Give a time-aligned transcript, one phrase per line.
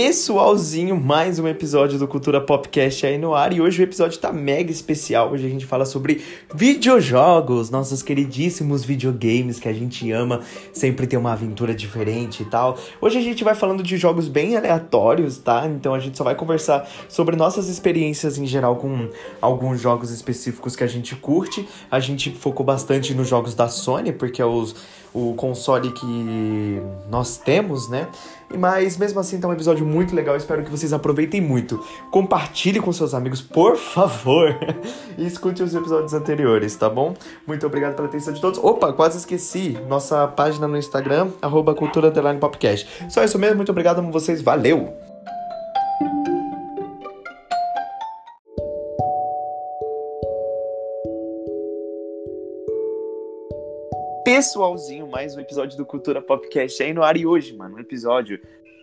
[0.00, 4.32] pessoalzinho, mais um episódio do Cultura Popcast aí no ar e hoje o episódio tá
[4.32, 5.32] mega especial.
[5.32, 6.22] Hoje a gente fala sobre
[6.54, 10.42] videojogos, nossos queridíssimos videogames que a gente ama,
[10.72, 12.78] sempre tem uma aventura diferente e tal.
[13.00, 15.66] Hoje a gente vai falando de jogos bem aleatórios, tá?
[15.66, 19.08] Então a gente só vai conversar sobre nossas experiências em geral com
[19.42, 21.68] alguns jogos específicos que a gente curte.
[21.90, 24.76] A gente focou bastante nos jogos da Sony, porque é os,
[25.12, 26.80] o console que
[27.10, 28.06] nós temos, né?
[28.56, 31.84] Mas mesmo assim tá um episódio muito legal, espero que vocês aproveitem muito.
[32.10, 34.56] Compartilhe com seus amigos, por favor,
[35.18, 37.14] e escute os episódios anteriores, tá bom?
[37.46, 38.58] Muito obrigado pela atenção de todos.
[38.62, 42.88] Opa, quase esqueci, nossa página no Instagram, arroba cultura popcast.
[43.10, 44.96] Só isso mesmo, muito obrigado a vocês, valeu!
[54.38, 57.16] Pessoalzinho, mais um episódio do Cultura Popcast aí no ar.
[57.16, 58.38] E hoje, mano, o episódio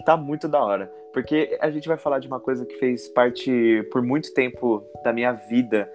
[0.06, 0.92] tá muito da hora.
[1.14, 5.14] Porque a gente vai falar de uma coisa que fez parte por muito tempo da
[5.14, 5.90] minha vida.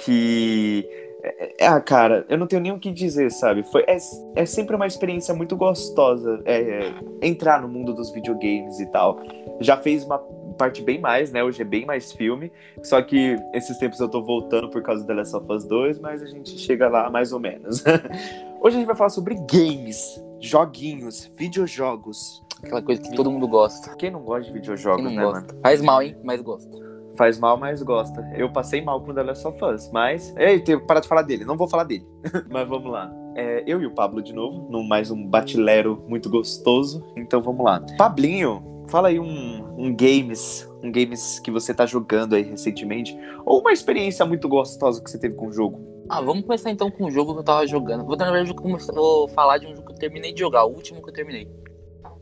[0.00, 0.84] Que.
[1.22, 3.62] É, ah, cara, eu não tenho nem o que dizer, sabe?
[3.70, 3.98] Foi, é,
[4.34, 9.20] é sempre uma experiência muito gostosa é, é, entrar no mundo dos videogames e tal.
[9.60, 10.18] Já fez uma
[10.58, 11.42] parte bem mais, né?
[11.42, 12.52] Hoje é bem mais filme.
[12.82, 16.00] Só que esses tempos eu tô voltando por causa do The Last of Us 2,
[16.00, 17.82] mas a gente chega lá mais ou menos.
[18.60, 22.42] Hoje a gente vai falar sobre games, joguinhos, videojogos.
[22.62, 23.94] Aquela coisa que todo mundo gosta.
[23.96, 25.52] Quem não gosta de videojogos, Quem não né, gosta?
[25.52, 25.62] mano?
[25.62, 26.16] Faz mal, hein?
[26.24, 26.88] Mas gosta.
[27.16, 28.20] Faz mal, mas gosta.
[28.36, 30.34] Eu passei mal com The Last of Us, mas.
[30.36, 32.06] Ei, tenho que parar de falar dele, não vou falar dele.
[32.50, 33.12] mas vamos lá.
[33.34, 37.04] É, eu e o Pablo de novo, num mais um batilero muito gostoso.
[37.16, 37.84] Então vamos lá.
[37.96, 43.60] Pablinho, fala aí um, um games, um games que você tá jogando aí recentemente, ou
[43.60, 45.80] uma experiência muito gostosa que você teve com o jogo.
[46.08, 48.04] Ah, vamos começar então com o jogo que eu tava jogando.
[48.04, 48.54] Vou, na verdade,
[48.94, 51.48] vou falar de um jogo que eu terminei de jogar, o último que eu terminei.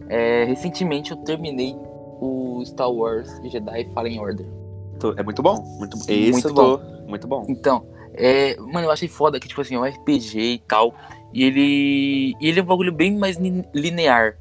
[0.09, 1.77] É, recentemente eu terminei
[2.21, 4.47] o Star Wars Jedi Fallen Order.
[5.17, 6.81] É muito bom, muito, Sim, muito bom.
[7.07, 7.47] Muito bom.
[7.49, 10.95] Então, é, mano, eu achei foda que, tipo assim, é um RPG e tal.
[11.33, 12.35] E ele.
[12.41, 14.39] E ele é um bagulho bem mais linear.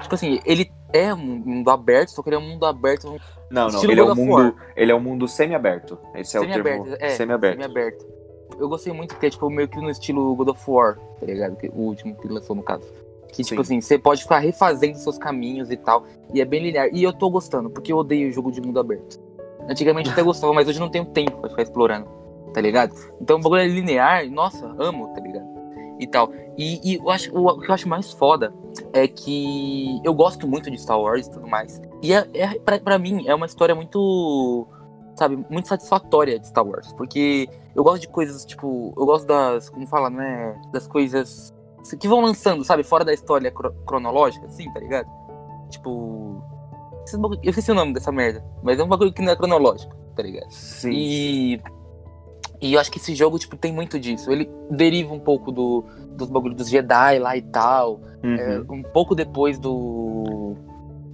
[0.00, 3.20] Tipo assim, ele é um mundo aberto, só que ele é um mundo aberto.
[3.50, 5.98] Não, não, ele é, um mundo, ele é um mundo semi-aberto.
[6.14, 6.86] Esse é semi o termo.
[7.00, 7.60] É, semi-aberto.
[7.60, 8.06] Semi-aberto.
[8.58, 11.58] Eu gostei muito que é, tipo, meio que no estilo God of War, tá ligado?
[11.72, 12.84] O último que lançou, no caso.
[13.32, 13.78] Que, tipo Sim.
[13.78, 16.04] assim, você pode ficar refazendo seus caminhos e tal.
[16.32, 16.88] E é bem linear.
[16.92, 19.20] E eu tô gostando, porque eu odeio jogo de mundo aberto.
[19.68, 22.06] Antigamente eu até gostava, mas hoje não tenho tempo pra ficar explorando,
[22.52, 22.94] tá ligado?
[23.20, 25.46] Então o bagulho é linear, nossa, amo, tá ligado?
[25.98, 26.30] E tal.
[26.56, 28.54] E, e eu acho, o que eu acho mais foda
[28.92, 31.80] é que eu gosto muito de Star Wars e tudo mais.
[32.02, 34.66] E é, é, pra, pra mim é uma história muito,
[35.16, 36.92] sabe, muito satisfatória de Star Wars.
[36.94, 40.60] Porque eu gosto de coisas, tipo, eu gosto das, como fala, né?
[40.72, 41.52] Das coisas
[42.00, 45.08] que vão lançando, sabe, fora da história cro- cronológica, assim, tá ligado?
[45.70, 46.42] Tipo.
[47.42, 50.22] Eu esqueci o nome dessa merda, mas é um bagulho que não é cronológico, tá
[50.22, 50.50] ligado?
[50.50, 50.90] Sim.
[50.92, 51.62] E.
[52.64, 54.32] E eu acho que esse jogo, tipo, tem muito disso.
[54.32, 55.84] Ele deriva um pouco do,
[56.16, 58.00] dos bagulhos dos Jedi lá e tal.
[58.22, 58.34] Uhum.
[58.36, 60.56] É, um pouco depois do.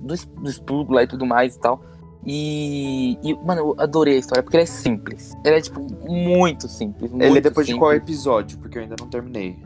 [0.00, 1.82] Do, do estudo lá e tudo mais e tal.
[2.24, 5.32] E, e, mano, eu adorei a história, porque ela é simples.
[5.44, 7.12] Ela é, tipo, muito simples.
[7.12, 7.88] Ele é muito depois de simples.
[7.88, 8.56] qual episódio?
[8.58, 9.58] Porque eu ainda não terminei.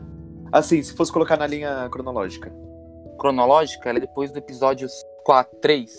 [0.51, 2.51] Assim, se fosse colocar na linha cronológica.
[3.19, 4.87] Cronológica, ela é depois do episódio
[5.23, 5.93] 4, 3.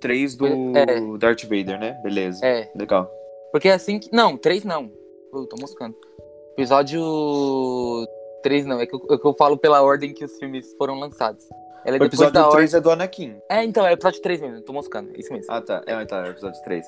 [0.00, 1.18] 3 do É.
[1.18, 2.00] Darth Vader, né?
[2.02, 2.40] Beleza.
[2.42, 3.10] É, Legal.
[3.52, 4.08] porque é assim que.
[4.10, 5.01] Não, 3 não.
[5.32, 5.96] Eu tô moscando.
[6.52, 7.00] Episódio
[8.42, 10.98] 3 não, é que, eu, é que eu falo pela ordem que os filmes foram
[10.98, 11.48] lançados.
[11.84, 12.58] Ela é O episódio da ordem.
[12.58, 13.36] 3 é do Anakin.
[13.48, 15.52] É, então, é o episódio 3 mesmo, tô moscando, é isso mesmo.
[15.52, 15.82] Ah, tá.
[15.86, 16.86] É, tá, é o episódio 3.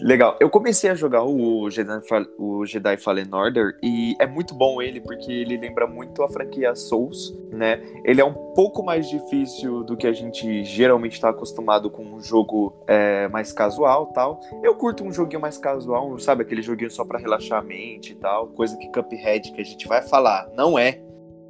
[0.00, 0.36] Legal.
[0.40, 2.00] Eu comecei a jogar o Jedi,
[2.38, 6.74] o Jedi Fallen Order e é muito bom ele porque ele lembra muito a franquia
[6.74, 7.80] Souls, né?
[8.04, 12.20] Ele é um pouco mais difícil do que a gente geralmente tá acostumado com um
[12.20, 14.40] jogo é, mais casual tal.
[14.62, 16.42] Eu curto um joguinho mais casual, sabe?
[16.42, 18.48] Aquele joguinho só pra relaxar a mente e tal.
[18.48, 21.00] Coisa que Cuphead, que a gente vai falar, não é,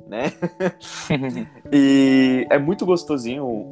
[0.06, 0.32] né?
[1.72, 3.68] E é muito gostosinho o,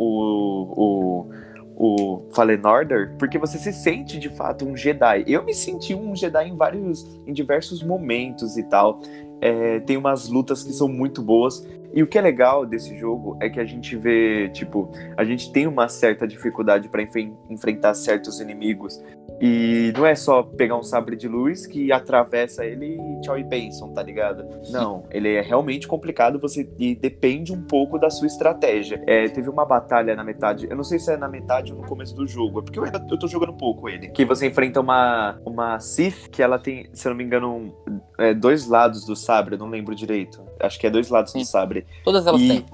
[0.76, 1.30] o,
[1.76, 5.24] o Fallen Order, porque você se sente de fato um Jedi.
[5.26, 9.00] Eu me senti um Jedi em vários, em diversos momentos e tal.
[9.40, 11.66] É, tem umas lutas que são muito boas.
[11.94, 15.52] E o que é legal desse jogo é que a gente vê, tipo, a gente
[15.52, 17.02] tem uma certa dificuldade para
[17.48, 19.00] enfrentar certos inimigos.
[19.40, 23.42] E não é só pegar um sabre de luz que atravessa ele e tchau e
[23.42, 24.44] bênção, tá ligado?
[24.70, 29.02] Não, ele é realmente complicado você e depende um pouco da sua estratégia.
[29.06, 31.86] É, teve uma batalha na metade, eu não sei se é na metade ou no
[31.86, 34.08] começo do jogo, é porque eu ainda eu tô jogando pouco ele.
[34.08, 38.00] Que você enfrenta uma, uma Sith que ela tem, se eu não me engano, um,
[38.18, 40.42] é, dois lados do sabre, eu não lembro direito.
[40.60, 41.40] Acho que é dois lados Sim.
[41.40, 41.83] do sabre.
[42.04, 42.66] Todas elas E- têm.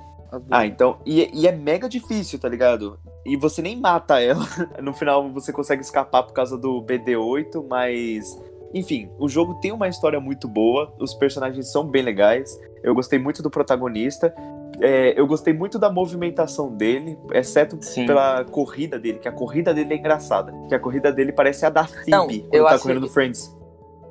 [0.48, 0.98] Ah, então.
[1.04, 2.98] E, e é mega difícil, tá ligado?
[3.26, 4.44] e você nem mata ela.
[4.80, 8.38] No final você consegue escapar por causa do BD8, mas.
[8.72, 12.58] Enfim, o jogo tem uma história muito boa, os personagens são bem legais.
[12.84, 14.32] Eu gostei muito do protagonista.
[14.80, 18.06] É, eu gostei muito da movimentação dele, exceto Sim.
[18.06, 20.52] pela corrida dele, que a corrida dele é engraçada.
[20.68, 23.12] Que a corrida dele parece a da Phoebe Não, quando eu tá correndo que- no
[23.12, 23.54] Friends.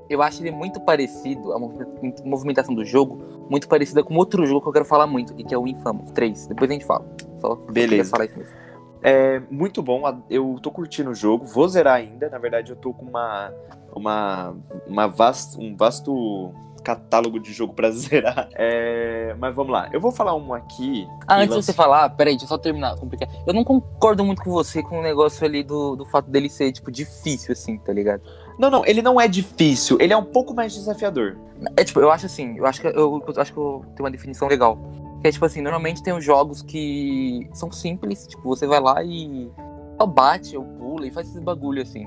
[0.10, 1.86] Eu acho ele muito parecido, a movi-
[2.26, 5.58] movimentação do jogo, muito parecida com outro jogo que eu quero falar muito, que é
[5.58, 6.48] o Infamous 3.
[6.48, 7.06] Depois a gente fala.
[7.40, 8.10] Só, Beleza.
[8.10, 8.54] falar isso mesmo.
[9.02, 12.30] É muito bom, eu tô curtindo o jogo, vou zerar ainda.
[12.30, 13.54] Na verdade, eu tô com uma,
[13.96, 14.56] uma,
[14.88, 16.52] uma vas- um vasto
[16.84, 18.50] catálogo de jogo pra zerar.
[18.54, 21.08] É, mas vamos lá, eu vou falar um aqui.
[21.28, 22.98] Ah, antes de você falar, peraí, deixa eu só terminar.
[22.98, 23.30] complicar.
[23.48, 26.72] Eu não concordo muito com você com o negócio ali do, do fato dele ser,
[26.74, 28.22] tipo, difícil, assim, tá ligado?
[28.60, 31.38] Não, não, ele não é difícil, ele é um pouco mais desafiador.
[31.78, 34.12] É tipo, eu acho assim, eu acho que eu, eu acho que eu tenho uma
[34.12, 34.78] definição legal.
[35.22, 39.02] Que é tipo assim, normalmente tem os jogos que são simples, tipo, você vai lá
[39.02, 39.50] e
[39.98, 42.06] só bate, ou pula e faz esses bagulho assim.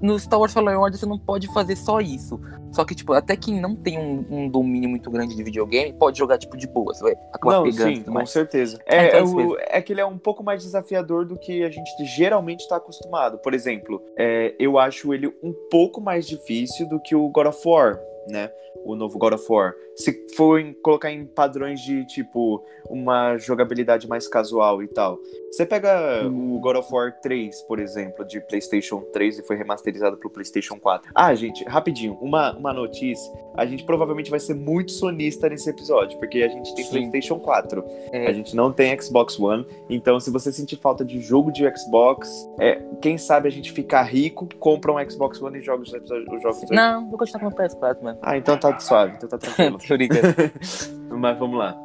[0.00, 2.40] No Star Wars Fallen Order você não pode fazer só isso.
[2.72, 6.18] Só que, tipo, até quem não tem um, um domínio muito grande de videogame pode
[6.18, 6.92] jogar, tipo, de boa.
[6.92, 7.88] Você vai acabar não, pegando.
[7.96, 8.78] sim, tudo com certeza.
[8.86, 11.70] É, é, é o- é que ele é um pouco mais desafiador do que a
[11.70, 13.38] gente geralmente está acostumado.
[13.38, 17.60] Por exemplo, é, eu acho ele um pouco mais difícil do que o God of
[17.66, 17.98] War,
[18.28, 18.50] né?
[18.84, 19.72] O novo God of War.
[19.98, 25.18] Se for em- colocar em padrões de, tipo, uma jogabilidade mais casual e tal.
[25.50, 26.56] Você pega Hum.
[26.56, 30.78] o God of War 3, por exemplo, de PlayStation 3 e foi remasterizado pro PlayStation
[30.78, 31.10] 4.
[31.14, 33.32] Ah, gente, rapidinho, uma, uma notícia.
[33.56, 36.90] A gente provavelmente vai ser muito sonista nesse episódio, porque a gente tem Sim.
[36.90, 37.84] PlayStation 4.
[38.12, 38.26] É.
[38.28, 39.66] A gente não tem Xbox One.
[39.90, 42.28] Então, se você sentir falta de jogo de Xbox,
[42.60, 46.70] é, quem sabe a gente ficar rico, compra um Xbox One e joga os, jogos.
[46.70, 48.18] Não, vou continuar com o PS4, mano.
[48.22, 49.78] Ah, então tá suave, então tá tranquilo.
[51.10, 51.76] Mas vamos lá.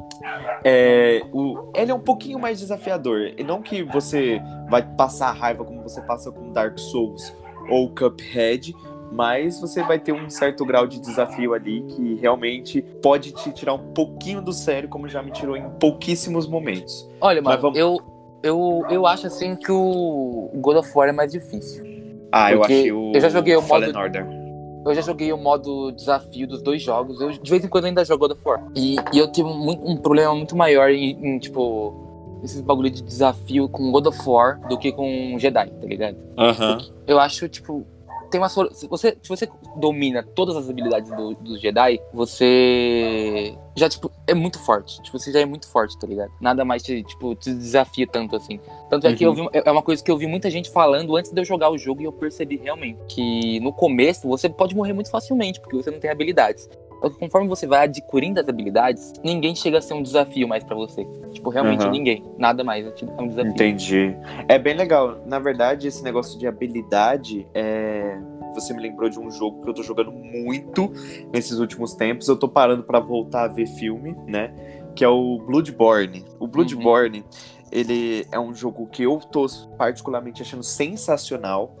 [0.64, 3.32] É, o, ele é um pouquinho mais desafiador.
[3.36, 4.40] E não que você
[4.70, 7.34] vai passar raiva como você passa com Dark Souls
[7.68, 8.74] ou Cuphead,
[9.12, 13.74] mas você vai ter um certo grau de desafio ali que realmente pode te tirar
[13.74, 17.08] um pouquinho do sério, como já me tirou em pouquíssimos momentos.
[17.20, 17.98] Olha, Mas mano, vamos- eu,
[18.42, 21.84] eu, eu acho assim que o God of War é mais difícil.
[22.30, 24.43] Ah, eu achei o eu já joguei o Fallen modo- Order.
[24.84, 27.20] Eu já joguei o modo desafio dos dois jogos.
[27.20, 28.62] Eu, de vez em quando, ainda jogo God of War.
[28.76, 33.02] E, e eu tive muito- um problema muito maior em, em, tipo, esses bagulho de
[33.02, 36.16] desafio com God of War do que com Jedi, tá ligado?
[36.36, 36.78] Aham.
[37.06, 37.86] Eu acho, tipo,
[38.34, 44.10] tem uma se você Se você domina todas as habilidades do, Jedi, você já, tipo,
[44.26, 45.00] é muito forte.
[45.02, 46.30] Tipo, você já é muito forte, tá ligado?
[46.40, 48.58] Nada mais te, tipo, te desafia tanto assim.
[48.90, 49.48] Tanto é que eu Uhum.
[49.52, 51.78] vi, é uma coisa que eu vi muita gente falando antes de eu jogar o
[51.78, 55.90] jogo e eu percebi realmente que no começo você pode morrer muito facilmente, porque você
[55.90, 56.68] não tem habilidades.
[57.10, 61.06] Conforme você vai adquirindo as habilidades, ninguém chega a ser um desafio mais pra você.
[61.32, 61.90] Tipo, realmente Uhum.
[61.90, 62.24] ninguém.
[62.38, 62.86] Nada mais.
[62.86, 63.52] É um desafio.
[63.52, 64.16] Entendi.
[64.48, 65.18] É bem legal.
[65.26, 68.18] Na verdade, esse negócio de habilidade é.
[68.54, 70.92] Você me lembrou de um jogo que eu tô jogando muito
[71.32, 72.28] nesses últimos tempos.
[72.28, 74.54] Eu tô parando pra voltar a ver filme, né?
[74.94, 76.24] Que é o Bloodborne.
[76.38, 77.24] O Bloodborne,
[77.72, 79.44] ele é um jogo que eu tô
[79.76, 81.74] particularmente achando sensacional.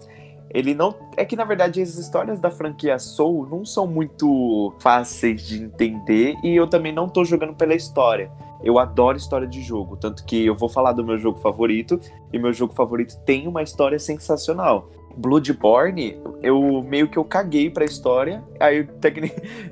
[0.54, 0.94] Ele não.
[1.16, 6.36] É que na verdade as histórias da franquia Soul não são muito fáceis de entender
[6.44, 8.30] e eu também não tô jogando pela história.
[8.62, 12.00] Eu adoro história de jogo, tanto que eu vou falar do meu jogo favorito
[12.32, 14.88] e meu jogo favorito tem uma história sensacional.
[15.16, 18.42] Bloodborne, eu meio que eu caguei pra história.
[18.58, 18.84] Aí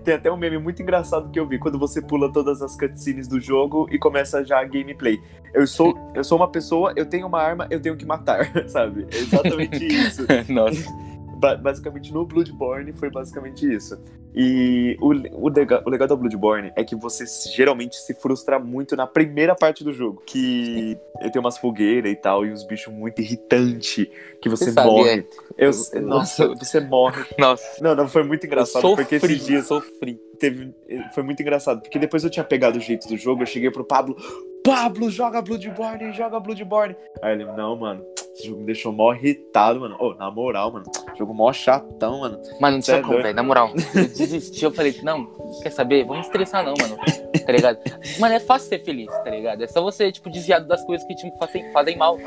[0.05, 3.29] tem, até um meme muito engraçado que eu vi quando você pula todas as cutscenes
[3.29, 5.21] do jogo e começa já a gameplay.
[5.53, 9.07] Eu sou, eu sou uma pessoa, eu tenho uma arma, eu tenho que matar, sabe?
[9.13, 10.27] É exatamente isso.
[10.49, 11.12] Nossa.
[11.43, 14.01] Ba- basicamente no Bloodborne foi basicamente isso.
[14.35, 15.09] E o,
[15.45, 19.55] o, lega- o legal do Bloodborne é que você geralmente se frustra muito na primeira
[19.57, 20.23] parte do jogo.
[20.25, 20.97] Que
[21.33, 24.07] tem umas fogueiras e tal, e uns bichos muito irritantes,
[24.41, 25.11] que você, Você morre.
[25.59, 25.67] é.
[25.67, 27.25] Eu, Eu- nossa, você morre.
[27.37, 27.83] Nossa.
[27.83, 30.15] Não, não, foi muito engraçado, eu porque sofri, esses dias sofri.
[30.39, 30.73] teve.
[31.13, 33.85] Foi muito engraçado, porque depois eu tinha pegado o jeito do jogo, eu cheguei pro
[33.85, 34.17] Pablo.
[34.65, 36.95] Pablo, joga Bloodborne, joga Bloodborne.
[37.21, 38.05] Aí ele, não, mano,
[38.43, 39.97] esse jogo me deixou mó irritado, mano.
[39.99, 40.85] Ô, na moral, mano,
[41.17, 42.41] jogo mó chatão, mano.
[42.61, 43.35] Mano, não Cê é como, velho.
[43.35, 44.65] Na moral, eu desisti.
[44.65, 45.27] Eu falei, não,
[45.63, 46.05] quer saber?
[46.05, 46.97] Vamos estressar, não, mano.
[47.45, 47.79] Tá ligado?
[48.19, 49.63] Mano, é fácil ser feliz, tá ligado?
[49.63, 52.19] É só você, tipo, desviado das coisas que te fazem, fazem mal.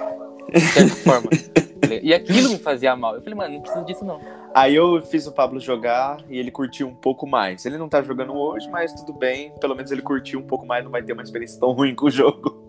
[0.52, 1.30] De certa forma.
[2.02, 3.16] E aquilo me fazia mal.
[3.16, 4.20] Eu falei, mano, não preciso disso, não.
[4.54, 7.66] Aí eu fiz o Pablo jogar e ele curtiu um pouco mais.
[7.66, 9.52] Ele não tá jogando hoje, mas tudo bem.
[9.60, 12.06] Pelo menos ele curtiu um pouco mais, não vai ter uma experiência tão ruim com
[12.08, 12.66] o jogo.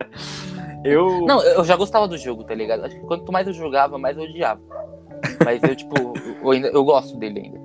[0.84, 1.26] Eu.
[1.26, 2.84] Não, eu já gostava do jogo, tá ligado?
[2.84, 4.60] Acho que quanto mais eu jogava, mais eu odiava.
[5.44, 5.94] Mas eu, tipo,
[6.42, 7.58] eu, ainda, eu gosto dele ainda.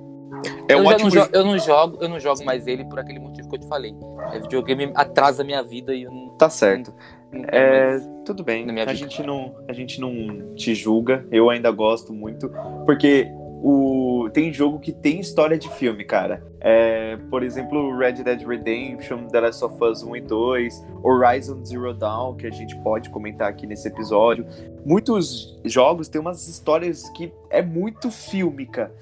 [0.68, 1.10] é um eu, já ótimo.
[1.10, 3.68] não eu não jogo, eu não jogo mais ele por aquele motivo que eu te
[3.68, 3.94] falei.
[4.32, 6.28] É videogame atrasa a minha vida e eu não.
[6.30, 6.92] Tá certo.
[7.32, 8.64] Não É, tudo bem.
[8.64, 8.94] A vida.
[8.94, 11.26] gente, não, a gente não te julga.
[11.30, 12.50] Eu ainda gosto muito.
[12.84, 13.30] Porque
[13.64, 16.42] o, tem jogo que tem história de filme, cara.
[16.60, 21.94] É, por exemplo, Red Dead Redemption, The Last of Us 1 e 2, Horizon Zero
[21.94, 24.44] Dawn, que a gente pode comentar aqui nesse episódio.
[24.84, 28.92] Muitos jogos têm umas histórias que é muito fílmica.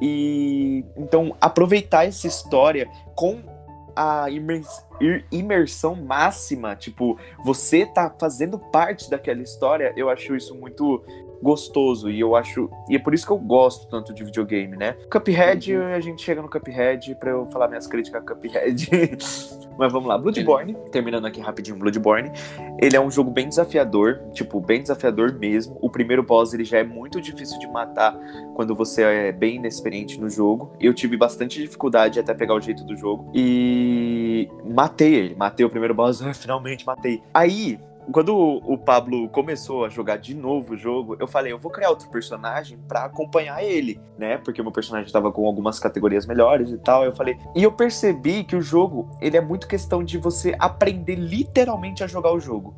[0.00, 3.38] E então aproveitar essa história com
[3.94, 4.84] a imers-
[5.30, 11.04] imersão máxima, tipo, você tá fazendo parte daquela história, eu acho isso muito
[11.42, 14.96] gostoso e eu acho e é por isso que eu gosto tanto de videogame, né?
[15.10, 18.90] Cuphead, a gente chega no Cuphead pra eu falar minhas críticas a Cuphead.
[19.78, 22.30] Mas vamos lá, Bloodborne, terminando aqui rapidinho Bloodborne.
[22.78, 25.78] Ele é um jogo bem desafiador, tipo, bem desafiador mesmo.
[25.80, 28.14] O primeiro boss ele já é muito difícil de matar
[28.54, 30.70] quando você é bem inexperiente no jogo.
[30.78, 33.30] Eu tive bastante dificuldade até pegar o jeito do jogo.
[33.34, 35.34] E matei ele.
[35.34, 37.22] Matei o primeiro boss, finalmente matei.
[37.32, 37.78] Aí,
[38.12, 41.90] quando o Pablo começou a jogar de novo o jogo, eu falei, eu vou criar
[41.90, 44.38] outro personagem pra acompanhar ele, né?
[44.38, 47.04] Porque o meu personagem tava com algumas categorias melhores e tal.
[47.04, 51.16] Eu falei, e eu percebi que o jogo, ele é muito questão de você aprender
[51.16, 52.74] literalmente a jogar o jogo.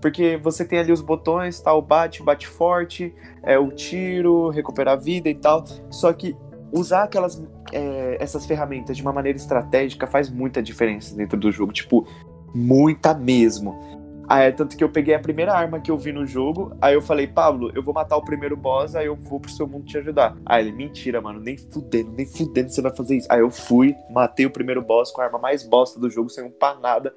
[0.00, 5.00] Porque você tem ali os botões, tal, bate, bate forte, é o tiro, recuperar a
[5.00, 5.64] vida e tal.
[5.88, 6.36] Só que
[6.70, 11.72] usar aquelas é, essas ferramentas de uma maneira estratégica faz muita diferença dentro do jogo.
[11.72, 12.06] Tipo,
[12.54, 14.03] muita mesmo.
[14.28, 16.94] Ah, é, tanto que eu peguei a primeira arma que eu vi no jogo, aí
[16.94, 19.84] eu falei, Pablo, eu vou matar o primeiro boss, aí eu vou pro seu mundo
[19.84, 20.36] te ajudar.
[20.46, 23.28] Aí ele, mentira, mano, nem fudendo, nem fudendo você vai fazer isso.
[23.30, 26.44] Aí eu fui, matei o primeiro boss com a arma mais bosta do jogo, sem
[26.44, 27.14] um pá nada.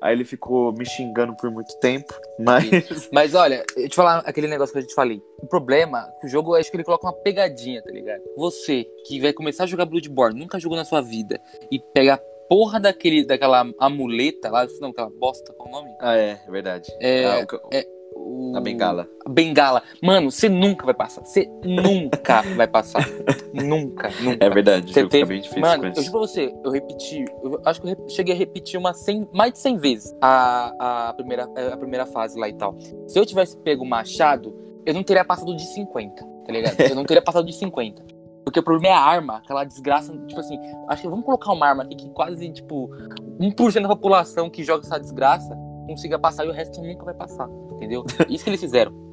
[0.00, 3.10] Aí ele ficou me xingando por muito tempo, mas.
[3.12, 5.20] Mas olha, eu te falar aquele negócio que eu te falei.
[5.42, 8.22] O problema é que o jogo, acho que ele coloca uma pegadinha, tá ligado?
[8.36, 11.38] Você que vai começar a jogar Bloodborne, nunca jogou na sua vida,
[11.70, 15.96] e pega a porra daquele, daquela amuleta lá, não, aquela bosta, qual é o nome?
[16.00, 16.92] Ah, é, é verdade.
[17.00, 19.08] É, Ah, o- é, o- A bengala.
[19.24, 19.82] A bengala.
[20.02, 21.24] Mano, você nunca vai passar.
[21.24, 23.06] Você nunca vai passar.
[23.54, 24.44] nunca, nunca.
[24.44, 27.80] É verdade, Você teve- bem difícil Mano, eu juro pra você, eu repeti, eu acho
[27.80, 31.76] que eu cheguei a repetir umas 100, mais de 100 vezes a, a, primeira, a
[31.76, 32.76] primeira fase lá e tal.
[33.06, 34.52] Se eu tivesse pego o machado,
[34.84, 36.80] eu não teria passado de 50, tá ligado?
[36.80, 38.02] Eu não teria passado de 50.
[38.50, 41.68] Porque o problema é a arma, aquela desgraça, tipo assim, acho que vamos colocar uma
[41.68, 42.90] arma aqui que quase, tipo,
[43.38, 47.48] 1% da população que joga essa desgraça consiga passar e o resto nunca vai passar,
[47.70, 48.04] entendeu?
[48.28, 49.09] Isso que eles fizeram.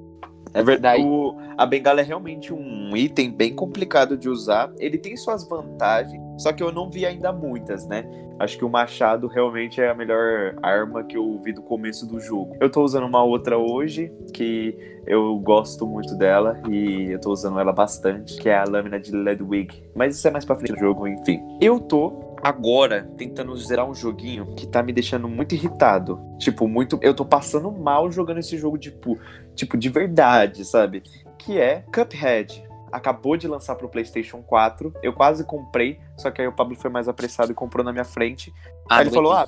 [0.59, 1.03] É verdade.
[1.03, 4.71] O- a bengala é realmente um item bem complicado de usar.
[4.79, 8.05] Ele tem suas vantagens, só que eu não vi ainda muitas, né?
[8.39, 12.19] Acho que o machado realmente é a melhor arma que eu vi do começo do
[12.19, 12.55] jogo.
[12.61, 17.59] Eu tô usando uma outra hoje, que eu gosto muito dela, e eu tô usando
[17.59, 19.83] ela bastante, que é a lâmina de Ledwig.
[19.95, 21.41] Mas isso é mais pra frente do jogo, enfim.
[21.59, 26.19] Eu tô agora tentando zerar um joguinho que tá me deixando muito irritado.
[26.37, 26.99] Tipo, muito.
[27.01, 29.17] Eu tô passando mal jogando esse jogo, tipo,
[29.55, 31.03] tipo, de verdade, sabe?
[31.37, 32.65] Que é Cuphead.
[32.91, 34.93] Acabou de lançar pro PlayStation 4.
[35.03, 38.05] Eu quase comprei, só que aí o Pablo foi mais apressado e comprou na minha
[38.05, 38.53] frente.
[38.89, 39.47] aí ele falou: vai ah,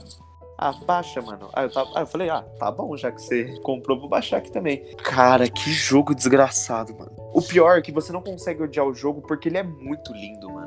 [0.62, 1.50] ah, baixa, mano.
[1.54, 4.38] Aí eu, tava- aí eu falei: ah, tá bom, já que você comprou, vou baixar
[4.38, 4.94] aqui também.
[4.98, 7.12] Cara, que jogo desgraçado, mano.
[7.34, 10.52] O pior é que você não consegue odiar o jogo porque ele é muito lindo,
[10.52, 10.59] mano.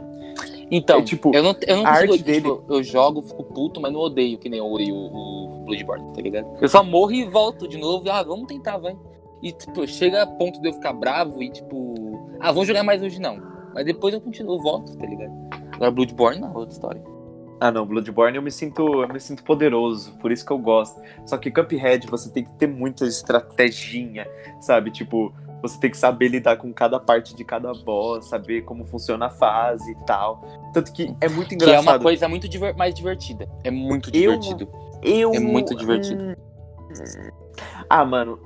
[0.74, 4.00] Então, É, tipo, eu não, eu não consigo, tipo, eu jogo, fico puto, mas não
[4.00, 6.46] odeio, que nem eu odeio o, o Bloodborne, tá ligado?
[6.62, 8.96] Eu só morro e volto de novo, ah, vamos tentar, vai.
[9.42, 13.02] E, tipo, chega a ponto de eu ficar bravo e, tipo, ah, vamos jogar mais
[13.02, 13.38] hoje não.
[13.74, 15.32] Mas depois eu continuo, volto, tá ligado?
[15.72, 17.02] Agora Bloodborne não, outra história.
[17.60, 20.98] Ah, não, Bloodborne eu me sinto, eu me sinto poderoso, por isso que eu gosto.
[21.26, 24.26] Só que Cuphead você tem que ter muita estratégia,
[24.58, 24.90] sabe?
[24.90, 29.26] Tipo, você tem que saber lidar com cada parte de cada boss, saber como funciona
[29.26, 30.42] a fase e tal.
[30.74, 31.86] Tanto que é muito Que é engraçado.
[31.94, 33.48] uma coisa muito diver- mais divertida.
[33.62, 34.68] É muito Eu- divertido.
[35.02, 35.32] Eu...
[35.34, 36.36] É muito divertido.
[37.88, 38.38] Ah, mano,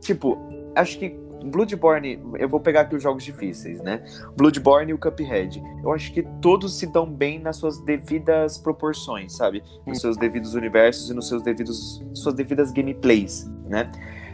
[0.00, 0.38] tipo,
[0.74, 4.02] acho que Bloodborne, eu vou pegar aqui os jogos difíceis, né?
[4.36, 5.62] Bloodborne e o Cuphead.
[5.82, 9.62] Eu acho que todos se dão bem nas suas devidas proporções, sabe?
[9.86, 13.88] Nos seus devidos universos e nos seus devidos suas devidas gameplays, né?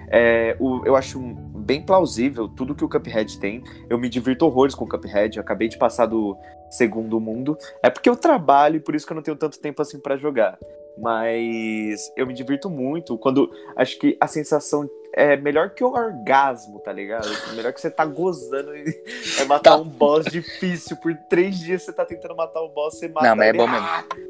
[0.09, 1.19] É, o- eu acho
[1.63, 3.63] bem plausível tudo que o Cuphead tem.
[3.89, 5.37] Eu me divirto horrores com o Cuphead.
[5.37, 6.37] Eu acabei de passar do
[6.71, 7.57] segundo mundo.
[7.83, 10.17] É porque eu trabalho e por isso que eu não tenho tanto tempo assim pra
[10.17, 10.59] jogar.
[10.99, 16.79] Mas eu me divirto muito quando acho que a sensação é melhor que o orgasmo,
[16.81, 17.29] tá ligado?
[17.55, 18.85] Melhor que você tá gozando e
[19.41, 19.77] é matar Tá.
[19.77, 20.97] um boss difícil.
[20.99, 23.67] Por três dias você tá tentando matar o boss, você mata Não, mas é bom
[23.69, 23.87] mesmo.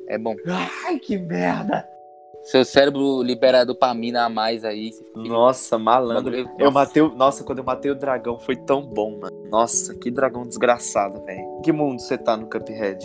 [0.09, 0.35] É bom.
[0.87, 1.87] Ai, que merda!
[2.45, 4.91] Seu cérebro libera dopamina a mais aí.
[5.15, 6.35] Nossa, malandro.
[6.35, 6.71] Eu Nossa.
[6.71, 7.15] matei o.
[7.15, 9.49] Nossa, quando eu matei o dragão foi tão bom, mano.
[9.49, 11.61] Nossa, que dragão desgraçado, velho.
[11.63, 12.99] Que mundo você tá no Cuphead?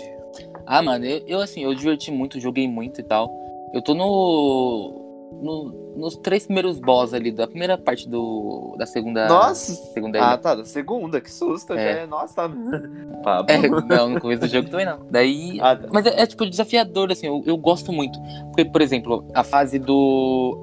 [0.65, 3.29] Ah, mano, eu, eu, assim, eu diverti muito, joguei muito e tal.
[3.73, 5.06] Eu tô no.
[5.31, 9.27] No- nos três primeiros boss ali, da primeira parte do, da segunda.
[9.27, 9.73] Nossa!
[9.93, 10.37] Segunda Ah, ilha.
[10.37, 11.73] tá, da segunda, que susto.
[11.73, 11.77] É.
[11.95, 12.49] Já é, nossa, tá.
[13.23, 13.45] Pablo.
[13.51, 14.99] É, não, no começo do jogo também não.
[15.09, 15.57] Daí.
[15.61, 15.87] Ah, tá.
[15.91, 18.19] Mas é, é, tipo desafiador, assim, eu, eu gosto muito.
[18.47, 20.57] Porque, por exemplo, a fase do.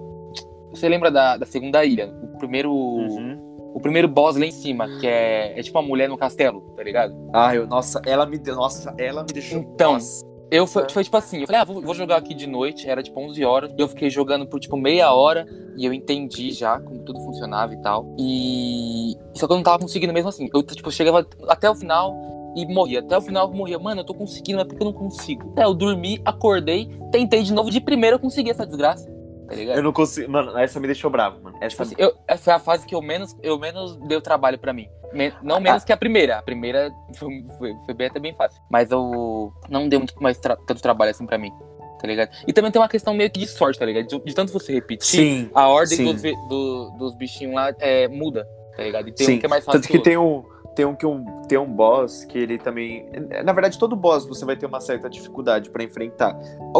[0.71, 2.13] Você lembra da, da segunda ilha?
[2.23, 2.73] O primeiro.
[2.73, 3.53] Uhum.
[3.75, 6.83] O primeiro boss lá em cima, que é, é tipo uma mulher no castelo, tá
[6.85, 7.13] ligado?
[7.33, 8.55] Ah, eu, nossa, ela me deu.
[8.55, 9.59] Nossa, ela me deixou.
[9.59, 10.25] Então, nossa.
[10.55, 13.03] Eu foi, foi tipo assim, eu falei, ah, vou, vou jogar aqui de noite, era
[13.03, 16.79] tipo 11 horas, e eu fiquei jogando por tipo meia hora, e eu entendi já
[16.79, 18.15] como tudo funcionava e tal.
[18.17, 19.17] E.
[19.35, 20.49] Só que eu não tava conseguindo mesmo assim.
[20.55, 22.15] Eu, tipo, chegava até o final
[22.57, 23.01] e morria.
[23.01, 23.81] Até o final eu morria.
[23.81, 25.53] Mano, eu tô conseguindo, mas por que eu não consigo?
[25.57, 29.13] Aí eu dormi, acordei, tentei de novo, de primeira eu consegui essa desgraça.
[29.47, 29.77] Tá ligado?
[29.77, 30.31] Eu não consigo.
[30.31, 31.57] Mano, essa me deixou bravo, mano.
[31.61, 34.59] Essa Tipo assim, eu- essa foi a fase que eu menos, eu menos deu trabalho
[34.59, 34.89] pra mim.
[35.13, 36.39] Me- não menos que a primeira.
[36.39, 38.61] A primeira foi, foi, foi bem, até bem fácil.
[38.71, 41.53] Mas eu não deu muito mais tra- tanto trabalho assim pra mim.
[42.01, 42.31] Tá ligado?
[42.47, 44.07] E também tem uma questão meio que de sorte, tá ligado?
[44.07, 45.51] De, de tanto você repetir, Sim.
[45.55, 46.05] a ordem sim.
[46.05, 48.47] dos, do- dos bichinhos lá é, muda,
[48.77, 49.09] tá ligado?
[49.09, 49.37] E tem Sim.
[49.37, 49.81] um que é mais fácil.
[49.81, 50.45] Tanto que o tem um,
[50.75, 53.09] tem um que um, tem um boss que ele também.
[53.45, 56.37] Na verdade, todo boss você vai ter uma certa dificuldade pra enfrentar.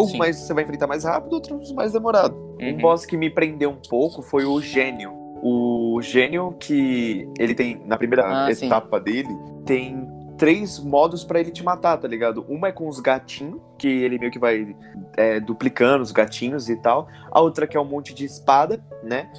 [0.07, 0.19] Sim.
[0.19, 2.35] mais você vai enfrentar mais rápido, outros mais demorado.
[2.37, 2.59] outro.
[2.61, 2.79] Um Uhum.
[2.79, 5.13] boss que me prendeu um pouco foi o Gênio.
[5.43, 8.67] O Gênio que ele tem, na primeira Ah, sim.
[8.67, 9.29] etapa dele,
[9.67, 10.09] tem
[10.39, 12.45] três modos pra ele te matar, tá ligado?
[12.49, 14.75] Uma é com os gatinhos, que ele meio que vai
[15.17, 17.07] é, duplicando os gatinhos e tal.
[17.31, 19.31] A outra que é um monte de espada, né?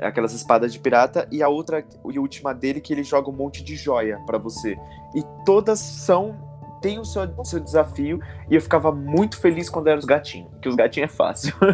[0.00, 1.26] Aquelas espadas de pirata.
[1.30, 4.38] E a outra, e a última dele, que ele joga um monte de joia pra
[4.38, 4.76] você.
[5.14, 6.52] E todas são.
[6.82, 8.20] Tem o seu, seu desafio.
[8.50, 10.50] E eu ficava muito feliz quando eram os gatinhos.
[10.60, 11.54] Que os gatinhos é fácil.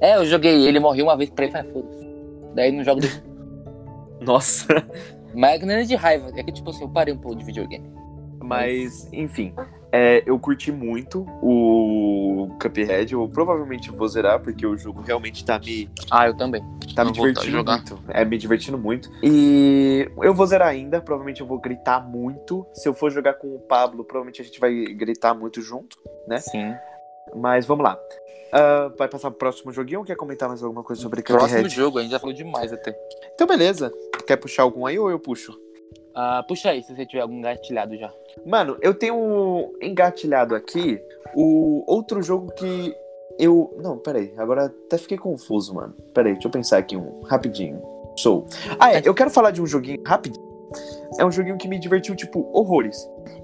[0.00, 2.06] É, eu joguei ele, morri uma vez pra ele, mas foda-se.
[2.54, 3.00] Daí no jogo.
[3.02, 3.22] de-
[4.20, 4.66] Nossa.
[5.34, 7.90] Mas não é de raiva, é que tipo assim, eu parei um pouco de videogame.
[8.42, 9.54] Mas, enfim,
[9.92, 13.12] é, eu curti muito o Cuphead.
[13.12, 16.62] Eu provavelmente vou zerar, porque o jogo realmente tá me, Ah, eu também.
[16.94, 17.98] tá me divertindo muito.
[18.08, 19.10] É, me divertindo muito.
[19.22, 21.00] E eu vou zerar ainda.
[21.00, 22.66] Provavelmente eu vou gritar muito.
[22.72, 25.96] Se eu for jogar com o Pablo, provavelmente a gente vai gritar muito junto.
[26.26, 26.38] Né?
[26.38, 26.74] Sim.
[27.34, 27.98] Mas vamos lá.
[28.52, 31.74] Ah, vai passar pro próximo joguinho ou quer comentar mais alguma coisa sobre Próximo Cuphead?
[31.74, 32.94] jogo, a gente já falou demais até.
[33.34, 33.90] Então, beleza.
[34.26, 35.58] Quer puxar algum aí ou eu puxo?
[36.14, 38.12] Ah, puxa aí, se você tiver algum gatilhado já.
[38.44, 41.00] Mano, eu tenho engatilhado aqui
[41.34, 42.94] o outro jogo que
[43.38, 43.74] eu.
[43.82, 45.94] Não, peraí, agora até fiquei confuso, mano.
[46.12, 47.80] Peraí, deixa eu pensar aqui um, rapidinho.
[48.16, 48.46] Sou.
[48.78, 50.52] Ah, é, eu quero falar de um joguinho rapidinho.
[51.18, 52.96] É um joguinho que me divertiu, tipo, horrores.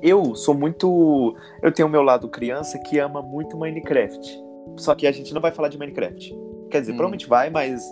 [0.03, 1.35] Eu sou muito.
[1.63, 4.43] Eu tenho o meu lado criança que ama muito Minecraft.
[4.77, 6.35] Só que a gente não vai falar de Minecraft.
[6.71, 6.97] Quer dizer, Hum.
[6.97, 7.83] provavelmente vai, mas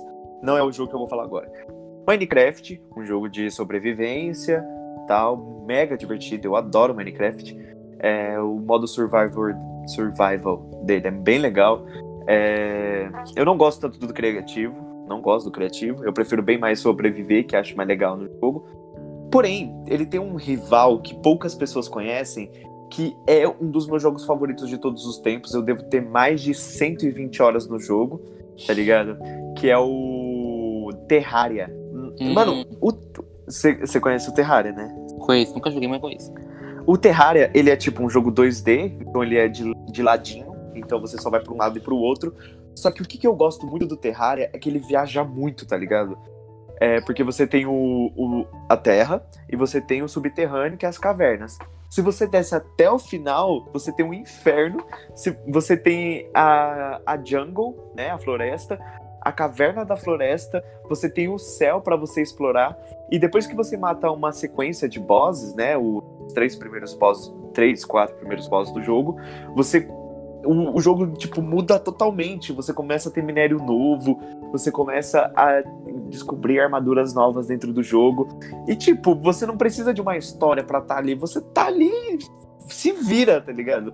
[0.42, 1.50] não é o jogo que eu vou falar agora.
[2.06, 4.64] Minecraft, um jogo de sobrevivência,
[5.08, 6.48] tal, mega divertido.
[6.48, 7.56] Eu adoro Minecraft.
[7.98, 9.54] É, o modo survivor,
[9.88, 11.84] survival dele é bem legal.
[12.28, 14.74] É, eu não gosto tanto do criativo,
[15.08, 16.04] não gosto do criativo.
[16.04, 18.66] Eu prefiro bem mais sobreviver, que acho mais legal no jogo.
[19.30, 22.50] Porém, ele tem um rival que poucas pessoas conhecem,
[22.90, 25.54] que é um dos meus jogos favoritos de todos os tempos.
[25.54, 28.20] Eu devo ter mais de 120 horas no jogo,
[28.64, 29.18] tá ligado?
[29.56, 31.68] Que é o Terraria.
[32.20, 32.32] Hum.
[32.32, 32.64] Mano,
[33.46, 34.94] você conhece o Terraria, né?
[35.20, 36.32] Conheço, nunca joguei, mas conheço.
[36.86, 41.00] O Terraria, ele é tipo um jogo 2D, então ele é de, de ladinho, então
[41.00, 42.34] você só vai pra um lado e pro outro.
[42.74, 45.66] Só que o que, que eu gosto muito do Terraria é que ele viaja muito,
[45.66, 46.16] tá ligado?
[46.78, 47.72] É porque você tem o,
[48.14, 51.58] o- a terra e você tem o subterrâneo, que é as cavernas.
[51.88, 54.84] Se você desce até o final, você tem um inferno.
[55.14, 58.78] Se você tem a, a jungle, né, a floresta,
[59.26, 62.78] a caverna da floresta, você tem o céu pra você explorar.
[63.10, 67.84] E depois que você mata uma sequência de bosses, né, os três primeiros bosses, três,
[67.84, 69.16] quatro primeiros bosses do jogo,
[69.56, 69.88] você
[70.44, 72.52] o, o jogo tipo muda totalmente.
[72.52, 74.20] Você começa a ter minério novo,
[74.52, 75.60] você começa a
[76.08, 78.28] descobrir armaduras novas dentro do jogo.
[78.68, 81.90] E tipo, você não precisa de uma história pra estar ali, você tá ali,
[82.68, 83.92] se vira, tá ligado?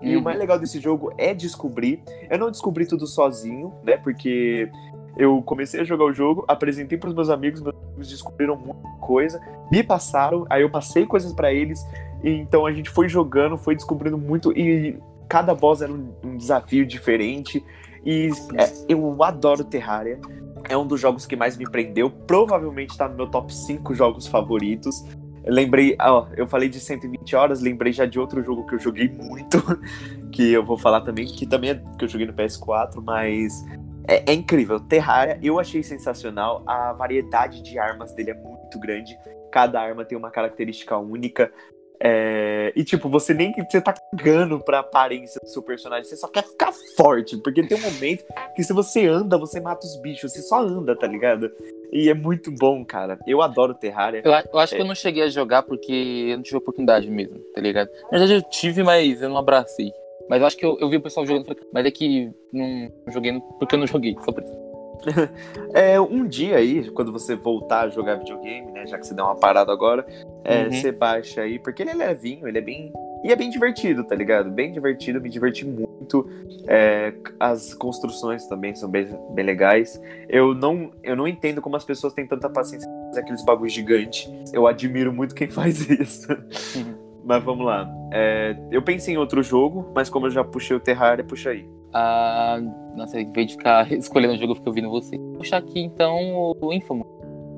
[0.00, 0.24] E o Uhum.
[0.24, 2.02] mais legal desse jogo é descobrir.
[2.30, 3.96] Eu não descobri tudo sozinho, né?
[3.96, 4.70] Porque
[5.16, 9.40] eu comecei a jogar o jogo, apresentei pros meus amigos, meus amigos descobriram muita coisa,
[9.72, 11.84] me passaram, aí eu passei coisas pra eles,
[12.22, 14.96] e então a gente foi jogando, foi descobrindo muito, e
[15.28, 17.64] cada boss era um, um desafio diferente.
[18.04, 20.20] E é, eu adoro Terraria.
[20.68, 22.10] É um dos jogos que mais me prendeu.
[22.10, 25.04] Provavelmente tá no meu top 5 jogos favoritos.
[25.48, 29.08] Lembrei, ó, eu falei de 120 horas, lembrei já de outro jogo que eu joguei
[29.08, 29.58] muito,
[30.30, 33.64] que eu vou falar também, que também é que eu joguei no PS4, mas
[34.08, 34.80] é, é incrível.
[34.80, 36.62] Terraria eu achei sensacional.
[36.66, 39.18] A variedade de armas dele é muito grande.
[39.52, 41.52] Cada arma tem uma característica única.
[42.00, 46.28] É, e tipo, você nem você tá cagando pra aparência do seu personagem, você só
[46.28, 50.32] quer ficar forte, porque tem um momento que se você anda, você mata os bichos,
[50.32, 51.50] você só anda, tá ligado?
[51.92, 53.18] E é muito bom, cara.
[53.26, 54.22] Eu adoro Terraria.
[54.24, 54.76] Eu, eu acho é.
[54.76, 57.88] que eu não cheguei a jogar porque eu não tive oportunidade mesmo, tá ligado?
[58.04, 59.92] Na verdade eu tive, mas eu não abracei.
[60.28, 63.40] Mas eu acho que eu, eu vi o pessoal jogando, mas é que não joguei
[63.58, 64.68] porque eu não joguei, só por isso.
[65.74, 68.86] é, um dia aí, quando você voltar a jogar videogame, né?
[68.86, 70.04] Já que você deu uma parada agora,
[70.44, 70.72] é, uhum.
[70.72, 72.92] você baixa aí, porque ele é levinho, ele é bem.
[73.24, 74.50] E é bem divertido, tá ligado?
[74.50, 76.28] Bem divertido, me diverti muito.
[76.66, 80.00] É, as construções também são bem, bem legais.
[80.28, 83.72] Eu não, eu não entendo como as pessoas têm tanta paciência de fazer aqueles bagulhos
[83.72, 84.30] gigantes.
[84.52, 86.28] Eu admiro muito quem faz isso.
[87.24, 87.86] Mas vamos lá.
[88.10, 91.68] É, eu pensei em outro jogo, mas como eu já puxei o Terraria, puxa aí.
[91.92, 92.58] Ah,
[92.96, 95.18] nossa, em vez de ficar escolhendo o jogo, eu fico ouvindo você.
[95.18, 97.06] Vou puxar aqui então o Infamous,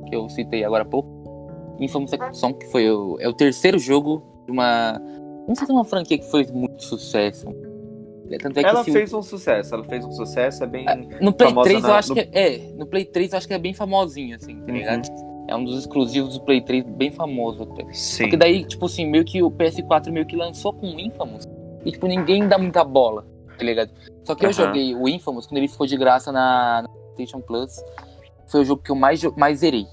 [0.08, 1.08] que eu citei agora há pouco.
[1.78, 5.00] Infamous Second Son, que foi o, é o terceiro jogo de uma.
[5.50, 7.48] Não sei se é uma franquia que foi muito sucesso.
[8.30, 10.86] É ela fez um sucesso, ela fez um sucesso, é bem.
[10.88, 11.88] Ah, no Play 3 na...
[11.88, 12.14] eu acho no...
[12.14, 12.72] que é, é.
[12.74, 14.78] No Play 3 eu acho que é bem famosinho, assim, tá uhum.
[14.78, 15.08] ligado?
[15.48, 17.92] É um dos exclusivos do Play 3 bem famoso até.
[17.92, 18.22] Sim.
[18.22, 21.48] Porque daí, tipo assim, meio que o PS4 meio que lançou com o Infamous.
[21.84, 23.26] E, tipo, ninguém dá muita bola,
[23.58, 23.90] tá ligado?
[24.22, 24.50] Só que uhum.
[24.50, 27.74] eu joguei o Infamous quando ele ficou de graça na, na PlayStation Plus.
[28.46, 29.88] Foi o jogo que eu mais, mais zerei,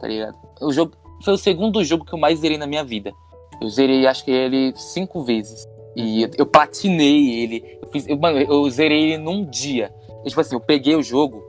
[0.00, 0.38] tá ligado?
[0.62, 3.12] O jogo, foi o segundo jogo que eu mais zerei na minha vida.
[3.60, 5.66] Eu zerei, acho que ele cinco vezes.
[5.96, 7.78] E eu, eu platinei ele.
[7.82, 9.92] Eu, fiz, eu, mano, eu zerei ele num dia.
[10.24, 11.46] E, tipo assim, eu peguei o jogo,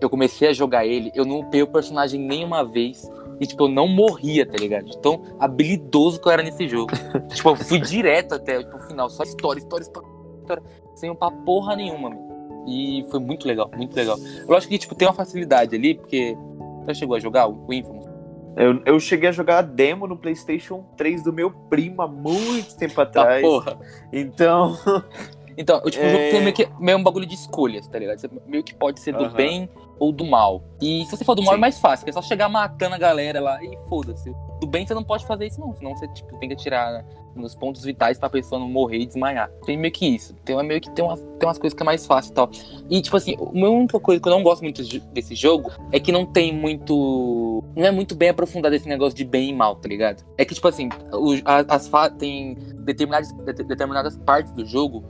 [0.00, 3.10] eu comecei a jogar ele, eu não upei o personagem nenhuma vez.
[3.38, 4.84] E, tipo, eu não morria, tá ligado?
[4.84, 6.92] De tão habilidoso que eu era nesse jogo.
[7.32, 9.08] tipo, eu fui direto até tipo, o final.
[9.08, 10.08] Só história, história, história,
[10.40, 10.62] história.
[10.94, 12.30] Sem upar porra nenhuma, mano.
[12.66, 14.18] E foi muito legal, muito legal.
[14.46, 16.36] Eu acho que, tipo, tem uma facilidade ali, porque...
[16.84, 18.09] Você chegou a jogar o Infamous?
[18.56, 22.76] Eu, eu cheguei a jogar a demo no PlayStation 3 do meu primo há muito
[22.76, 23.42] tempo tá, atrás.
[23.42, 23.78] porra.
[24.12, 24.76] Então.
[25.56, 26.08] Então, tipo, é...
[26.08, 28.18] o jogo tem meio que meio um bagulho de escolhas, tá ligado?
[28.18, 29.32] Você meio que pode ser do uhum.
[29.32, 30.64] bem ou do mal.
[30.80, 31.58] E se você for do mal é Sim.
[31.58, 34.34] é mais fácil, é só chegar matando a galera lá e foda-se.
[34.58, 37.54] Do bem você não pode fazer isso não, senão você tipo, tem que atirar nos
[37.54, 39.50] pontos vitais pra pessoa não morrer e desmaiar.
[39.64, 40.34] Tem meio que isso.
[40.44, 42.50] Tem meio que tem umas, tem umas coisas que é mais fácil e tal.
[42.88, 46.12] E, tipo assim, uma única coisa que eu não gosto muito desse jogo é que
[46.12, 47.62] não tem muito.
[47.76, 50.24] Não é muito bem aprofundado esse negócio de bem e mal, tá ligado?
[50.36, 55.04] É que, tipo assim, o, as, as tem determinadas, determinadas partes do jogo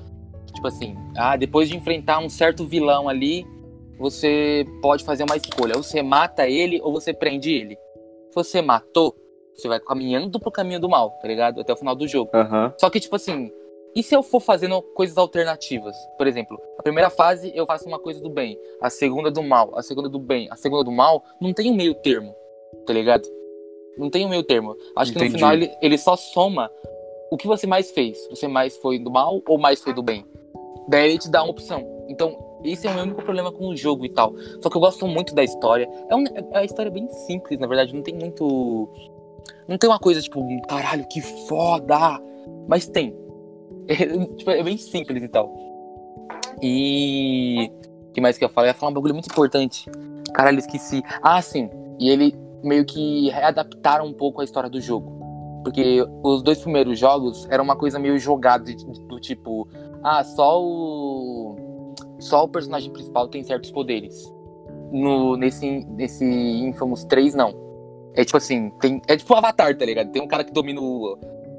[0.55, 3.47] Tipo assim, ah, depois de enfrentar um certo vilão ali,
[3.99, 5.77] você pode fazer uma escolha.
[5.77, 7.77] Ou você mata ele ou você prende ele.
[8.29, 9.15] Se você matou,
[9.61, 11.61] você vai caminhando pro caminho do mal, tá ligado?
[11.61, 12.31] Até o final do jogo.
[12.35, 12.73] Uhum.
[12.79, 13.53] Só que, tipo assim,
[13.95, 15.97] e se eu for fazendo coisas alternativas?
[16.17, 19.77] Por exemplo, a primeira fase eu faço uma coisa do bem, a segunda do mal,
[19.77, 22.35] a segunda do bem, a segunda do mal, não tem um meio termo,
[22.87, 23.29] tá ligado?
[23.99, 24.77] Não tem um meio termo.
[24.97, 25.27] Acho Entendi.
[25.27, 26.71] que no final ele, ele só soma
[27.31, 28.19] o que você mais fez.
[28.31, 30.25] Você mais foi do mal ou mais foi do bem?
[30.89, 31.87] Daí ele te dá uma opção.
[32.09, 34.35] Então, esse é o meu único problema com o jogo e tal.
[34.61, 35.89] Só que eu gosto muito da história.
[36.09, 37.95] É, um, é a história é bem simples, na verdade.
[37.95, 38.89] Não tem muito.
[39.71, 42.21] Não tem uma coisa tipo, caralho, que foda!
[42.69, 43.17] Mas tem.
[43.89, 44.07] É,
[44.37, 45.53] tipo, é bem simples e tal.
[46.63, 47.69] E.
[48.09, 48.71] O que mais que eu falei?
[48.71, 49.91] Eu ia falar um bagulho muito importante.
[50.33, 51.03] Caralho, esqueci.
[51.21, 51.69] Ah, sim.
[51.99, 55.11] E ele meio que readaptaram um pouco a história do jogo.
[55.65, 58.73] Porque os dois primeiros jogos eram uma coisa meio jogada,
[59.09, 59.67] do tipo,
[60.05, 61.95] ah, só o.
[62.21, 64.33] Só o personagem principal tem certos poderes.
[64.93, 67.70] No, nesse, nesse Infamous 3, não.
[68.15, 70.11] É tipo assim, tem, é tipo o Avatar, tá ligado?
[70.11, 71.19] Tem um cara que domina o,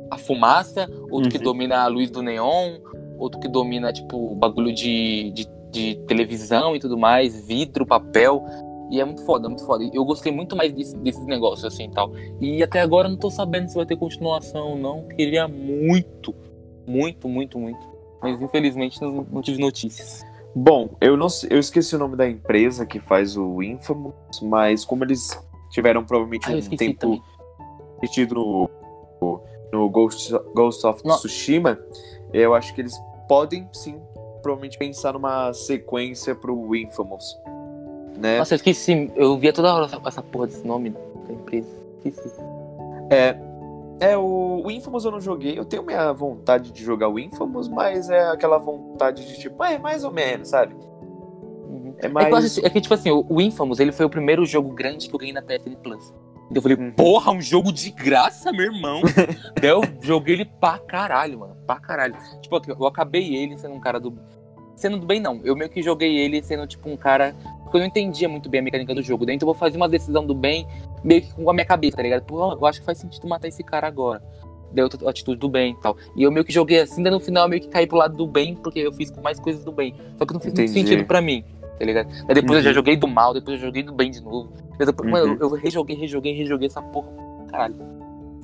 [0.09, 1.29] a fumaça, outro uhum.
[1.29, 2.79] que domina a luz do neon,
[3.17, 8.43] outro que domina, tipo, o bagulho de, de, de, televisão e tudo mais, vidro, papel.
[8.89, 9.89] E é muito foda, muito foda.
[9.93, 12.11] Eu gostei muito mais desse, desses negócios, assim, tal.
[12.41, 15.07] E até agora não tô sabendo se vai ter continuação ou não.
[15.07, 16.35] Queria muito,
[16.85, 20.23] muito, muito, muito mas infelizmente não, não tive notícias.
[20.53, 25.03] Bom, eu não eu esqueci o nome da empresa que faz o Infamous, mas como
[25.03, 27.23] eles tiveram provavelmente ah, um tempo
[27.97, 31.15] investido no, no Ghost, Ghost of não.
[31.17, 31.79] Tsushima,
[32.33, 32.93] eu acho que eles
[33.27, 33.99] podem sim
[34.41, 37.37] provavelmente pensar numa sequência pro Infamous.
[38.17, 38.39] Né?
[38.39, 40.89] Nossa, eu esqueci, eu via toda hora essa, essa porra desse nome
[41.27, 41.69] da empresa.
[42.03, 42.41] Esqueci.
[43.09, 43.37] É,
[44.01, 45.57] é, o, o Infamous eu não joguei.
[45.57, 49.77] Eu tenho minha vontade de jogar o Infamous, mas é aquela vontade de tipo, é
[49.77, 50.75] mais ou menos, sabe?
[52.01, 52.57] É, mais...
[52.57, 55.07] é, que, é que, tipo assim, o, o Infamous ele foi o primeiro jogo grande
[55.07, 56.13] que eu ganhei na PSN Plus.
[56.51, 56.91] Então eu falei, uhum.
[56.91, 59.01] porra, um jogo de graça, meu irmão.
[59.59, 61.55] Daí eu joguei ele pra caralho, mano.
[61.65, 62.13] Pra caralho.
[62.41, 64.13] Tipo, eu acabei ele sendo um cara do.
[64.75, 65.39] Sendo do bem, não.
[65.45, 67.33] Eu meio que joguei ele sendo, tipo, um cara.
[67.63, 69.25] Porque eu não entendia muito bem a mecânica do jogo.
[69.25, 70.67] Daí então eu vou fazer uma decisão do bem
[71.01, 72.23] meio que com a minha cabeça, tá ligado?
[72.23, 74.21] Pô, eu acho que faz sentido matar esse cara agora.
[74.73, 75.95] deu outra atitude do bem e tal.
[76.17, 78.17] E eu meio que joguei assim, daí no final eu meio que caí pro lado
[78.17, 79.95] do bem, porque eu fiz mais coisas do bem.
[80.17, 80.73] Só que não fez Entendi.
[80.73, 81.45] muito sentido pra mim,
[81.81, 82.07] tá ligado?
[82.27, 82.75] Daí depois eu já Uhum.
[82.75, 84.53] joguei do mal, depois eu joguei do bem de novo.
[84.77, 85.11] Depois, Uhum.
[85.11, 87.09] mano, eu, eu rejoguei, rejoguei, rejoguei essa porra.
[87.49, 87.75] Caralho.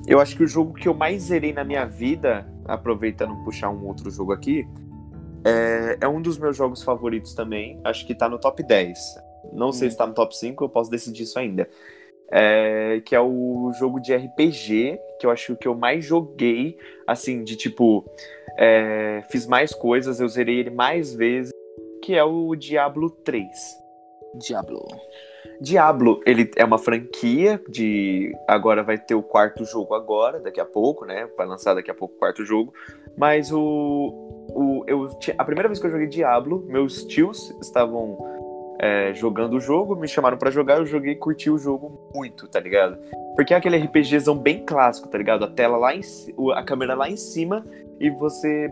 [0.06, 3.86] Eu acho que o jogo que eu mais zerei na minha vida, aproveitando puxar um
[3.86, 4.66] outro jogo aqui,
[5.44, 7.78] é, é um dos meus jogos favoritos também.
[7.84, 8.98] Acho que tá no top 10.
[9.52, 9.90] Não sei Hum.
[9.92, 11.68] se tá no top 5, eu posso decidir isso ainda.
[12.30, 17.42] É, que é o jogo de RPG, que eu acho que eu mais joguei, assim,
[17.42, 18.04] de tipo,
[18.58, 21.52] é, fiz mais coisas, eu zerei ele mais vezes,
[22.02, 23.48] que é o Diablo 3.
[24.34, 24.86] Diablo.
[25.60, 28.32] Diablo, ele é uma franquia de.
[28.46, 31.28] Agora vai ter o quarto jogo agora, daqui a pouco, né?
[31.36, 32.72] Vai lançar daqui a pouco o quarto jogo.
[33.16, 33.58] Mas o.
[34.50, 38.18] o eu, a primeira vez que eu joguei Diablo, meus tios estavam
[38.78, 42.46] é, jogando o jogo, me chamaram pra jogar, eu joguei e curti o jogo muito,
[42.46, 42.96] tá ligado?
[43.34, 45.44] Porque é aquele RPGzão bem clássico, tá ligado?
[45.44, 46.00] A tela lá em
[46.54, 47.64] a câmera lá em cima
[47.98, 48.70] e você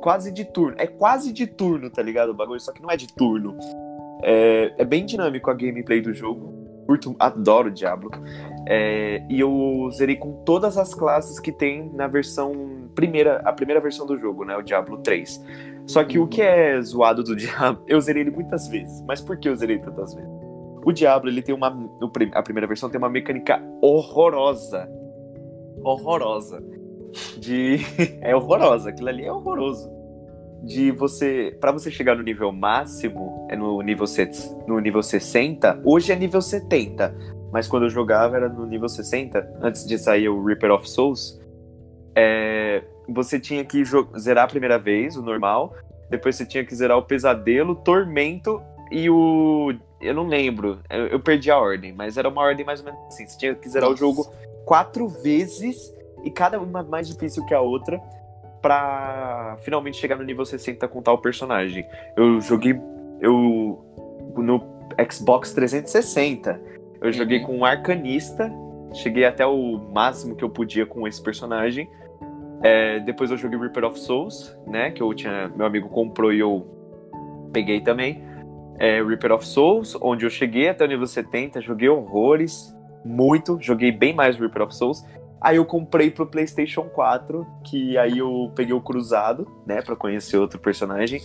[0.00, 0.76] quase de turno.
[0.78, 2.30] É quase de turno, tá ligado?
[2.30, 3.56] O bagulho, só que não é de turno.
[4.22, 6.54] É, é bem dinâmico a gameplay do jogo.
[6.86, 8.10] Curto, adoro Diablo.
[8.68, 13.80] É, e eu zerei com todas as classes que tem na versão primeira, a primeira
[13.80, 14.56] versão do jogo, né?
[14.56, 15.44] O Diablo 3.
[15.86, 19.02] Só que o que é zoado do Diablo, eu zerei ele muitas vezes.
[19.06, 20.30] Mas por que eu zerei tantas vezes?
[20.84, 21.76] O Diablo, ele tem uma.
[22.32, 24.88] A primeira versão tem uma mecânica horrorosa.
[25.82, 26.62] Horrorosa.
[27.38, 27.78] De.
[28.20, 28.90] É horrorosa.
[28.90, 29.90] Aquilo ali é horroroso.
[30.62, 31.56] De você.
[31.60, 34.06] Pra você chegar no nível máximo, é no nível,
[34.66, 35.80] no nível 60.
[35.84, 37.14] Hoje é nível 70.
[37.52, 41.40] Mas quando eu jogava era no nível 60, antes de sair o Reaper of Souls.
[42.14, 43.82] é, você tinha que
[44.18, 45.74] zerar a primeira vez, o normal.
[46.10, 49.72] Depois você tinha que zerar o Pesadelo, Tormento e o.
[50.00, 53.00] Eu não lembro, eu, eu perdi a ordem, mas era uma ordem mais ou menos
[53.06, 53.26] assim.
[53.26, 54.00] Você tinha que zerar o Nossa.
[54.00, 54.26] jogo
[54.64, 58.00] quatro vezes e cada uma mais difícil que a outra
[58.62, 61.86] pra finalmente chegar no nível 60 com tal personagem.
[62.16, 62.78] Eu joguei.
[63.20, 63.82] Eu.
[64.36, 64.60] No
[65.10, 66.60] Xbox 360,
[67.00, 67.46] eu joguei Uhum.
[67.46, 68.52] com um arcanista.
[68.92, 71.88] Cheguei até o máximo que eu podia com esse personagem.
[72.62, 74.90] É, depois eu joguei Reaper of Souls, né?
[74.90, 75.48] Que eu tinha.
[75.54, 76.66] Meu amigo comprou e eu
[77.52, 78.22] peguei também.
[78.78, 82.74] É, Reaper of Souls, onde eu cheguei até o nível 70, joguei horrores,
[83.04, 85.04] muito, joguei bem mais Reaper of Souls.
[85.40, 90.38] Aí eu comprei pro PlayStation 4, que aí eu peguei o Cruzado, né, Pra conhecer
[90.38, 91.20] outro personagem.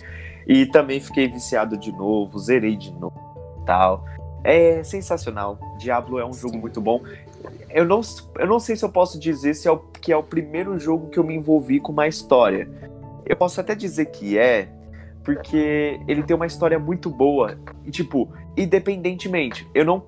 [0.46, 3.32] E também fiquei viciado de novo, zerei de novo
[3.64, 4.04] tal.
[4.44, 5.58] É sensacional.
[5.78, 7.00] Diablo é um jogo muito bom.
[7.70, 8.00] Eu não,
[8.38, 11.08] eu não sei se eu posso dizer se é o, que é o primeiro jogo
[11.08, 12.68] que eu me envolvi com uma história.
[13.24, 14.68] Eu posso até dizer que é,
[15.24, 17.56] porque ele tem uma história muito boa.
[17.84, 20.04] E, tipo, independentemente, eu não,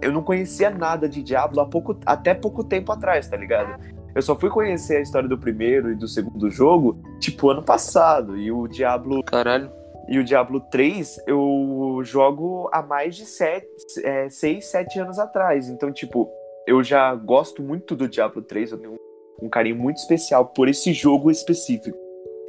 [0.00, 3.80] eu não conhecia nada de Diablo há pouco, até pouco tempo atrás, tá ligado?
[4.14, 8.36] Eu só fui conhecer a história do primeiro e do segundo jogo, tipo, ano passado.
[8.38, 9.70] E o Diablo Caralho.
[10.08, 15.68] e o Diablo 3 eu jogo há mais de 6, 7 anos atrás.
[15.68, 16.30] Então, tipo,
[16.66, 20.66] eu já gosto muito do Diablo 3, eu tenho um, um carinho muito especial por
[20.66, 21.98] esse jogo específico.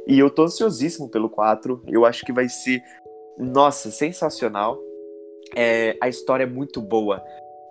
[0.06, 1.82] E eu tô ansiosíssimo pelo 4.
[1.86, 2.80] Eu acho que vai ser,
[3.38, 4.78] nossa, sensacional.
[5.56, 7.22] É, a história é muito boa.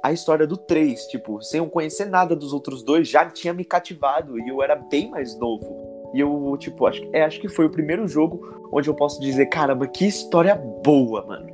[0.04, 3.66] A história do 3, tipo, sem eu conhecer nada dos outros dois, já tinha me
[3.66, 6.12] cativado e eu era bem mais novo.
[6.14, 9.48] E eu, tipo, acho, é, acho que foi o primeiro jogo onde eu posso dizer,
[9.48, 11.48] caramba, que história boa, mano.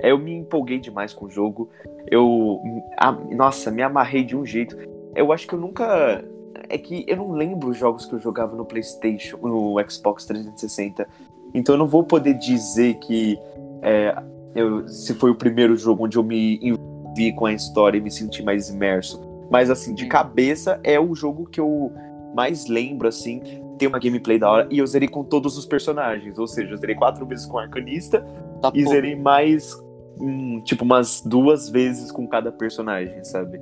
[0.00, 1.68] É, Eu me empolguei demais com o jogo.
[2.08, 2.60] Eu,
[2.98, 4.76] a- nossa, me amarrei de um jeito.
[5.14, 6.22] Eu acho que eu nunca.
[6.68, 11.08] É que eu não lembro os jogos que eu jogava no PlayStation, no Xbox 360.
[11.54, 13.38] Então eu não vou poder dizer que
[13.82, 14.14] é,
[14.56, 18.10] eu, se foi o primeiro jogo onde eu me envolvi com a história e me
[18.10, 19.20] senti mais imerso.
[19.50, 21.92] Mas assim, de cabeça é o jogo que eu
[22.34, 23.40] mais lembro, assim.
[23.78, 26.38] Tem uma gameplay da hora e eu zerei com todos os personagens.
[26.38, 28.24] Ou seja, eu zerei quatro vezes com o Arcanista
[28.62, 29.74] Tá e zerei mais,
[30.18, 33.60] hum, tipo, umas duas vezes com cada personagem, sabe?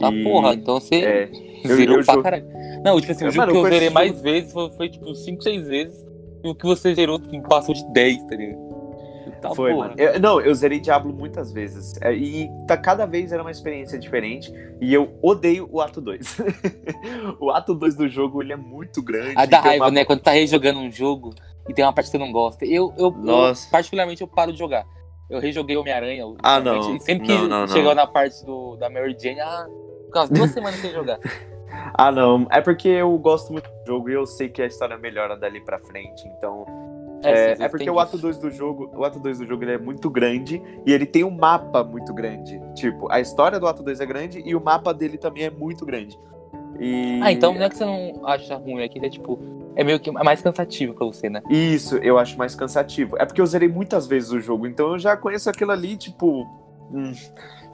[0.00, 1.30] Tá E- porra, então você É,
[1.68, 2.44] zerou eu pra jogo- caralho.
[2.84, 5.14] Não, tipo assim, o É, jogo mano, que eu zerei mais vezes foi, foi, tipo
[5.14, 6.04] 5, 6 vezes.
[6.42, 8.58] E o que você zerou tipo, passou de 10, tá ligado?
[9.48, 9.88] Tá Foi, porra.
[9.88, 10.00] mano.
[10.00, 12.00] Eu- não, eu zerei Diablo muitas vezes.
[12.00, 14.52] É, E tá, cada vez era uma experiência diferente.
[14.80, 16.36] E eu odeio o ato 2.
[17.40, 19.34] o ato 2 do jogo, ele é muito grande.
[19.34, 20.04] Dá tem raiva, uma- né?
[20.04, 21.34] Quando tá rejogando um jogo
[21.68, 22.64] e tem uma parte que você não gosta.
[22.64, 23.68] Eu, eu, eu, Nossa.
[23.70, 24.84] particularmente, eu paro de jogar.
[25.30, 26.24] Eu rejoguei Homem-Aranha.
[26.42, 26.96] Ah, não.
[26.96, 27.68] E sempre que Não, não, não.
[27.68, 29.66] chegou na parte do, da Mary Jane, ah,
[30.06, 31.18] ficou umas duas semanas sem jogar.
[31.94, 32.46] Ah, não.
[32.50, 35.60] É porque eu gosto muito do jogo e eu sei que a história melhora dali
[35.60, 36.22] pra frente.
[36.36, 36.64] Então.
[37.28, 38.22] É, é porque o ato isso.
[38.22, 41.24] 2 do jogo, o ato 2 do jogo ele é muito grande e ele tem
[41.24, 42.60] um mapa muito grande.
[42.74, 45.84] Tipo, a história do ato 2 é grande e o mapa dele também é muito
[45.84, 46.18] grande.
[46.78, 47.20] E...
[47.22, 49.38] Ah, então não é que você não acha ruim, é que ele é tipo.
[49.76, 51.42] É meio que é mais cansativo pra você, né?
[51.50, 53.16] Isso, eu acho mais cansativo.
[53.18, 56.46] É porque eu zerei muitas vezes o jogo, então eu já conheço aquilo ali, tipo.
[56.92, 57.12] hum,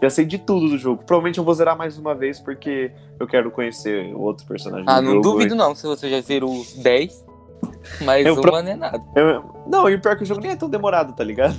[0.02, 1.02] já sei de tudo do jogo.
[1.04, 4.98] Provavelmente eu vou zerar mais uma vez porque eu quero conhecer o outro personagem Ah,
[4.98, 5.22] do não jogo.
[5.32, 7.26] duvido não, se você já zerou os 10.
[8.04, 9.02] Mas Eu uma pro- não é nada.
[9.14, 11.56] Eu- Não, e o pior é que o jogo nem é tão demorado, tá ligado?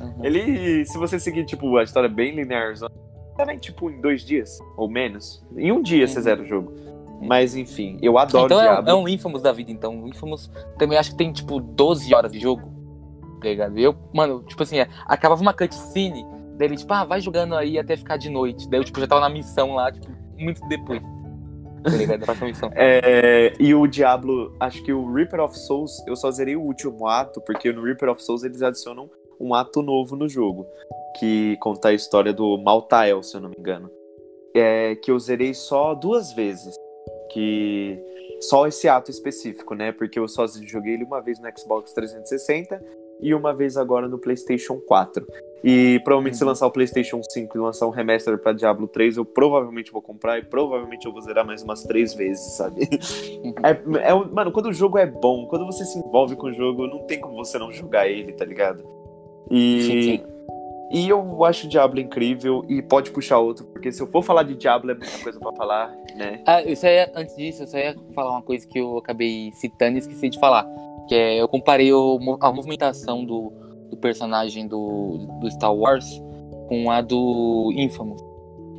[0.00, 0.24] Uhum.
[0.24, 2.74] Ele, se você seguir, tipo, a história bem linear,
[3.36, 5.44] também, tipo, em dois dias, ou menos.
[5.56, 6.22] Em um dia você Uhum.
[6.22, 6.72] zera o jogo.
[7.20, 8.90] Mas, enfim, eu adoro Então é, Diablo.
[8.90, 10.02] é um Infamous da vida, então.
[10.04, 12.70] O Infamous também acho que tem, tipo, 12 horas de jogo.
[13.40, 13.78] Tá ligado?
[13.78, 16.24] Eu, mano, tipo assim, é, acabava uma cutscene,
[16.58, 18.68] daí ele, tipo, ah, vai jogando aí até ficar de noite.
[18.68, 20.06] Daí eu, tipo, já tava na missão lá, tipo,
[20.38, 21.00] muito depois.
[22.74, 27.06] É, e o Diablo, acho que o Reaper of Souls, eu só zerei o último
[27.06, 29.08] ato, porque no Reaper of Souls eles adicionam
[29.40, 30.66] um ato novo no jogo,
[31.18, 33.90] que conta a história do Maltael, se eu não me engano.
[34.54, 36.74] É, que eu zerei só duas vezes.
[37.32, 37.98] Que
[38.40, 39.92] só esse ato específico, né?
[39.92, 42.82] Porque eu só joguei ele uma vez no Xbox 360
[43.20, 45.26] e uma vez agora no PlayStation 4.
[45.64, 46.50] E provavelmente se Uhum.
[46.50, 50.38] lançar o PlayStation 5 e lançar um remaster pra Diablo 3, eu provavelmente vou comprar
[50.38, 52.88] e provavelmente eu vou zerar mais umas três vezes, sabe?
[53.64, 56.86] É, é mano, quando o jogo é bom, quando você se envolve com o jogo,
[56.86, 58.84] não tem como você não jogar ele, tá ligado?
[59.50, 60.24] E, Sim, sim.
[60.92, 64.42] e eu acho o Diablo incrível e pode puxar outro, porque se eu for falar
[64.44, 66.42] de Diablo é muita coisa pra falar, né?
[66.46, 69.50] Ah, eu só ia, antes disso, eu só ia falar uma coisa que eu acabei
[69.54, 70.66] citando e esqueci de falar.
[71.08, 73.52] Que é, eu comparei o a movimentação do,
[73.90, 76.06] do personagem do, do Star Wars
[76.68, 78.22] com a do Infamous.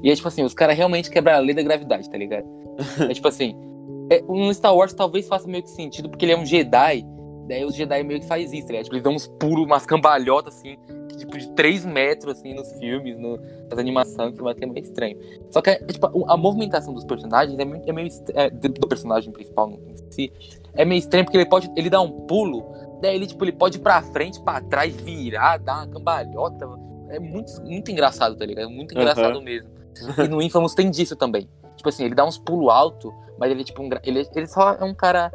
[0.04, 2.46] E é tipo assim, os caras realmente quebraram a lei da gravidade, tá ligado?
[3.10, 3.56] É tipo assim,
[4.10, 7.06] é, no Star Wars talvez faça meio que sentido, porque ele é um Jedi,
[7.48, 8.84] daí os Jedi meio que faz isso, ligado?
[8.84, 10.78] Tipo, eles dão uns pulos, umas cambalhotas assim,
[11.18, 13.38] tipo, de 3 metros, assim, nos filmes, no,
[13.70, 15.18] nas animações, que vai que é meio estranho.
[15.50, 19.32] Só que, é, tipo, a movimentação dos personagens é, muito, é meio é, do personagem
[19.32, 20.32] principal em si,
[20.78, 22.66] é meio estranho porque ele pode, ele dá um pulo,
[23.02, 26.68] daí ele, tipo, ele pode ir pra frente, pra trás, virar, dar uma cambalhota.
[27.10, 28.70] É muito, muito engraçado, tá ligado?
[28.70, 29.02] Muito Aham.
[29.02, 29.70] engraçado mesmo.
[30.24, 31.50] E no Infamous tem disso também.
[31.76, 34.84] Tipo assim, ele dá uns pulos alto, mas ele, tipo, um ele, ele só é
[34.84, 35.32] um cara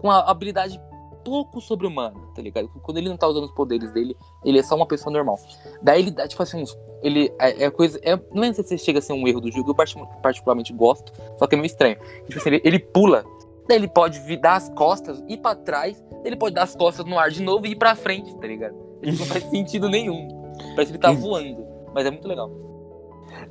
[0.00, 0.80] com uma habilidade
[1.24, 2.68] pouco sobre-humana, tá ligado?
[2.82, 5.38] Quando ele não tá usando os poderes dele, ele é só uma pessoa normal.
[5.80, 8.00] Daí ele dá, tipo assim, uns, ele é, é coisa.
[8.02, 11.12] É, não é se chega a ser um erro do jogo, eu parti- particularmente gosto,
[11.38, 11.96] só que é meio estranho.
[12.26, 13.24] Tipo assim, ele, ele pula,
[13.68, 17.04] daí ele pode vir dar as costas, ir pra trás, ele pode dar as costas
[17.06, 18.74] no ar de novo e ir pra frente, tá ligado?
[19.02, 20.28] Ele não faz sentido nenhum.
[20.74, 21.66] Parece que ele tá voando.
[21.94, 22.50] Mas é muito legal.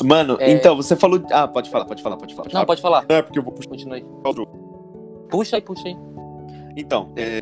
[0.04, 0.52] Mano, É.
[0.52, 1.22] então, você falou.
[1.32, 2.50] Ah, pode falar, pode falar, pode falar.
[2.54, 3.06] Não, pode falar.
[3.10, 4.06] Não, é porque eu vou puxar Continua aí.
[5.30, 5.96] Puxa aí, puxa aí.
[6.76, 7.40] Então, é,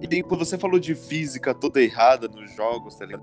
[0.00, 3.22] e quando você falou de física toda errada nos jogos, tá ligado?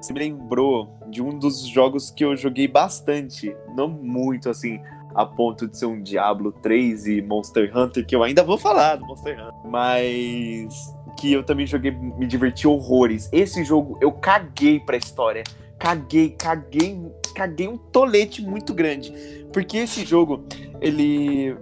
[0.00, 4.78] Você me lembrou de um dos jogos que eu joguei bastante, não muito assim,
[5.16, 8.96] a ponto de ser um Diablo 3 e Monster Hunter, que eu ainda vou falar
[8.96, 13.30] do Monster Hunter, mas que eu também joguei, me diverti horrores.
[13.32, 15.42] Esse jogo eu caguei pra história.
[15.78, 17.00] Caguei, caguei,
[17.34, 19.10] caguei um tolete muito grande.
[19.52, 20.44] Porque esse jogo,
[20.82, 21.56] ele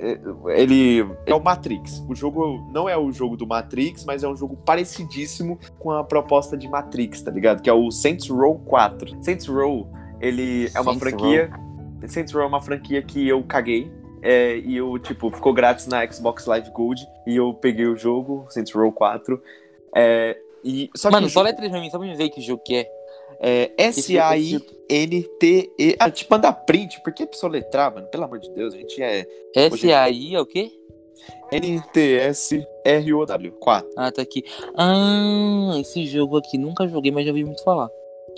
[0.00, 0.20] é-
[0.60, 2.04] ele é o Matrix.
[2.08, 6.02] O jogo não é o jogo do Matrix, mas é um jogo parecidíssimo com a
[6.02, 7.62] proposta de Matrix, tá ligado?
[7.62, 9.22] Que é o Saints Row 4.
[9.22, 9.88] Saints Row,
[10.20, 11.50] ele é uma Saints franquia.
[12.06, 13.90] Saints Row é uma franquia que eu caguei.
[14.22, 17.06] é, e eu, tipo, ficou grátis na Xbox Live Gold.
[17.26, 19.40] E eu peguei o jogo, Saints Row 4.
[19.94, 22.60] É, e, só Mano, que só letra pra mim, só pra me ver que jogo
[22.64, 22.90] que é.
[23.40, 25.96] é S-A-I-N-T-E.
[25.98, 28.08] Ah, te mandar print, por que soletrar, mano?
[28.08, 30.72] Pelo amor de Deus, a gente é S-A-I é o quê?
[31.52, 33.88] N-T-S-R-O-W 4.
[33.96, 34.44] Ah, tá aqui.
[34.76, 37.88] Ah, esse jogo aqui nunca joguei, mas já ouvi muito falar.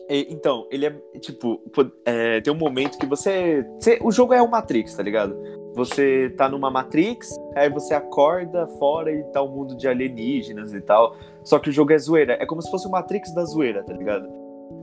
[0.09, 0.91] Então, ele é
[1.21, 1.61] tipo,
[2.05, 5.37] é, tem um momento que você, você- O jogo é o Matrix, tá ligado?
[5.75, 10.81] Você tá numa Matrix, aí você acorda fora e tá um mundo de alienígenas e
[10.81, 11.15] tal.
[11.45, 12.33] Só que o jogo é zoeira.
[12.41, 14.29] É como se fosse o Matrix da zoeira, tá ligado?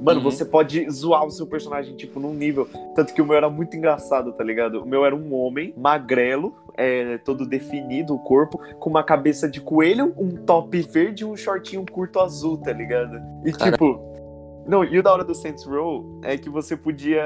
[0.01, 0.31] Mano, Uhum.
[0.31, 2.67] você pode zoar o seu personagem, tipo, num nível.
[2.95, 4.81] Tanto que o meu era muito engraçado, tá ligado?
[4.83, 9.61] O meu era um homem, magrelo, é, todo definido o corpo, com uma cabeça de
[9.61, 13.17] coelho, um top verde e um shortinho curto azul, tá ligado?
[13.45, 13.71] E Cara.
[13.71, 13.99] tipo.
[14.67, 17.23] Não, e o da hora do Saints Row é que você podia.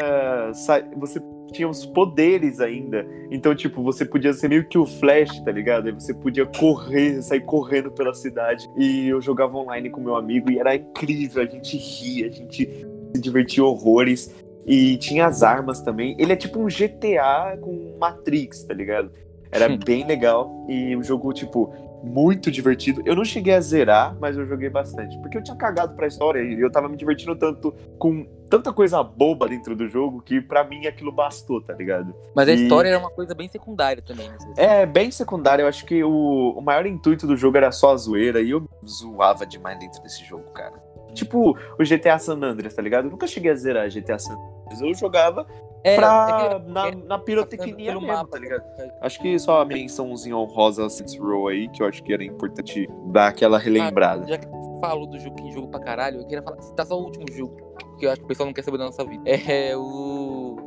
[0.97, 1.21] Você
[1.51, 3.05] tinha os poderes ainda.
[3.31, 5.87] Então, tipo, você podia ser meio que o Flash, tá ligado?
[5.87, 8.69] Aí você podia correr, sair correndo pela cidade.
[8.77, 11.41] E eu jogava online com meu amigo e era incrível.
[11.41, 14.33] A gente ria, a gente se divertia horrores.
[14.65, 16.15] E tinha as armas também.
[16.19, 19.11] Ele é tipo um GTA com Matrix, tá ligado?
[19.51, 20.65] Era bem legal.
[20.69, 21.73] E o jogo, tipo,
[22.03, 23.01] muito divertido.
[23.05, 25.17] Eu não cheguei a zerar, mas eu joguei bastante.
[25.19, 29.03] Porque eu tinha cagado pra história e eu tava me divertindo tanto com tanta coisa
[29.03, 32.15] boba dentro do jogo que pra mim aquilo bastou, tá ligado?
[32.35, 34.37] Mas a E- história era uma coisa bem secundária também, né?
[34.57, 35.63] É, bem secundário.
[35.63, 38.67] Eu acho que o, o maior intuito do jogo era só a zoeira e eu
[38.85, 40.73] zoava demais dentro desse jogo, cara.
[41.13, 43.05] Tipo o GTA San Andreas, tá ligado?
[43.05, 44.81] Eu nunca cheguei a zerar GTA San Andreas.
[44.81, 45.45] Eu jogava
[45.83, 48.63] É, pra, é que- na, é, na pirotecnia mesmo, mapa, tá ligado?
[48.77, 48.91] né?
[49.01, 52.87] Acho que só a mençãozinha honrosa Saints Row aí, que eu acho que era importante
[53.07, 54.23] dar aquela relembrada.
[54.25, 56.85] Ah, já que você falou do jogo em jogo pra caralho, eu queria falar, citar
[56.85, 57.55] só o último jogo,
[57.97, 59.23] que eu acho que o pessoal não quer saber da nossa vida.
[59.29, 60.57] É o.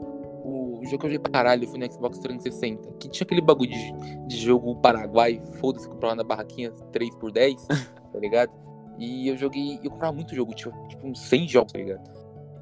[0.45, 3.71] O jogo que eu joguei pra caralho foi no Xbox 360, que tinha aquele bagulho
[3.71, 3.93] de,
[4.27, 7.55] de jogo Paraguai, foda-se, comprar lá na barraquinha 3x10,
[8.13, 8.51] tá ligado?
[8.99, 12.03] E eu joguei, eu comprava muito jogo, tipo, tipo uns 100 jogos, tá ligado?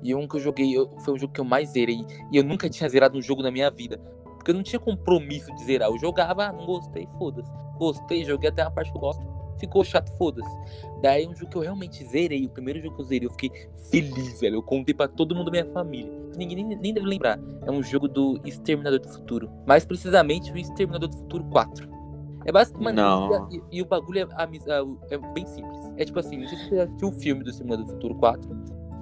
[0.02, 2.44] E um que eu joguei eu- foi o jogo que eu mais zerei, e eu
[2.44, 3.98] nunca tinha zerado um jogo na minha vida.
[4.36, 5.90] Porque eu não tinha compromisso de zerar.
[5.90, 7.50] Eu jogava, ah, não gostei, foda-se.
[7.78, 9.22] Gostei, joguei até uma parte que eu gosto.
[9.58, 10.48] Ficou chato, foda-se.
[11.02, 13.50] Daí um jogo que eu realmente zerei, o primeiro jogo que eu zerei, eu fiquei
[13.90, 14.56] feliz, velho.
[14.56, 16.10] Eu contei pra todo mundo da minha família.
[16.34, 17.38] Ninguém nem, nem deve lembrar.
[17.66, 19.50] É um jogo do Exterminador do Futuro.
[19.66, 21.86] Mais precisamente o Exterminador do Futuro 4.
[22.46, 22.96] É basicamente.
[22.96, 23.50] Não.
[23.52, 25.78] E, e o bagulho é, é, é bem simples.
[25.98, 28.50] É tipo assim, não sei se você assistiu o filme do Exterminador do Futuro 4.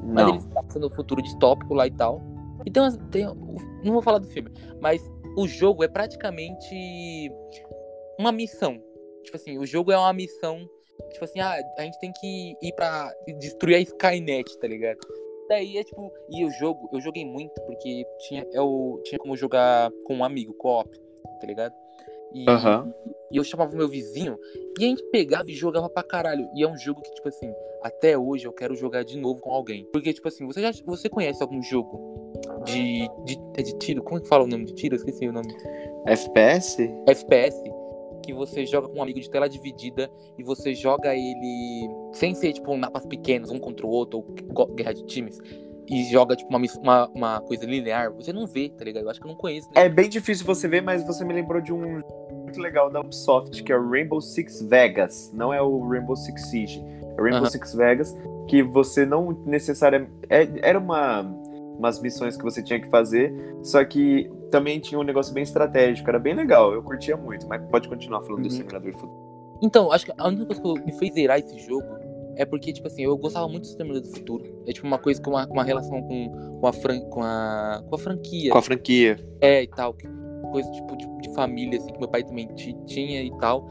[0.02, 0.28] Mas Não.
[0.30, 2.20] eles passam no futuro distópico lá e tal.
[2.66, 5.02] Então, tem, não vou falar do filme, mas
[5.36, 7.30] o jogo é praticamente
[8.18, 8.82] uma missão.
[9.22, 10.68] Tipo assim, o jogo é uma missão.
[11.12, 14.98] Tipo assim, ah, a gente tem que ir pra destruir a Skynet, tá ligado?
[15.48, 16.12] Daí é tipo.
[16.30, 20.52] E o jogo, eu joguei muito porque tinha, eu tinha como jogar com um amigo,
[20.54, 20.90] co-op,
[21.40, 21.74] tá ligado?
[22.32, 22.92] E, Aham.
[23.30, 24.36] e eu chamava o meu vizinho
[24.78, 26.48] e a gente pegava e jogava pra caralho.
[26.54, 27.50] E é um jogo que, tipo assim,
[27.82, 29.86] até hoje eu quero jogar de novo com alguém.
[29.92, 32.32] Porque, tipo assim, você já você conhece algum jogo
[32.64, 34.02] de, de, é de tiro?
[34.02, 34.94] Como é que fala o nome de tiro?
[34.94, 35.48] Eu esqueci o nome.
[36.06, 36.82] FPS?
[37.06, 37.56] FPS.
[38.24, 42.52] Que você joga com um amigo de tela dividida e você joga ele sem ser,
[42.52, 44.18] tipo, mapas pequenos, um contra o outro,
[44.54, 45.38] ou guerra de times.
[45.90, 48.12] E joga, tipo, uma, uma, uma coisa linear.
[48.14, 49.04] Você não vê, tá ligado?
[49.04, 49.68] Eu acho que eu não conheço.
[49.68, 49.84] Né?
[49.84, 52.00] É bem difícil você ver, mas você me lembrou de um
[52.32, 55.30] muito legal da Ubisoft, que é o Rainbow Six Vegas.
[55.34, 56.84] Não é o Rainbow Six Siege.
[57.16, 57.50] É o Rainbow Aham.
[57.50, 58.16] Six Vegas,
[58.48, 60.12] que você não necessariamente.
[60.28, 61.22] é- era uma,
[61.78, 63.32] umas missões que você tinha que fazer,
[63.62, 66.08] só que também tinha um negócio bem estratégico.
[66.08, 67.46] Era bem legal, eu curtia muito.
[67.48, 68.48] Mas pode continuar falando do Uhum.
[68.48, 69.28] Exterminador do Futuro.
[69.60, 71.84] Então, acho que a única coisa que me fez zerar esse jogo
[72.38, 74.62] é porque, tipo assim, eu gostava muito do Exterminador do Futuro.
[74.66, 77.94] É tipo uma coisa com uma, uma relação com, com, a fran, com, a, com
[77.96, 78.52] a franquia.
[78.52, 79.16] Com a franquia.
[79.40, 79.94] É, e tal.
[80.52, 83.68] Coisa tipo de, de família, assim, que meu pai também ti- tinha e tal.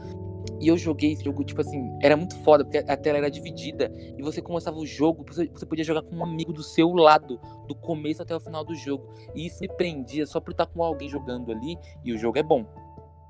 [0.60, 3.90] E eu joguei esse jogo, tipo assim, era muito foda, porque a tela era dividida.
[4.18, 7.40] E você começava o jogo, você, você podia jogar com um amigo do seu lado,
[7.66, 9.08] do começo até o final do jogo.
[9.34, 12.42] E isso me prendia só por estar com alguém jogando ali, e o jogo é
[12.42, 12.66] bom.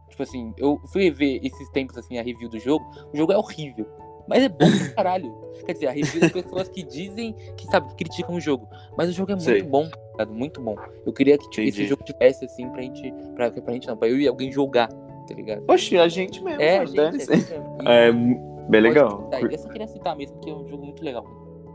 [0.09, 3.37] Tipo assim, eu fui ver esses tempos, assim, a review do jogo, o jogo é
[3.37, 3.87] horrível.
[4.29, 5.35] Mas é bom pra caralho.
[5.65, 8.69] Quer dizer, a review das pessoas que dizem que, sabe, criticam o jogo.
[8.97, 9.63] Mas o jogo é muito Sei.
[9.63, 10.25] bom, tá?
[10.27, 10.77] Muito bom.
[11.05, 13.13] Eu queria que tipo, esse jogo tivesse, assim, pra gente.
[13.35, 15.65] Pra, pra gente não, pra eu e alguém jogar, tá ligado?
[15.69, 16.61] Oxi, a gente mesmo.
[16.63, 17.79] É, a mano, gente, a gente mesmo.
[17.83, 18.13] E É,
[18.71, 19.25] bem legal.
[19.25, 19.43] citar.
[19.53, 21.25] Eu só queria citar mesmo, porque é um jogo muito legal.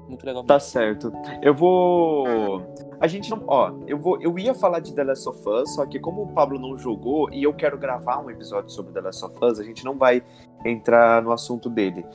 [0.08, 0.70] Muito legal Tá mesmo.
[0.70, 1.14] certo.
[1.42, 2.62] Eu vou.
[3.00, 3.44] A gente não.
[3.48, 4.22] Ó, eu vou.
[4.22, 7.32] Eu ia falar de The Last of Us, só que como o Pablo não jogou
[7.32, 10.22] e eu quero gravar um episódio sobre The Last of Us, a gente não vai
[10.66, 12.06] entrar no assunto dele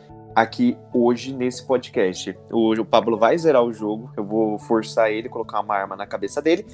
[0.41, 2.37] aqui hoje nesse podcast.
[2.51, 6.07] Hoje o Pablo vai zerar o jogo, eu vou forçar ele, colocar uma arma na
[6.07, 6.65] cabeça dele.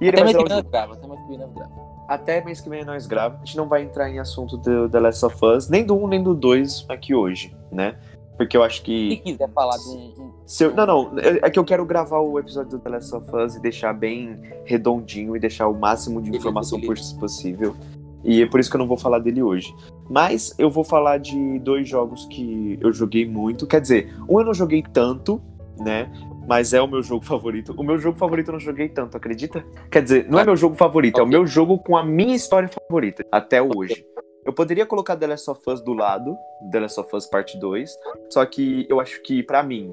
[0.00, 0.70] E ele Até vai mais que zerar o nós jogo.
[0.70, 1.92] grava, até mais que nós grava.
[2.08, 3.42] Até mês que vem nós gravamos.
[3.42, 6.08] A gente não vai entrar em assunto do The Last of Us, nem do 1
[6.08, 7.96] nem do 2 aqui hoje, né?
[8.36, 9.10] Porque eu acho que.
[9.10, 9.94] Se quiser falar de um.
[10.18, 13.14] um- eu- não, não, é é que eu quero gravar o episódio do The Last
[13.14, 16.80] of Us e deixar bem redondinho e deixar o máximo de informação
[17.20, 17.76] possível.
[18.24, 19.74] E é por isso que eu não vou falar dele hoje.
[20.08, 23.66] Mas eu vou falar de dois jogos que eu joguei muito.
[23.66, 25.40] Quer dizer, um eu não joguei tanto,
[25.78, 26.10] né?
[26.46, 27.72] Mas é o meu jogo favorito.
[27.76, 29.64] O meu jogo favorito eu não joguei tanto, acredita?
[29.90, 32.68] Quer dizer, não é meu jogo favorito, é o meu jogo com a minha história
[32.68, 34.04] favorita, até hoje.
[34.44, 36.36] Eu poderia colocar The Last of Us do lado,
[36.72, 37.96] The Last of Us Parte 2,
[38.28, 39.92] só que eu acho que, pra mim,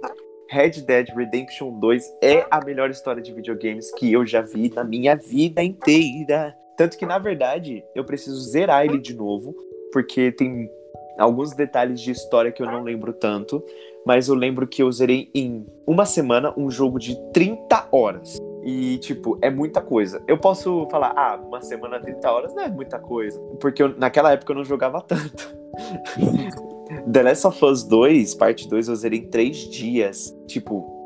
[0.50, 4.84] Red Dead Redemption 2 é a melhor história de videogames que eu já vi na
[4.84, 6.58] minha vida inteira.
[6.80, 9.54] Tanto que, na verdade, eu preciso zerar ele de novo,
[9.92, 10.70] porque tem
[11.18, 13.62] alguns detalhes de história que eu não lembro tanto,
[14.06, 18.38] mas eu lembro que eu zerei em uma semana um jogo de 30 horas.
[18.64, 20.24] E, tipo, é muita coisa.
[20.26, 23.38] Eu posso falar, ah, uma semana, 30 horas não é muita coisa.
[23.60, 25.54] Porque eu- naquela época eu não jogava tanto.
[27.12, 30.34] The Last of Us 2, parte 2, eu zerei em 3 dias.
[30.48, 30.98] Tipo,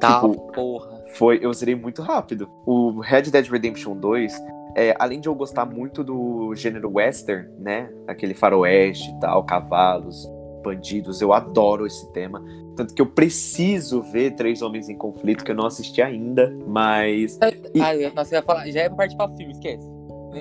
[0.00, 1.02] Tá, tipo, porra.
[1.14, 2.48] foi, eu zerei muito rápido.
[2.64, 4.32] O Red Dead Redemption 2,
[4.76, 7.90] é, além de eu gostar muito do gênero western, né?
[8.06, 10.30] Aquele faroeste e tal, cavalos,
[10.62, 11.22] bandidos.
[11.22, 12.44] Eu adoro esse tema.
[12.76, 17.38] Tanto que eu preciso ver Três Homens em Conflito, que eu não assisti ainda, mas.
[17.74, 17.80] E...
[17.80, 19.90] Ah, nossa, ia falar, já é parte pra filme, esquece.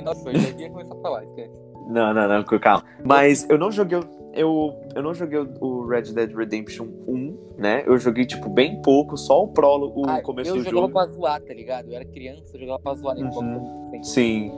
[0.04, 1.54] Nossa, eu já ia começar a falar, esquece.
[1.88, 2.84] Não, não, não, calma.
[3.06, 4.00] Mas eu não joguei.
[4.36, 7.84] Eu, eu não joguei o Red Dead Redemption 1, né?
[7.88, 10.70] Eu joguei, tipo, bem pouco, só o prólogo, o ah, começo do jogo.
[10.70, 11.88] Eu jogava pra zoar, tá ligado?
[11.88, 14.04] Eu era criança, eu jogava pra zoar nesse uhum.
[14.04, 14.52] Sim.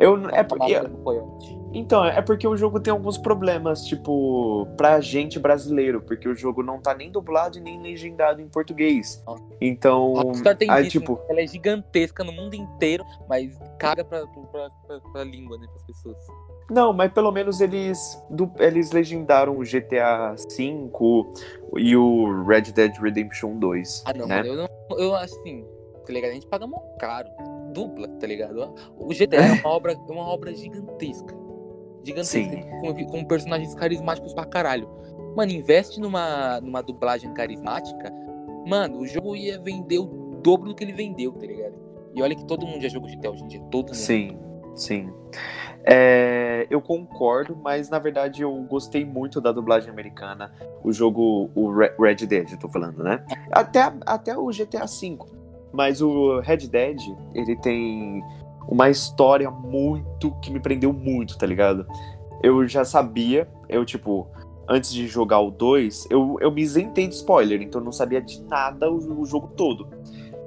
[0.00, 0.74] Eu, é porque.
[1.72, 6.64] Então, é porque o jogo tem alguns problemas, tipo, pra gente brasileiro, porque o jogo
[6.64, 9.22] não tá nem dublado e nem legendado em português.
[9.60, 10.14] Então.
[10.44, 11.12] A tem aí, tipo...
[11.14, 11.20] Né?
[11.28, 15.82] ela é gigantesca no mundo inteiro, mas caga pra, pra, pra, pra língua, né, pras
[15.84, 16.16] pessoas.
[16.70, 20.90] Não, mas pelo menos eles, do, eles legendaram o GTA V
[21.76, 24.04] e o Red Dead Redemption 2.
[24.06, 24.42] Ah, não, né?
[24.44, 25.64] eu, não, eu assim,
[26.04, 26.30] tá ligado?
[26.30, 27.28] A gente paga mó caro,
[27.72, 28.74] dupla, tá ligado?
[28.96, 31.40] O GTA é uma obra, é uma obra gigantesca
[32.04, 34.88] gigantesca, com, com, personagens carismáticos pra caralho.
[35.36, 38.12] Mano, investe numa, numa dublagem carismática,
[38.66, 41.74] mano, o jogo ia vender o dobro do que ele vendeu, tá ligado?
[42.14, 43.94] E olha que todo mundo já jogou GTA hoje em dia, todo mundo.
[43.94, 44.38] Sim,
[44.74, 45.12] sim.
[45.84, 50.52] É, eu concordo, mas na verdade eu gostei muito da dublagem americana.
[50.82, 51.70] O jogo, o
[52.02, 53.24] Red Dead, eu tô falando, né?
[53.52, 55.18] Até, até o GTA V.
[55.72, 57.00] Mas o Red Dead,
[57.34, 58.22] ele tem
[58.68, 61.86] uma história muito que me prendeu muito, tá ligado?
[62.42, 64.28] Eu já sabia, eu tipo,
[64.68, 68.20] antes de jogar o 2, eu, eu me isentei de spoiler, então eu não sabia
[68.20, 69.88] de nada o, o jogo todo.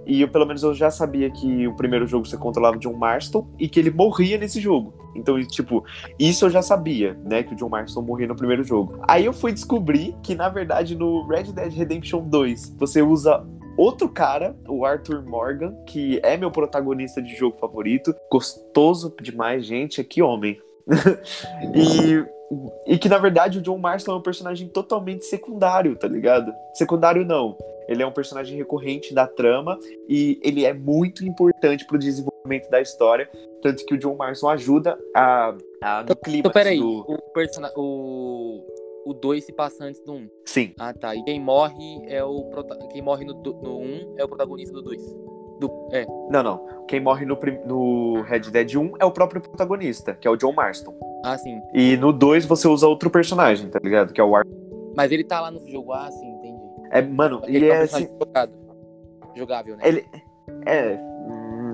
[0.06, 2.94] E eu, pelo menos eu já sabia que o primeiro jogo você controlava o John
[2.94, 4.94] Marston e que ele morria nesse jogo.
[5.16, 5.84] Então, tipo,
[6.20, 7.44] isso eu já sabia, né?
[7.44, 9.00] Que o John Marston morria no primeiro jogo.
[9.08, 13.46] Aí eu fui descobrir que, na verdade, no Red Dead Redemption 2, você usa
[13.78, 18.16] outro cara, o Arthur Morgan, que é meu protagonista de jogo favorito.
[18.32, 20.04] Gostoso demais, gente.
[20.04, 20.60] Que homem.
[21.74, 26.54] e, e que na verdade o John Marston é um personagem totalmente secundário, tá ligado?
[26.74, 27.58] Secundário não.
[27.88, 32.82] Ele é um personagem recorrente da trama e ele é muito importante pro desenvolvimento da
[32.82, 33.30] história.
[33.62, 37.06] Tanto que o John Marston ajuda a, a no clima então, peraí, do...
[37.08, 37.18] o,
[37.76, 38.66] o,
[39.06, 40.16] o 2 se passa antes do 1.
[40.16, 40.30] Um.
[40.46, 40.74] Sim.
[40.80, 41.16] Ah, tá.
[41.16, 42.50] E quem morre é o
[42.92, 45.02] quem morre no 1 um é o protagonista do 2.
[45.60, 45.90] Do...
[45.92, 46.06] É.
[46.30, 46.86] Não, não.
[46.88, 50.54] Quem morre no, no Red Dead 1 é o próprio protagonista, que é o John
[50.54, 50.94] Marston.
[51.24, 51.62] Ah, sim.
[51.74, 54.14] E no 2 você usa outro personagem, tá ligado?
[54.14, 54.46] Que é o Ar.
[54.96, 56.62] Mas ele tá lá no jogo, ah, sim, entendi.
[56.92, 58.08] É, mano, ele, ele é assim.
[58.20, 58.52] Jogado.
[59.36, 59.84] Jogável, né?
[59.88, 60.06] Ele.
[60.66, 61.00] É.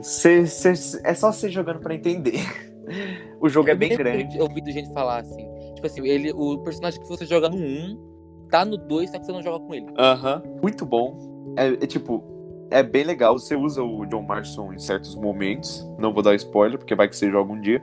[0.02, 0.74] Cê, cê,
[1.04, 2.40] é só você jogando pra entender.
[3.42, 4.38] o jogo é bem grande.
[4.38, 5.59] Eu ouvi gente falar assim.
[5.80, 9.26] Tipo assim, ele, o personagem que você joga no 1 tá no 2, só que
[9.26, 9.86] você não joga com ele.
[9.98, 10.44] Aham.
[10.62, 11.54] Muito bom.
[11.56, 12.22] É, é, tipo,
[12.70, 13.40] é bem legal.
[13.40, 15.90] Você usa o John Marston em certos momentos.
[15.98, 17.82] Não vou dar spoiler, porque vai que você joga um dia.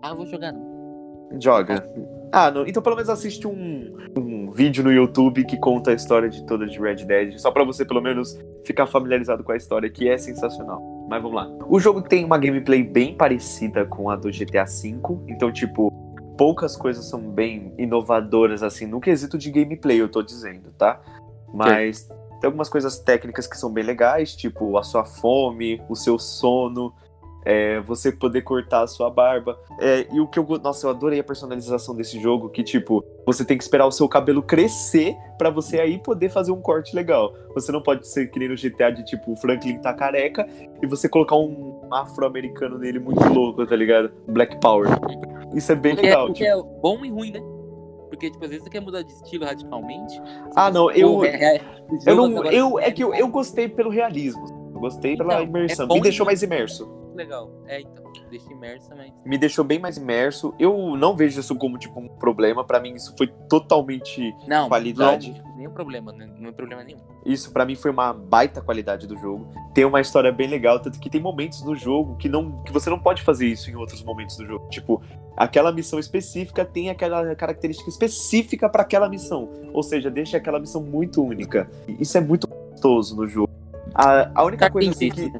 [0.00, 1.38] Ah, vou jogar não.
[1.38, 1.86] Joga.
[2.32, 2.66] Ah, não.
[2.66, 6.66] então pelo menos assiste um, um vídeo no YouTube que conta a história de toda
[6.66, 10.16] de Red Dead, só para você pelo menos ficar familiarizado com a história, que é
[10.16, 10.80] sensacional.
[11.08, 11.48] Mas vamos lá.
[11.68, 14.96] O jogo tem uma gameplay bem parecida com a do GTA V,
[15.28, 15.92] então tipo,
[16.36, 21.00] poucas coisas são bem inovadoras, assim, no quesito de gameplay, eu tô dizendo, tá?
[21.52, 22.14] Mas Sim.
[22.40, 26.92] tem algumas coisas técnicas que são bem legais, tipo a sua fome, o seu sono,
[27.44, 29.58] é, você poder cortar a sua barba.
[29.80, 30.46] É, e o que eu.
[30.62, 34.08] Nossa, eu adorei a personalização desse jogo, que, tipo, você tem que esperar o seu
[34.08, 37.34] cabelo crescer para você aí poder fazer um corte legal.
[37.54, 40.46] Você não pode ser que nem no GTA de, tipo, o Franklin tá careca
[40.82, 44.10] e você colocar um afro-americano nele muito louco, tá ligado?
[44.28, 44.88] Black Power.
[45.54, 46.24] Isso é bem legal.
[46.24, 46.58] É, porque tipo...
[46.58, 47.40] é bom e ruim, né?
[48.08, 50.20] Porque, tipo, às vezes você quer mudar de estilo radicalmente.
[50.54, 51.24] Ah, não, eu.
[51.24, 51.60] É, é,
[52.06, 52.44] eu não.
[52.44, 54.44] Eu, é que eu, eu gostei pelo realismo.
[54.72, 55.86] Eu gostei pela então, imersão.
[55.90, 57.03] É Me deixou mais imerso.
[57.14, 57.50] Legal.
[57.66, 59.12] É, então deixa imerso também.
[59.24, 60.54] Me deixou bem mais imerso.
[60.58, 62.64] Eu não vejo isso como, tipo, um problema.
[62.64, 65.40] para mim, isso foi totalmente não, qualidade.
[65.44, 66.28] Não, nenhum problema, né?
[66.38, 66.98] não é problema nenhum.
[67.24, 69.48] Isso, para mim, foi uma baita qualidade do jogo.
[69.72, 72.90] Tem uma história bem legal, tanto que tem momentos no jogo que, não, que você
[72.90, 74.68] não pode fazer isso em outros momentos do jogo.
[74.68, 75.00] Tipo,
[75.36, 79.48] aquela missão específica tem aquela característica específica para aquela missão.
[79.72, 81.70] Ou seja, deixa aquela missão muito única.
[81.86, 83.52] Isso é muito gostoso no jogo.
[83.94, 85.32] A, a única coisa assim, que.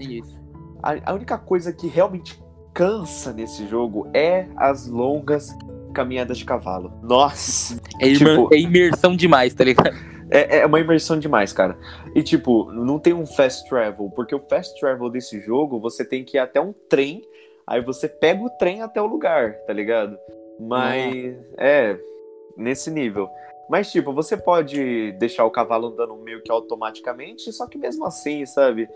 [0.00, 0.47] Isso.
[0.82, 2.40] A, a única coisa que realmente
[2.72, 5.56] cansa nesse jogo é as longas
[5.92, 6.92] caminhadas de cavalo.
[7.02, 7.80] Nossa!
[8.00, 9.96] É, tipo, é imersão demais, tá ligado?
[10.30, 11.76] É, é uma imersão demais, cara.
[12.14, 16.24] E, tipo, não tem um fast travel, porque o fast travel desse jogo, você tem
[16.24, 17.22] que ir até um trem,
[17.66, 20.16] aí você pega o trem até o lugar, tá ligado?
[20.60, 21.98] Mas, é,
[22.56, 23.28] nesse nível.
[23.68, 28.44] Mas, tipo, você pode deixar o cavalo andando meio que automaticamente, só que mesmo assim,
[28.46, 28.88] sabe?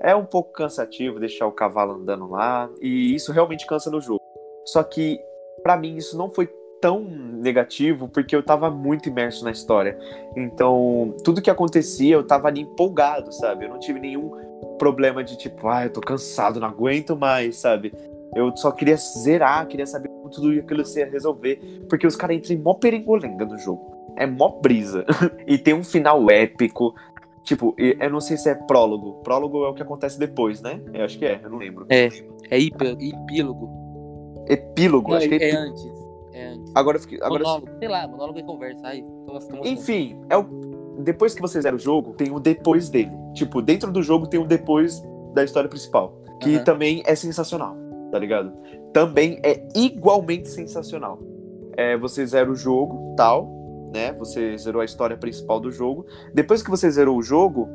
[0.00, 4.20] É um pouco cansativo deixar o cavalo andando lá, e isso realmente cansa no jogo.
[4.64, 5.18] Só que,
[5.62, 6.48] para mim, isso não foi
[6.80, 9.98] tão negativo porque eu tava muito imerso na história.
[10.34, 13.66] Então, tudo que acontecia, eu tava ali empolgado, sabe?
[13.66, 14.30] Eu não tive nenhum
[14.78, 17.92] problema de tipo, ah, eu tô cansado, não aguento mais, sabe?
[18.34, 21.60] Eu só queria zerar, queria saber como tudo aquilo se ia resolver.
[21.88, 24.14] Porque os caras entram em mó perengolenga no jogo.
[24.16, 25.04] É mó brisa.
[25.46, 26.94] e tem um final épico.
[27.42, 29.22] Tipo, eu não sei se é prólogo.
[29.22, 30.80] Prólogo é o que acontece depois, né?
[30.92, 31.86] Eu acho que é, eu não lembro.
[31.88, 32.08] É,
[32.50, 33.70] é epílogo.
[34.48, 35.86] Epílogo, não, acho que é, é antes.
[36.32, 36.72] É antes.
[36.74, 37.18] Agora eu fiquei.
[37.22, 38.86] Agora monólogo, sei lá, monólogo e conversa.
[38.86, 39.04] Aí,
[39.64, 40.42] Enfim, é o...
[40.98, 43.12] depois que você zera o jogo, tem o depois dele.
[43.34, 45.02] Tipo, dentro do jogo tem o depois
[45.34, 46.20] da história principal.
[46.40, 46.64] Que uhum.
[46.64, 47.76] também é sensacional
[48.10, 48.52] tá ligado?
[48.92, 51.18] Também é igualmente sensacional.
[51.76, 53.48] É, você zera o jogo, tal,
[53.92, 54.12] né?
[54.12, 56.06] Você zerou a história principal do jogo.
[56.32, 57.68] Depois que você zerou o jogo,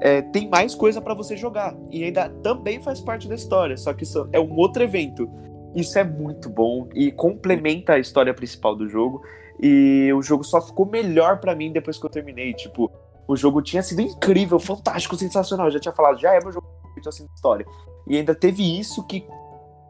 [0.00, 1.76] é, tem mais coisa para você jogar.
[1.90, 5.30] E ainda também faz parte da história, só que isso é um outro evento.
[5.74, 9.22] Isso é muito bom e complementa a história principal do jogo.
[9.62, 12.52] E o jogo só ficou melhor para mim depois que eu terminei.
[12.54, 12.90] Tipo,
[13.28, 15.66] o jogo tinha sido incrível, fantástico, sensacional.
[15.66, 16.66] Eu já tinha falado, já é meu jogo
[17.06, 17.64] assim de história.
[18.06, 19.24] E ainda teve isso que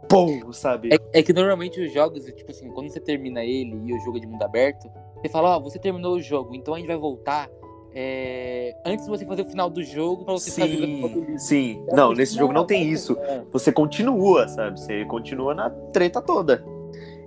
[0.08, 0.90] pum, sabe?
[0.92, 4.18] É, é, que normalmente os jogos, tipo assim, quando você termina ele e o jogo
[4.18, 6.86] é de mundo aberto, você fala, ó, oh, você terminou o jogo, então a gente
[6.86, 7.48] vai voltar
[7.92, 11.96] é, antes de você fazer o final do jogo pra você sim, fazer Sim, então,
[11.96, 13.18] não, nesse jogo não tem isso.
[13.20, 13.42] É.
[13.52, 14.78] Você continua, sabe?
[14.78, 16.64] Você continua na treta toda.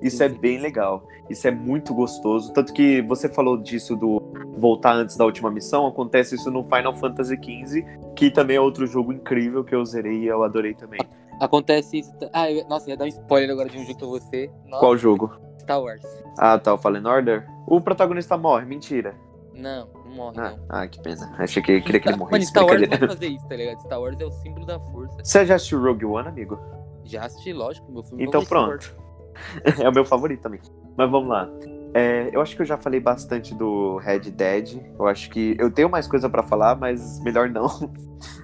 [0.02, 1.06] Isso sim, é bem legal.
[1.30, 2.52] Isso é muito gostoso.
[2.54, 4.22] Tanto que você falou disso do
[4.58, 5.86] voltar antes da última missão.
[5.86, 7.86] Acontece isso no Final Fantasy XV,
[8.16, 11.00] que também é outro jogo incrível que eu zerei e eu adorei também.
[11.40, 12.12] Acontece isso.
[12.32, 14.50] Ah, eu, nossa, ia dar um spoiler agora de um jogo pra você.
[14.66, 15.32] Nossa, Qual jogo?
[15.64, 16.04] Star Wars.
[16.38, 17.48] Ah, tá, o Fallen Order?
[17.68, 19.16] O protagonista morre, mentira.
[19.54, 20.66] Não, não morre, ah, não.
[20.70, 21.34] Ah, que pena.
[21.38, 22.32] Achei que queria que ele morresse.
[22.32, 23.80] Mano, Star Wars vai fazer isso, tá ligado?
[23.82, 25.18] Star Wars é o símbolo da força.
[25.24, 26.60] Você já assistiu Rogue One, amigo?
[27.06, 28.96] Já assisti, lógico, meu filme Então pronto.
[29.82, 30.60] é o meu favorito também.
[30.98, 31.50] Mas vamos lá.
[31.96, 34.82] É, eu acho que eu já falei bastante do Red Dead.
[34.98, 37.68] Eu acho que eu tenho mais coisa para falar, mas melhor não.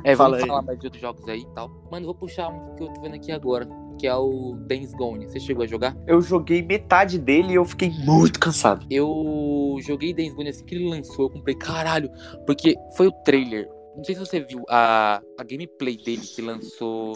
[0.03, 0.47] É, Fala vamos aí.
[0.47, 1.69] falar mais de outros jogos aí e tal.
[1.91, 3.67] Mano, vou puxar um que eu tô vendo aqui agora,
[3.99, 5.27] que é o Dance Gone.
[5.27, 5.95] Você chegou a jogar?
[6.07, 8.85] Eu joguei metade dele e eu fiquei muito cansado.
[8.89, 12.09] Eu joguei Dance Gone assim que ele lançou, eu comprei, caralho,
[12.45, 13.69] porque foi o trailer.
[13.95, 17.13] Não sei se você viu a, a gameplay dele que lançou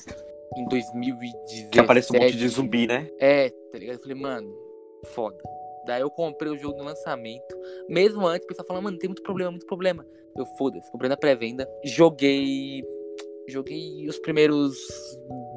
[0.57, 1.69] em 2017.
[1.69, 3.07] Que aparece um monte de zumbi, né?
[3.19, 3.95] É, tá ligado?
[3.95, 4.53] Eu falei, mano,
[5.13, 5.38] foda.
[5.86, 7.55] Daí eu comprei o jogo no lançamento.
[7.89, 10.05] Mesmo antes, o pessoal falando, mano, tem muito problema, muito problema.
[10.38, 11.67] Eu foda-se, comprei na pré-venda.
[11.84, 12.84] Joguei.
[13.47, 14.77] Joguei os primeiros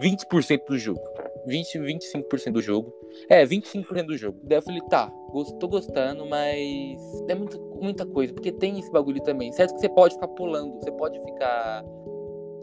[0.01, 1.01] 20% do jogo.
[1.47, 2.93] 20, 25% do jogo.
[3.29, 4.39] É, 25% do jogo.
[4.43, 5.11] Daí eu falei, tá,
[5.59, 8.35] tô gostando, mas é muito, muita coisa.
[8.35, 9.53] Porque tem esse bagulho também.
[9.53, 11.85] Certo que você pode ficar pulando, você pode ficar.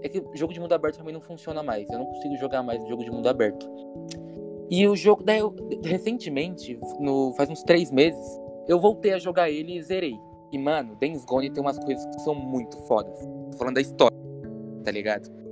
[0.01, 1.89] É que jogo de mundo aberto também não funciona mais.
[1.89, 3.65] Eu não consigo jogar mais jogo de mundo aberto.
[4.69, 8.25] E o jogo, daí eu, recentemente, no, faz uns três meses,
[8.67, 10.15] eu voltei a jogar ele e zerei.
[10.51, 13.17] E, mano, Dance Gone tem umas coisas que são muito fodas.
[13.51, 14.17] Tô falando da história,
[14.83, 15.42] tá ligado?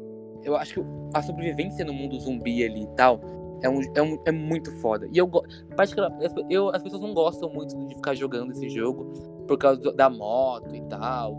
[0.43, 0.81] Eu acho que
[1.13, 3.19] a sobrevivência no mundo zumbi ali e tal
[3.61, 5.07] é, um, é, um, é muito foda.
[5.11, 5.29] E eu,
[5.75, 9.11] particularmente, eu, as pessoas não gostam muito de ficar jogando esse jogo
[9.47, 11.33] por causa do, da moto e tal,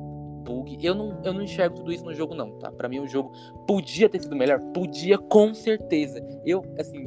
[0.45, 0.79] bug.
[0.85, 2.71] Eu não, eu não enxergo tudo isso no jogo, não, tá?
[2.71, 3.33] Pra mim, o jogo
[3.67, 6.25] podia ter sido melhor, podia com certeza.
[6.45, 7.05] Eu, assim,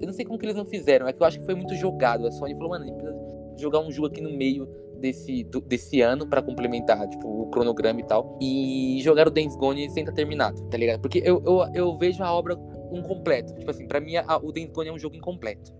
[0.00, 1.74] eu não sei como que eles não fizeram, é que eu acho que foi muito
[1.74, 2.26] jogado.
[2.26, 3.16] A Sony falou, mano, precisa
[3.56, 8.00] jogar um jogo aqui no meio desse, do, desse ano para complementar, tipo, o cronograma
[8.00, 8.38] e tal.
[8.40, 11.00] E jogar o Dance Gone sem estar terminado, tá ligado?
[11.00, 12.56] Porque eu, eu, eu vejo a obra
[12.92, 13.54] incompleto.
[13.54, 15.72] Tipo assim, pra mim a, o Dance Gone é um jogo incompleto.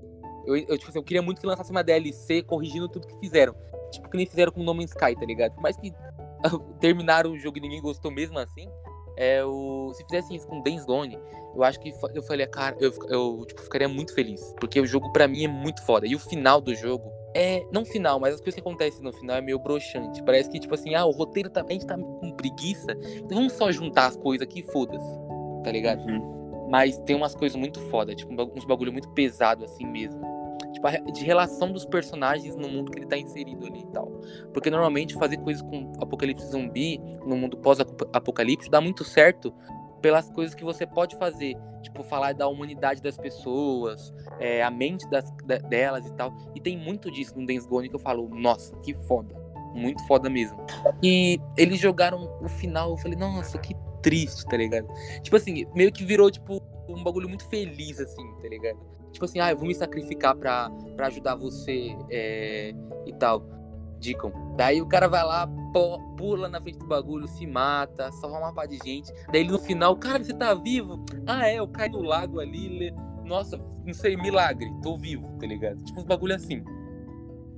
[0.46, 3.54] Eu, eu, tipo assim, eu queria muito que lançasse uma DLC corrigindo tudo que fizeram.
[3.90, 5.54] Tipo, que nem fizeram com o No Man's Sky, tá ligado?
[5.54, 5.92] Por mais que
[6.80, 8.68] terminaram o jogo e ninguém gostou mesmo assim,
[9.16, 11.18] é o se fizessem isso com Dance Gone,
[11.54, 14.54] eu acho que eu falei, cara, eu, eu tipo, ficaria muito feliz.
[14.60, 16.06] Porque o jogo para mim é muito foda.
[16.06, 17.66] E o final do jogo é.
[17.70, 20.22] Não final, mas as coisas que acontecem no final é meio broxante.
[20.22, 21.64] Parece que, tipo assim, ah, o roteiro tá.
[21.66, 22.92] A gente tá com preguiça.
[23.16, 25.18] Então vamos só juntar as coisas aqui foda-se.
[25.62, 26.00] Tá ligado?
[26.06, 26.68] Uhum.
[26.70, 30.20] Mas tem umas coisas muito foda, tipo, uns bagulho muito pesado assim mesmo.
[30.72, 34.06] Tipo, de relação dos personagens no mundo que ele tá inserido ali e tal.
[34.52, 39.54] Porque normalmente fazer coisas com apocalipse zumbi no mundo pós-apocalipse dá muito certo
[40.00, 41.56] pelas coisas que você pode fazer.
[41.82, 46.34] Tipo, falar da humanidade das pessoas, é, a mente das, da, delas e tal.
[46.54, 49.34] E tem muito disso no Dance Gone que eu falo, nossa, que foda.
[49.74, 50.58] Muito foda mesmo.
[51.02, 54.88] E eles jogaram o final, eu falei, nossa, que triste, tá ligado?
[55.22, 58.78] Tipo assim, meio que virou, tipo, um bagulho muito feliz, assim, tá ligado?
[59.12, 60.70] Tipo assim, ah, eu vou me sacrificar pra,
[61.06, 62.74] ajudar você é,
[63.06, 63.42] e tal.
[64.00, 64.32] Deacon.
[64.56, 65.46] Daí o cara vai lá,
[66.16, 69.12] pula na frente do bagulho, se mata, salva uma par de gente.
[69.30, 71.04] Daí ele no final, cara, você tá vivo?
[71.26, 72.92] Ah, é, eu caí no lago ali.
[73.24, 75.82] Nossa, não sei, milagre, tô vivo, tá ligado?
[75.84, 76.62] Tipo uns bagulho assim.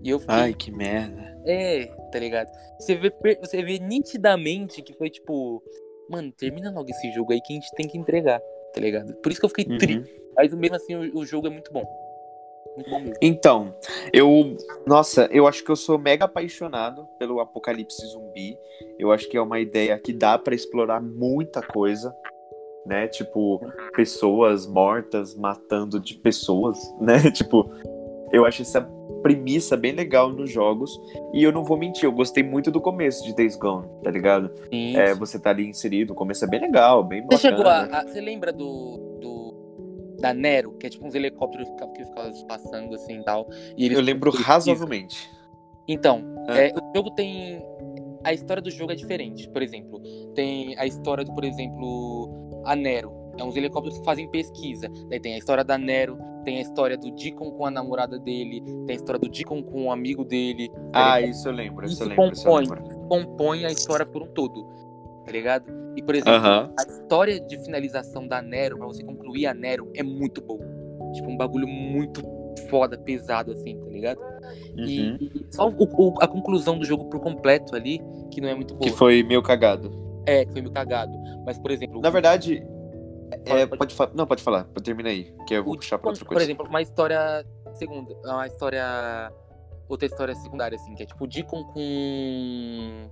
[0.02, 1.36] E eu fiquei, Ai, que merda.
[1.44, 2.48] é, tá ligado?
[2.78, 5.62] Você vê, você vê nitidamente que foi tipo,
[6.08, 8.40] mano, termina logo esse jogo aí que a gente tem que entregar,
[8.72, 9.12] tá ligado?
[9.16, 9.78] Por isso que eu fiquei Uhum.
[9.78, 10.22] triste.
[10.36, 11.84] Mas mesmo assim, o, o jogo é muito bom.
[13.20, 13.74] Então,
[14.12, 14.56] eu.
[14.86, 18.56] Nossa, eu acho que eu sou mega apaixonado pelo apocalipse zumbi.
[18.98, 22.14] Eu acho que é uma ideia que dá pra explorar muita coisa,
[22.86, 23.08] né?
[23.08, 23.60] Tipo,
[23.94, 27.30] pessoas mortas matando de pessoas, né?
[27.30, 27.68] Tipo,
[28.32, 28.80] eu acho essa
[29.22, 30.90] premissa bem legal nos jogos.
[31.34, 34.50] E eu não vou mentir, eu gostei muito do começo de Days Gone, tá ligado?
[34.96, 37.38] É, você tá ali inserido, o começo é bem legal, bem bacana.
[37.38, 39.37] Você chegou a, a- Você lembra do, do.
[40.20, 43.48] Da Nero, que é tipo uns helicópteros que ficavam- ficavam passando assim e tal.
[43.76, 45.30] E eles Eu lembro eles- razoavelmente.
[45.86, 46.68] Então, É.
[46.68, 47.62] é, o jogo tem.
[48.24, 49.48] A história do jogo é diferente.
[49.48, 50.00] Por exemplo,
[50.34, 53.12] tem a história do, por exemplo, a Nero.
[53.38, 54.88] É uns helicópteros que fazem pesquisa.
[55.08, 58.60] Daí tem a história da Nero, tem a história do Deacon com a namorada dele,
[58.86, 60.68] tem a história do Deacon com o amigo dele.
[60.92, 62.64] Ah, isso eu lembro, isso, Isso eu lembro, isso eu compõe.
[62.66, 62.98] lembro.
[63.08, 64.66] compõe a história por um todo.
[65.28, 65.64] Tá ligado?
[65.94, 66.40] E, por exemplo,
[66.78, 70.64] a história de finalização da Nero, pra você concluir a Nero, é muito boa.
[71.12, 72.22] Tipo, um bagulho muito
[72.70, 74.20] foda, pesado, assim, tá ligado?
[74.76, 75.18] E, Uhum.
[75.20, 78.00] e só o- o- a conclusão do jogo por completo ali,
[78.32, 78.90] que não é muito boa.
[78.90, 79.90] Que foi meio cagado.
[80.26, 81.12] É, que foi meio cagado.
[81.44, 82.00] Mas, por exemplo.
[82.00, 82.62] Na verdade,
[83.44, 84.14] é, Pode- pode falar.
[84.14, 84.64] Não, pode falar.
[84.82, 86.44] Termina aí, que eu vou o puxar pra outra por coisa.
[86.44, 88.14] exemplo, uma história segunda.
[88.24, 88.82] Uma história.
[89.88, 93.08] Outra história secundária, assim, que é tipo o Deacon com.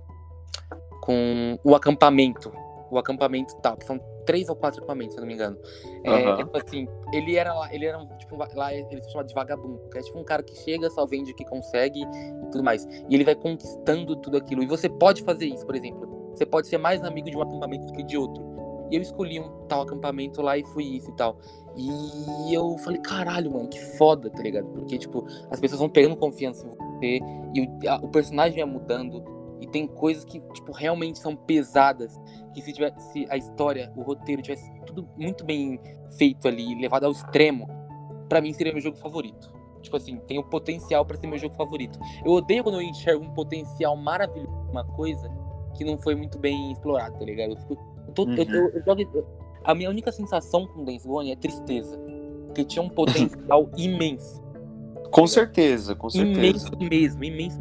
[1.07, 2.51] Com o acampamento.
[2.91, 5.57] O acampamento tal, que são três ou quatro acampamentos, se eu não me engano.
[6.03, 9.23] É, é tipo assim, ele era lá, ele era um, tipo, lá ele se chama
[9.23, 12.51] de vagabundo, que é tipo um cara que chega, só vende o que consegue e
[12.51, 12.85] tudo mais.
[13.09, 14.61] E ele vai conquistando tudo aquilo.
[14.63, 16.07] E você pode fazer isso, por exemplo.
[16.35, 18.45] Você pode ser mais amigo de um acampamento do que de outro.
[18.91, 21.37] E eu escolhi um tal acampamento lá e fui isso e tal.
[21.75, 24.67] E eu falei, caralho, mano, que foda, tá ligado?
[24.69, 27.19] Porque, tipo, as pessoas vão pegando confiança em você
[27.53, 29.21] e o, a- o personagem vai mudando.
[29.61, 32.19] E tem coisas que, tipo, realmente são pesadas.
[32.53, 35.79] Que se tivesse a história, o roteiro tivesse tudo muito bem
[36.17, 37.67] feito ali, levado ao extremo,
[38.29, 39.51] pra mim seria meu jogo favorito.
[39.81, 41.97] Tipo assim, tem o potencial pra ser meu jogo favorito.
[42.25, 45.29] Eu odeio quando eu enxergo um potencial maravilhoso, uma coisa
[45.75, 47.51] que não foi muito bem explorado, tá ligado?
[47.51, 47.77] Eu fico.
[48.07, 48.35] eu tô- Uhum.
[48.35, 49.27] eu- eu
[49.63, 51.97] a minha única sensação com Gone é tristeza.
[52.47, 54.41] Porque tinha um potencial imenso.
[55.11, 56.39] Com certeza, com certeza.
[56.39, 57.59] Imenso mesmo, imenso.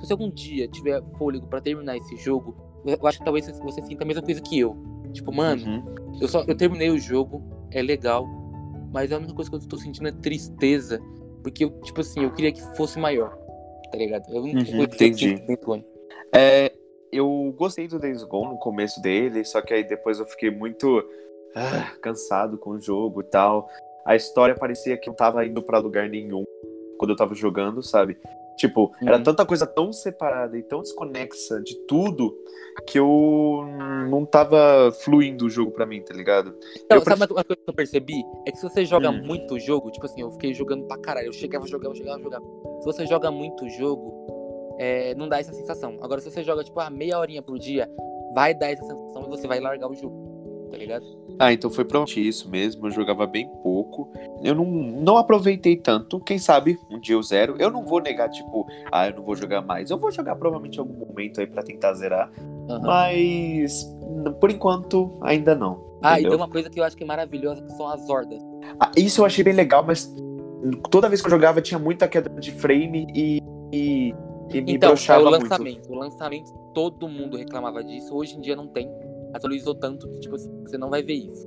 [0.00, 3.82] Se você algum dia tiver fôlego pra terminar esse jogo, eu acho que talvez você-
[3.82, 4.76] sinta a mesma coisa que eu.
[5.12, 6.18] Tipo, mano, Uhum.
[6.20, 8.26] eu só eu terminei o jogo, é legal,
[8.92, 11.00] mas a única coisa que eu tô sentindo é tristeza,
[11.42, 13.36] porque eu, tipo assim, eu queria que fosse maior.
[13.90, 14.24] Tá ligado?
[14.28, 15.36] Eu não Uhum, eu- eu entendi.
[15.64, 15.84] Gone.
[16.34, 16.72] É,
[17.12, 21.02] eu gostei do Days Gone no começo dele, só que aí depois eu fiquei muito
[21.56, 23.68] ah, cansado com o jogo e tal.
[24.04, 26.42] A história parecia que eu tava indo pra lugar nenhum
[26.98, 28.18] quando eu tava jogando, sabe?
[28.56, 29.22] Tipo, era Uhum.
[29.22, 32.36] tanta coisa tão separada e tão desconexa de tudo
[32.86, 33.64] que eu
[34.08, 36.54] não tava fluindo o jogo pra mim, tá ligado?
[36.84, 38.22] Então, Eu sabe pref- uma coisa que eu percebi?
[38.46, 39.22] É que se você joga Hum.
[39.24, 42.44] muito jogo, tipo assim, eu fiquei jogando pra caralho, eu chegava, jogava, jogava, jogava.
[42.80, 45.98] Se você joga muito jogo, é, não dá essa sensação.
[46.00, 47.88] Agora, se você joga, tipo, a meia horinha por dia,
[48.34, 50.33] vai dar essa sensação e você vai largar o jogo.
[50.74, 51.04] Tá ligado?
[51.38, 52.86] Ah, então foi pronto isso mesmo.
[52.86, 54.10] Eu jogava bem pouco.
[54.42, 56.18] Eu não, não aproveitei tanto.
[56.20, 57.56] Quem sabe um dia eu zero.
[57.58, 59.90] Eu não vou negar, tipo, ah, eu não vou jogar mais.
[59.90, 62.30] Eu vou jogar provavelmente em algum momento aí pra tentar zerar.
[62.68, 62.80] Aham.
[62.82, 63.84] Mas
[64.40, 65.82] por enquanto ainda não.
[66.02, 66.30] Ah, e entendeu?
[66.32, 68.42] tem uma coisa que eu acho que é maravilhosa, que são as hordas.
[68.80, 70.12] Ah, isso eu achei bem legal, mas
[70.90, 73.38] toda vez que eu jogava tinha muita queda de frame e,
[73.72, 74.14] e,
[74.52, 75.42] e me Então, é broxava o muito.
[75.42, 75.90] lançamento.
[75.90, 78.14] O lançamento, todo mundo reclamava disso.
[78.14, 78.90] Hoje em dia não tem.
[79.34, 81.46] Atualizou tanto que, tipo, assim, você não vai ver isso.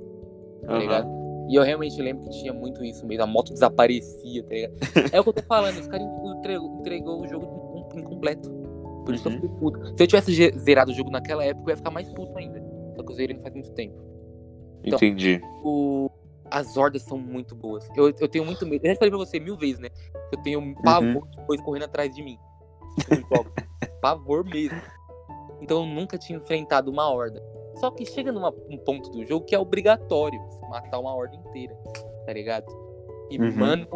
[0.65, 0.79] Tá Aham.
[0.79, 1.07] ligado?
[1.49, 3.23] E eu realmente lembro que tinha muito isso mesmo.
[3.23, 4.73] A moto desaparecia, tá ligado?
[5.15, 5.77] é o que eu tô falando.
[5.79, 6.05] Os caras
[6.37, 7.45] entregou, entregou o jogo
[7.77, 8.49] incom- incompleto.
[9.05, 9.41] Por isso que eu Uhum.
[9.41, 9.97] fiquei puto.
[9.97, 12.61] Se eu tivesse zerado o jogo naquela época, eu ia ficar mais puto ainda.
[12.97, 13.95] Só que eu zerei não faz muito tempo.
[14.83, 15.39] Então, Entendi.
[15.63, 16.09] O...
[16.51, 17.87] As hordas são muito boas.
[17.95, 18.85] Eu, eu tenho muito medo.
[18.85, 19.89] Eu já falei pra você mil vezes, né?
[20.33, 20.69] Eu tenho Uhum.
[20.71, 22.37] um pavor de coisa correndo atrás de mim.
[23.31, 23.51] jogos.
[24.01, 24.77] pavor mesmo.
[25.61, 27.41] Então eu nunca tinha enfrentado uma horda.
[27.79, 28.41] Só que chega num
[28.85, 31.75] ponto do jogo que é obrigatório matar uma horda inteira,
[32.25, 32.65] tá ligado?
[33.29, 33.55] E, Uhum.
[33.55, 33.87] mano,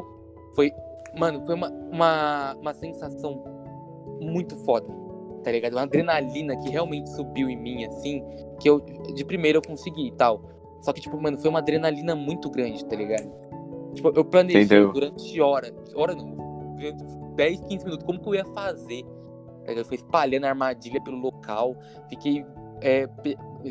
[0.55, 0.71] foi.
[1.17, 3.43] Mano, foi uma, uma, uma sensação
[4.21, 4.88] muito foda,
[5.43, 5.73] tá ligado?
[5.73, 8.23] Uma adrenalina que realmente subiu em mim, assim,
[8.59, 10.41] que eu, de primeiro eu consegui e tal.
[10.82, 13.29] Só que, tipo, mano, foi uma adrenalina muito grande, tá ligado?
[13.93, 14.93] Tipo, eu planejei Entendeu.
[14.93, 17.03] durante hora, hora não, durante
[17.36, 19.03] 10, 15 minutos, como que eu ia fazer.
[19.03, 19.77] tá ligado?
[19.79, 21.75] Eu fui espalhando a armadilha pelo local,
[22.09, 22.45] fiquei
[22.82, 23.05] é,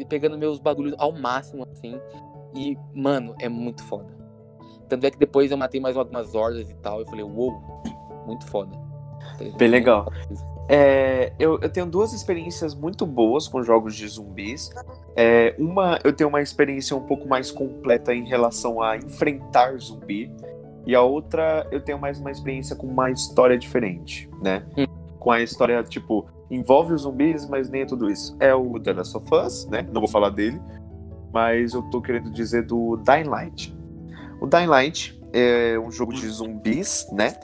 [0.09, 2.01] pegando meus bagulhos ao máximo, assim.
[2.55, 4.09] E, mano, é muito foda.
[4.89, 7.01] Tanto é que depois eu matei mais algumas hordas e tal.
[7.01, 7.61] Eu falei, uou,
[8.27, 8.77] muito foda.
[9.57, 10.11] Bem legal.
[10.69, 14.71] É, eu, eu tenho duas experiências muito boas com jogos de zumbis.
[15.17, 20.33] É, uma, eu tenho uma experiência um pouco mais completa em relação a enfrentar zumbi.
[20.87, 24.65] E a outra, eu tenho mais uma experiência com uma história diferente, né?
[24.77, 24.87] Hum.
[25.19, 28.37] Com a história, tipo, envolve os zumbis, mas nem é tudo isso.
[28.41, 29.87] É o The Last of Us, né?
[29.93, 30.61] Não vou falar dele.
[31.33, 33.73] Mas eu tô querendo dizer do Dying Light.
[34.41, 37.35] O Dying Light é um jogo de zumbis, né?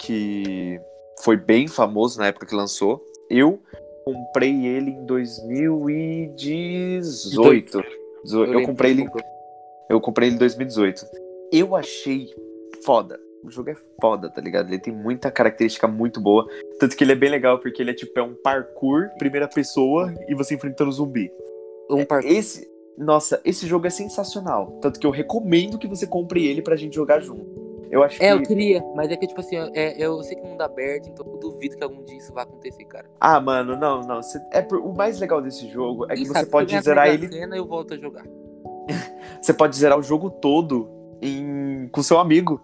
[0.00, 0.80] Que
[1.22, 3.04] foi bem famoso na época que lançou.
[3.28, 3.60] Eu
[4.04, 7.84] comprei ele em 2018.
[8.24, 9.06] Eu, comprei ele,
[9.90, 11.04] eu comprei ele em 2018.
[11.52, 12.30] Eu achei
[12.84, 13.20] foda.
[13.44, 14.68] O jogo é foda, tá ligado?
[14.68, 16.46] Ele tem muita característica muito boa.
[16.80, 20.12] Tanto que ele é bem legal, porque ele é tipo é um parkour, primeira pessoa,
[20.26, 21.30] e você enfrentando zumbi.
[21.90, 22.30] Um parkour.
[22.30, 22.66] Esse.
[22.96, 24.78] Nossa, esse jogo é sensacional.
[24.80, 27.62] Tanto que eu recomendo que você compre ele pra gente jogar junto.
[27.90, 28.46] Eu acho É, eu que.
[28.48, 31.24] queria, mas é que, tipo assim, é, eu sei que o mundo é aberto, então
[31.26, 33.06] eu duvido que algum dia isso vai acontecer, cara.
[33.20, 34.22] Ah, mano, não, não.
[34.22, 37.08] Cê- É por- O mais legal desse jogo é Quem que sabe, você pode zerar
[37.08, 37.28] ele.
[37.28, 38.24] Sena, eu volto a jogar.
[39.40, 40.88] Você pode zerar o jogo todo
[41.20, 41.88] em...
[41.92, 42.60] com seu amigo.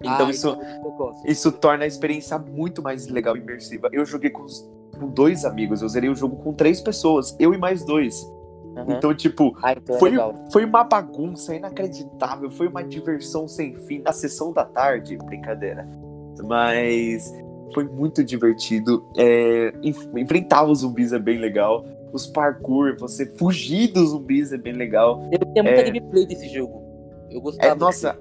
[0.00, 0.56] Então Ah, isso,
[0.98, 1.26] gosto.
[1.26, 3.88] isso torna a experiência muito mais legal e imersiva.
[3.92, 4.68] Eu joguei com, os-
[4.98, 8.22] com dois amigos, eu zerei o jogo com três pessoas, eu e mais dois.
[8.76, 8.92] Aham.
[8.96, 10.34] Então, tipo, Ah, então é foi, legal.
[10.52, 15.88] foi uma bagunça inacreditável, foi uma diversão sem fim na sessão da tarde, brincadeira.
[16.44, 17.32] Mas
[17.72, 19.04] foi muito divertido.
[19.16, 21.84] É, enf- enfrentar os zumbis é bem legal.
[22.12, 25.22] Os parkour, você fugir dos zumbis é bem legal.
[25.32, 25.84] Eu tinha muita É.
[25.90, 26.82] gameplay desse jogo.
[27.30, 27.72] Eu gostava.
[27.72, 28.18] É, nossa,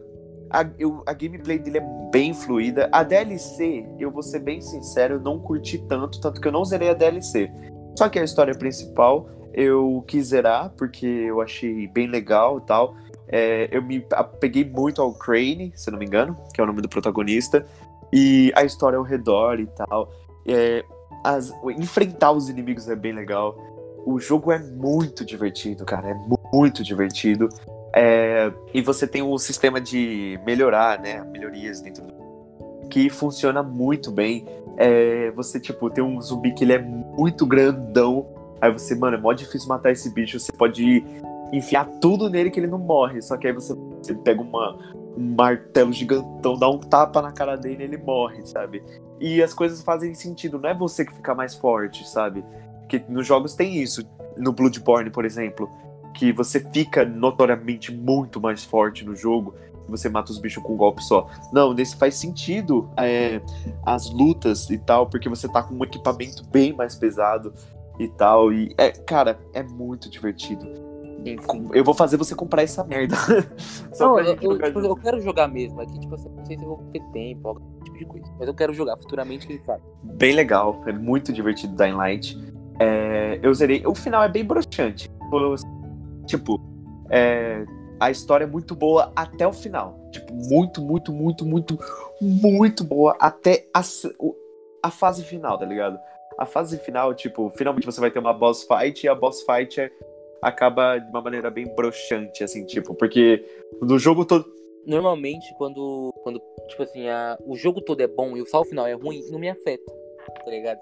[0.49, 2.87] a, eu- a gameplay dele é bem fluida.
[2.91, 6.63] A DLC, eu vou ser bem sincero, eu não curti tanto, tanto que eu não
[6.65, 7.51] zerei a DLC.
[7.97, 12.95] Só que a história principal eu quis zerar, porque eu achei bem legal e tal.
[13.27, 16.81] É, eu me apeguei muito ao Crane, se não me engano, que é o nome
[16.81, 17.65] do protagonista.
[18.13, 20.11] E a história ao redor e tal.
[20.47, 20.83] É,
[21.23, 23.57] as- enfrentar os inimigos é bem legal.
[24.05, 26.09] O jogo é muito divertido, cara.
[26.09, 27.49] É mu- muito divertido.
[27.95, 31.23] É, e você tem um sistema de melhorar, né?
[31.31, 32.13] Melhorias dentro do.
[32.89, 34.45] Que funciona muito bem.
[34.75, 38.27] É, você, tipo, tem um zumbi que ele é muito grandão.
[38.59, 40.37] Aí você, mano, é mó difícil matar esse bicho.
[40.37, 41.05] Você pode
[41.53, 43.21] enfiar tudo nele que ele não morre.
[43.21, 44.77] Só que aí você, você pega uma,
[45.17, 48.83] um martelo gigantão, dá um tapa na cara dele e ele morre, sabe?
[49.21, 50.59] E as coisas fazem sentido.
[50.59, 52.43] Não é você que fica mais forte, sabe?
[52.81, 54.05] Porque nos jogos tem isso.
[54.37, 55.69] No Bloodborne, por exemplo
[56.15, 59.53] que você fica notoriamente muito mais forte no jogo,
[59.87, 61.27] você mata os bichos com um golpe só.
[61.51, 63.41] Não, nesse faz sentido é,
[63.85, 67.53] as lutas e tal, porque você tá com um equipamento bem mais pesado
[67.99, 68.51] e tal.
[68.51, 70.85] E, é, cara, é muito divertido.
[71.73, 73.15] Eu vou fazer você comprar essa merda.
[73.99, 75.81] Não, eu, eu, tipo, eu quero jogar mesmo.
[75.81, 78.27] Aqui, tipo assim, não sei se eu vou ter tempo, algum tipo de coisa.
[78.37, 79.81] Mas eu quero jogar futuramente, quem sabe.
[80.03, 82.37] Bem legal, é muito divertido Dying Light.
[82.79, 83.83] É, eu zerei.
[83.87, 85.09] O final é bem broxante.
[86.25, 86.59] Tipo,
[87.09, 87.65] é,
[87.99, 89.99] a história é muito boa até o final.
[90.11, 91.79] Tipo, muito, muito, muito, muito,
[92.21, 93.81] muito boa até a,
[94.83, 95.99] a fase final, tá ligado?
[96.37, 99.79] A fase final, tipo, finalmente você vai ter uma boss fight e a boss fight
[99.79, 99.91] é-
[100.41, 103.43] acaba de uma maneira bem broxante, assim, tipo, porque
[103.81, 104.45] no jogo todo.
[104.85, 108.93] Normalmente, quando, quando tipo assim, a, o jogo todo é bom e o final é
[108.93, 109.91] ruim, não me afeta,
[110.43, 110.79] tá ligado?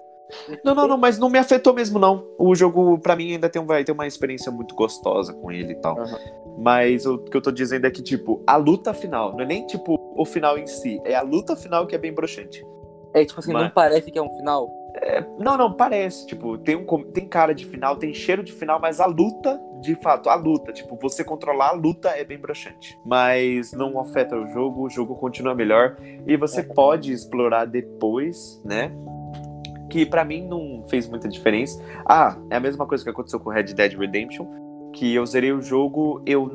[0.64, 2.26] Não, não, não, mas não me afetou mesmo, não.
[2.38, 5.72] O jogo, pra mim, ainda tem, um- vai ter uma experiência muito gostosa com ele
[5.72, 5.98] e tal.
[5.98, 6.18] Aham.
[6.58, 9.66] Mas o que eu tô dizendo é que, tipo, a luta final, não é nem,
[9.66, 12.64] tipo, o final em si, é a luta final que é bem broxante.
[13.12, 14.68] É, tipo assim, Mas- não parece que é um final.
[15.38, 19.00] Não, não, parece, tipo, tem, um, tem cara de final, tem cheiro de final, mas
[19.00, 22.96] a luta, de fato, a luta, tipo, você controlar a luta é bem broxante.
[23.04, 25.96] Mas não afeta o jogo, o jogo continua melhor.
[26.26, 28.92] E você pode explorar depois, né?
[29.94, 31.80] Que pra mim não fez muita diferença.
[32.04, 34.44] Ah, é a mesma coisa que aconteceu com Red Dead Redemption,
[34.92, 36.50] que eu zerei o jogo, eu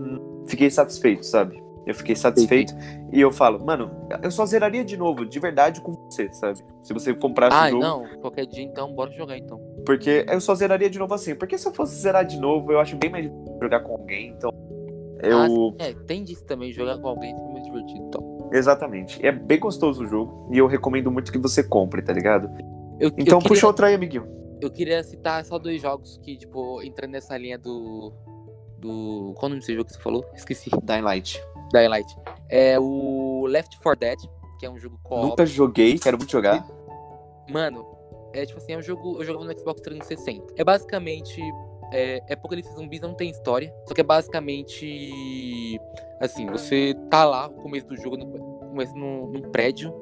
[0.45, 1.63] fiquei satisfeito, sabe?
[1.87, 2.73] Eu fiquei satisfeito
[3.13, 3.89] e eu falo, mano,
[4.21, 6.59] eu só zeraria de novo, de verdade, com você, sabe?
[6.83, 7.81] Se você comprasse o Ah, jogo.
[7.81, 9.57] não, qualquer dia então, bora jogar então.
[9.85, 11.33] Porque eu só zeraria de novo assim.
[11.33, 14.33] Porque se eu fosse zerar de novo, eu acho bem mais difícil jogar com alguém.
[14.35, 14.51] Então,
[15.23, 15.73] eu.
[15.79, 18.03] Ah, é, tem disso também, jogar com alguém é muito divertido.
[18.05, 18.49] Então.
[18.51, 19.25] Exatamente.
[19.25, 20.49] É bem gostoso o jogo.
[20.53, 22.49] E eu recomendo muito que você compre, tá ligado?
[22.99, 24.27] Eu, Então eu puxa queria, outra aí, amiguinho.
[24.61, 28.13] eu queria citar só dois jogos que, tipo, entram nessa linha do.
[28.77, 29.33] Do.
[29.35, 30.25] Qual o nome desse jogo que você falou?
[30.33, 30.69] Esqueci.
[30.83, 31.41] Dying Light.
[31.73, 32.15] Dying Light.
[32.49, 34.19] É o Left 4 Dead,
[34.59, 36.65] que é um jogo co Nunca joguei, quero muito jogar.
[37.49, 37.85] Mano,
[38.33, 39.17] é tipo assim, é um jogo.
[39.19, 40.53] Eu jogava no Xbox 360.
[40.57, 41.41] É basicamente.
[41.91, 43.73] É, é Apocalipse Zumbis não tem história.
[43.87, 45.79] Só que é basicamente.
[46.19, 48.27] Assim, você tá lá, no começo do jogo, no,
[48.69, 49.93] começo num, num prédio.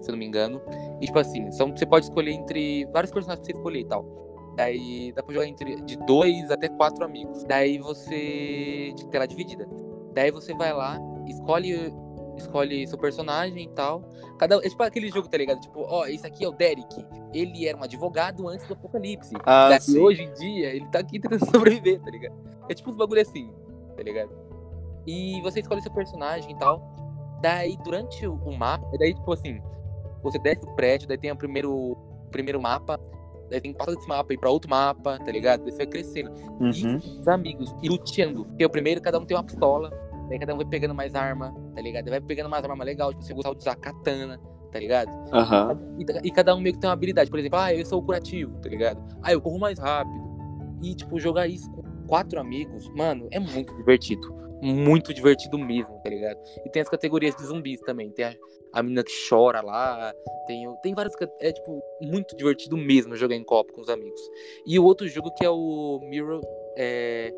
[0.00, 0.60] Se eu não me engano.
[1.00, 4.28] E, tipo assim, são, você pode escolher entre vários personagens pra você escolher e tal.
[4.56, 7.44] Daí dá pra jogar entre de dois até quatro amigos.
[7.44, 8.92] Daí você.
[8.96, 9.68] De tela dividida.
[10.14, 11.92] Daí você vai lá, escolhe
[12.38, 14.02] escolhe seu personagem e tal.
[14.38, 15.60] Cada, é tipo aquele jogo, tá ligado?
[15.60, 17.04] Tipo, ó, esse aqui é o Derek.
[17.34, 19.34] Ele era um advogado antes do apocalipse.
[19.44, 19.98] Ah, Daí, sim.
[19.98, 22.36] hoje em dia, ele tá aqui tentando sobreviver, tá ligado?
[22.68, 23.52] É tipo uns bagulho assim,
[23.96, 24.30] tá ligado?
[25.06, 26.82] E você escolhe seu personagem e tal.
[27.40, 29.60] Daí, durante o, o mapa, daí, tipo assim,
[30.30, 31.96] você desce o prédio, daí tem o primeiro,
[32.30, 32.98] primeiro mapa.
[33.50, 35.62] Daí tem que passar desse mapa e ir pra outro mapa, tá ligado?
[35.62, 36.70] Daí você vai crescendo Uhum.
[36.70, 38.44] e os amigos e luteando.
[38.44, 39.90] Porque o primeiro, cada um tem uma pistola,
[40.28, 42.04] daí cada um vai pegando mais arma, tá ligado?
[42.04, 44.38] Daí vai pegando mais arma legal, tipo, você gostar de usar katana,
[44.70, 45.10] tá ligado?
[45.32, 45.78] Aham.
[45.98, 47.30] E, e cada um meio que tem uma habilidade.
[47.30, 49.02] Por exemplo, ah, eu sou o curativo, tá ligado?
[49.22, 50.28] Ah, eu corro mais rápido.
[50.82, 54.28] E, tipo, jogar isso com quatro amigos, mano, é muito divertido.
[54.60, 56.38] Muito divertido mesmo, tá ligado?
[56.64, 58.10] E tem as categorias de zumbis também.
[58.10, 58.34] Tem a,
[58.72, 60.12] a menina que chora lá.
[60.46, 61.14] Tem, tem várias.
[61.40, 64.20] É, tipo, muito divertido mesmo jogar em copo com os amigos.
[64.66, 66.40] E o outro jogo que é o Mirror
[66.76, 67.32] é,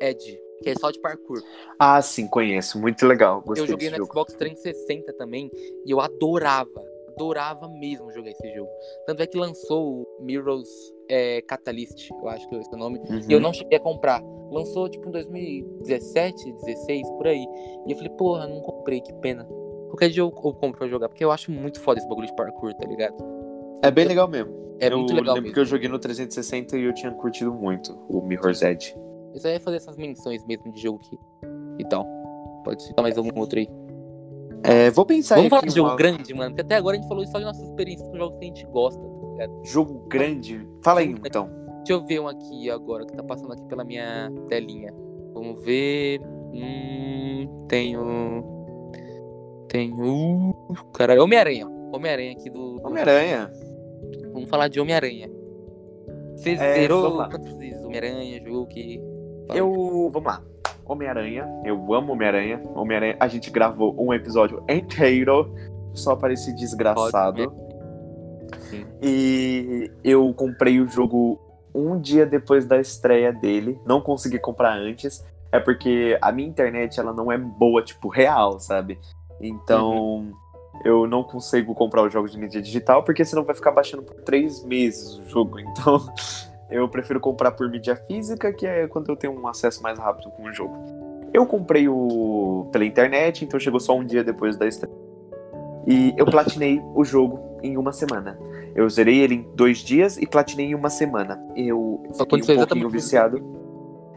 [0.00, 1.40] Edge, que é só de parkour.
[1.78, 2.80] Ah, sim, conheço.
[2.80, 3.40] Muito legal.
[3.42, 4.08] Gostei eu joguei no jogo.
[4.12, 5.50] Xbox 360 também
[5.84, 8.70] e eu adorava, adorava mesmo jogar esse jogo.
[9.06, 10.68] Tanto é que lançou o Mirror's
[11.08, 13.20] é, Catalyst, eu acho que é esse o nome, Uhum.
[13.28, 14.22] e eu não cheguei a comprar.
[14.50, 17.46] Lançou tipo em 2017, 16, por aí.
[17.86, 19.44] E eu falei, porra, não comprei, que pena.
[19.88, 22.34] Qualquer dia eu, eu compro pra jogar, porque eu acho muito foda esse bagulho de
[22.34, 23.14] parkour, tá ligado?
[23.82, 24.52] É bem legal mesmo.
[24.78, 25.54] É eu muito legal lembro mesmo.
[25.54, 28.94] que eu joguei no 360 e eu tinha curtido muito o Mirror's Edge.
[29.34, 31.18] Eu só ia fazer essas menções mesmo de jogo aqui
[31.78, 32.06] e tal.
[32.64, 33.68] Pode citar mais algum outro aí.
[34.62, 37.08] É, vou pensar Vamos falar de jogo uma- grande, mano, porque até agora a gente
[37.08, 39.60] falou só de nossas experiências com jogos que a gente gosta, tá ligado?
[39.64, 40.68] Jogo grande.
[40.82, 41.48] Fala aí, então.
[41.80, 44.92] Deixa eu ver um aqui agora que tá passando aqui pela minha telinha.
[45.32, 46.20] Vamos ver.
[46.52, 48.44] Hum, tenho.
[49.68, 50.54] Tenho.
[50.92, 51.66] Caralho, Homem-Aranha.
[51.92, 52.80] Homem-Aranha aqui do.
[52.84, 53.50] Homem-Aranha.
[54.32, 55.30] Vamos falar de Homem-Aranha.
[56.36, 57.28] Você É, zerou
[57.58, 58.42] vezes Homem-Aranha?
[58.44, 59.00] Jogou que.
[59.54, 60.10] Eu.
[60.12, 60.42] Vamos lá.
[60.86, 61.46] Homem-Aranha.
[61.64, 62.62] Eu amo Homem-Aranha.
[62.74, 63.16] Homem-Aranha.
[63.20, 65.54] A gente gravou um episódio inteiro
[65.94, 67.52] só para esse desgraçado.
[68.68, 68.84] Sim.
[69.02, 71.38] E eu comprei o jogo
[71.74, 73.80] um dia depois da estreia dele.
[73.86, 75.24] Não consegui comprar antes.
[75.52, 78.98] É porque a minha internet ela não é boa, tipo, real, sabe?
[79.40, 80.32] Então
[80.84, 84.16] eu não consigo comprar os jogos de mídia digital, porque senão vai ficar baixando por
[84.22, 85.58] três meses o jogo.
[85.60, 86.00] Então
[86.70, 90.30] eu prefiro comprar por mídia física, que é quando eu tenho um acesso mais rápido
[90.30, 90.76] com o jogo.
[91.32, 94.94] Eu comprei o pela internet, então chegou só um dia depois da estreia.
[95.86, 98.38] E eu platinei o jogo em uma semana.
[98.74, 101.42] Eu zerei ele em dois dias e platinei em uma semana.
[101.56, 103.60] Eu Só fiquei um pouquinho exatamente viciado.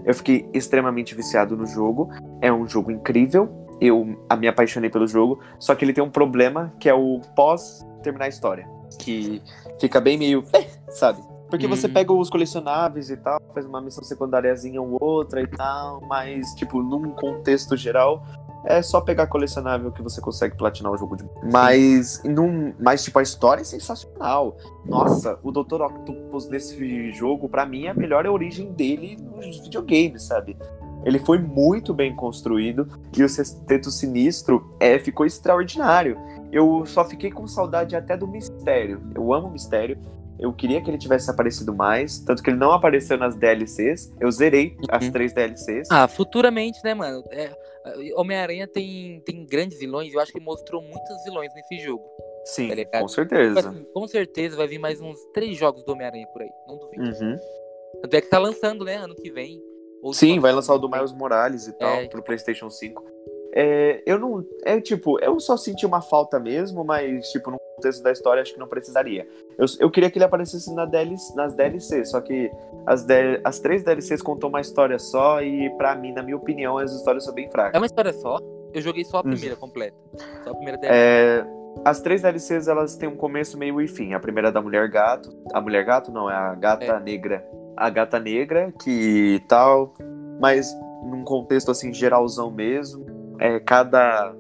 [0.05, 2.09] Eu fiquei extremamente viciado no jogo.
[2.41, 3.49] É um jogo incrível.
[3.81, 4.05] Eu
[4.37, 5.39] me apaixonei pelo jogo.
[5.59, 8.67] Só que ele tem um problema que é o pós terminar a história.
[8.99, 9.41] Que
[9.79, 10.43] fica bem meio.
[10.53, 11.21] eh, sabe?
[11.49, 11.93] Porque você Uhum.
[11.93, 16.81] pega os colecionáveis e tal, faz uma missão secundáriazinha ou outra e tal, mas, tipo,
[16.81, 18.25] num contexto geral,
[18.65, 21.23] é só pegar colecionável que você consegue platinar o jogo de.
[21.51, 24.57] Mas, num, mas tipo, a história é sensacional.
[24.85, 25.81] Nossa, o Dr.
[25.81, 30.57] Octopus desse jogo, pra mim, é a melhor origem dele nos videogames, sabe?
[31.05, 32.87] Ele foi muito bem construído
[33.17, 36.17] e o Sexteto Sinistro é, ficou extraordinário.
[36.51, 39.01] Eu só fiquei com saudade até do Mistério.
[39.13, 39.97] Eu amo o Mistério.
[40.39, 44.13] Eu queria que ele tivesse aparecido mais, tanto que ele não apareceu nas DLCs.
[44.19, 45.11] Eu zerei as Uhum.
[45.11, 45.87] três DLCs.
[45.91, 47.23] Ah, futuramente, né, mano?
[47.31, 47.51] É,
[48.15, 52.03] Homem-Aranha tem, tem grandes vilões eu acho que mostrou muitos vilões nesse jogo.
[52.45, 53.55] Sim, tá com certeza.
[53.55, 56.49] Tipo assim, com certeza vai vir mais uns três jogos do Homem-Aranha por aí.
[56.67, 57.03] Não duvido.
[57.03, 57.37] Uhum.
[58.01, 58.95] Tanto é que tá lançando, né?
[58.95, 59.61] Ano que vem.
[60.13, 62.07] Sim, vai lançar o do Miles Morales e tal, É.
[62.07, 63.03] pro PlayStation 5.
[63.55, 64.45] É, eu não.
[64.65, 68.53] É tipo, eu só senti uma falta mesmo, mas, tipo, no contexto da história, acho
[68.53, 69.27] que não precisaria.
[69.57, 72.49] Eu, eu queria que ele aparecesse na DLC, nas DLCs, só que
[72.85, 73.05] as,
[73.43, 77.25] as três DLCs contam uma história só, e pra mim, na minha opinião, as histórias
[77.25, 77.79] são bem É fracas.
[77.79, 78.39] uma história só.
[78.73, 79.95] Eu joguei só a primeira completa.
[80.43, 80.93] Só a primeira dela.
[80.95, 81.45] É,
[81.85, 84.13] as três DLCs, elas têm um começo, meio e fim.
[84.13, 85.29] A primeira é da Mulher Gato.
[85.53, 86.99] A Mulher Gato não, é a Gata É.
[86.99, 87.45] Negra.
[87.75, 89.93] A Gata Negra, que tal,
[90.39, 90.73] mas
[91.03, 93.05] num contexto assim, geralzão mesmo.
[93.39, 94.33] É, cada,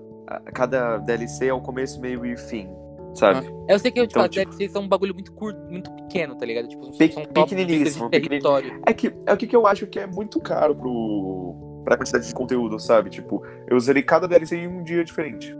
[0.53, 2.69] cada DLC é o começo, meio e fim,
[3.15, 3.47] sabe?
[3.67, 6.35] Eu sei que tipo, então, as tipo- DLCs são um bagulho muito curto, muito pequeno,
[6.35, 6.67] tá ligado?
[6.67, 8.81] Tipo, Pe- são pequeniníssimo, território.
[8.85, 12.27] É que é o que, que eu acho que é muito caro pro, pra quantidade
[12.27, 13.09] de conteúdo, sabe?
[13.09, 15.55] Tipo, eu zerei cada DLC em um dia diferente.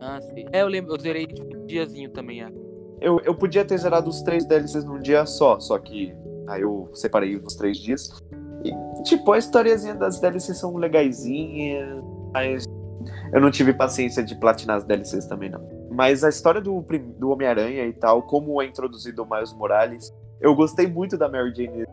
[0.00, 0.44] Ah, sim.
[0.52, 2.48] É, eu lembro, eu zerei tipo, um diazinho também, é.
[3.00, 6.14] Eu, eu podia ter zerado os três DLCs num dia só, só que
[6.48, 8.10] aí eu separei nos três dias.
[8.64, 12.02] E, tipo, a historiazinha das DLCs são legaisinhas,
[12.32, 12.64] mas
[13.32, 15.75] eu não tive paciência de platinar as DLCs também, não.
[15.96, 16.84] Mas a história do,
[17.18, 21.54] do Homem-Aranha e tal, como é introduzido o Miles Morales, eu gostei muito da Mary
[21.54, 21.86] Jane,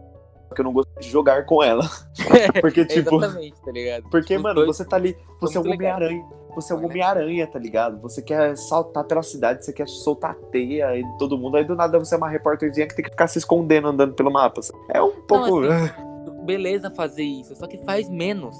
[0.50, 1.90] porque eu não gostei de jogar com ela.
[2.60, 4.10] Porque, tipo, Exatamente, tá ligado?
[4.12, 5.72] porque, Os mano, você tá ali, você é um.
[5.72, 6.22] Homem-Aranha.
[6.54, 6.88] Você é um Olha.
[6.88, 8.00] Homem-Aranha, tá ligado?
[8.02, 11.98] Você quer saltar pela cidade, você quer soltar teia em todo mundo, aí do nada
[11.98, 14.60] você é uma repórterzinha que tem que ficar se escondendo andando pelo mapa.
[14.90, 15.62] É um pouco.
[15.62, 15.94] assim,
[16.44, 18.56] beleza fazer isso, só que faz menos,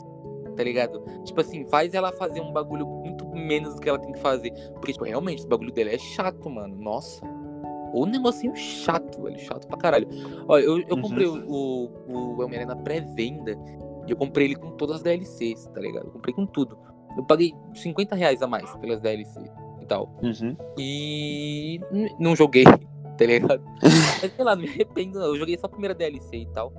[0.56, 1.04] tá ligado?
[1.26, 4.52] Tipo assim, faz ela fazer um bagulho muito menos do que ela tem que fazer.
[4.74, 6.76] Porque, tipo, realmente, esse bagulho dela é chato, mano.
[6.76, 7.22] Nossa.
[7.94, 9.40] Ou um negocinho chato, velho.
[9.40, 10.08] Chato pra caralho.
[10.48, 11.02] Olha, eu, eu Uhum.
[11.02, 13.58] comprei o, o, o Homem-Aranha na pré-venda
[14.08, 16.06] e eu comprei ele com todas as DLCs, tá ligado?
[16.08, 16.78] Eu comprei com tudo.
[17.16, 20.10] Eu paguei 50 reais a mais pelas DLCs e tal.
[20.24, 20.56] Uhum.
[20.78, 21.80] E
[22.20, 22.64] não joguei,
[23.18, 23.64] tá ligado?
[24.22, 25.28] Mas sei lá, não me arrependo, não.
[25.28, 26.74] Eu joguei só a primeira DLC e tal.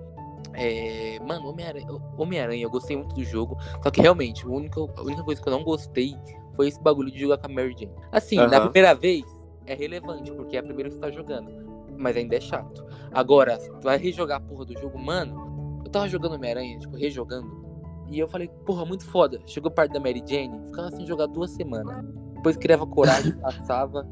[0.56, 1.86] É, mano, Homem-Aranha,
[2.18, 3.56] Homem-Aranha, eu gostei muito do jogo.
[3.82, 6.14] Só que realmente, a única, a única coisa que eu não gostei
[6.54, 7.92] foi esse bagulho de jogar com a Mary Jane.
[8.12, 8.60] Assim, na Aham.
[8.70, 9.24] primeira vez
[9.66, 11.50] é relevante, porque é a primeira que você tá jogando.
[11.96, 12.84] Mas ainda é chato.
[13.12, 15.80] Agora, tu vai rejogar a porra do jogo, mano.
[15.84, 17.64] Eu tava jogando Homem-Aranha, tipo, rejogando.
[18.10, 19.40] E eu falei, porra, muito foda.
[19.46, 22.04] Chegou parte da Mary Jane, ficava sem jogar duas semanas.
[22.34, 24.06] Depois criava coragem, passava,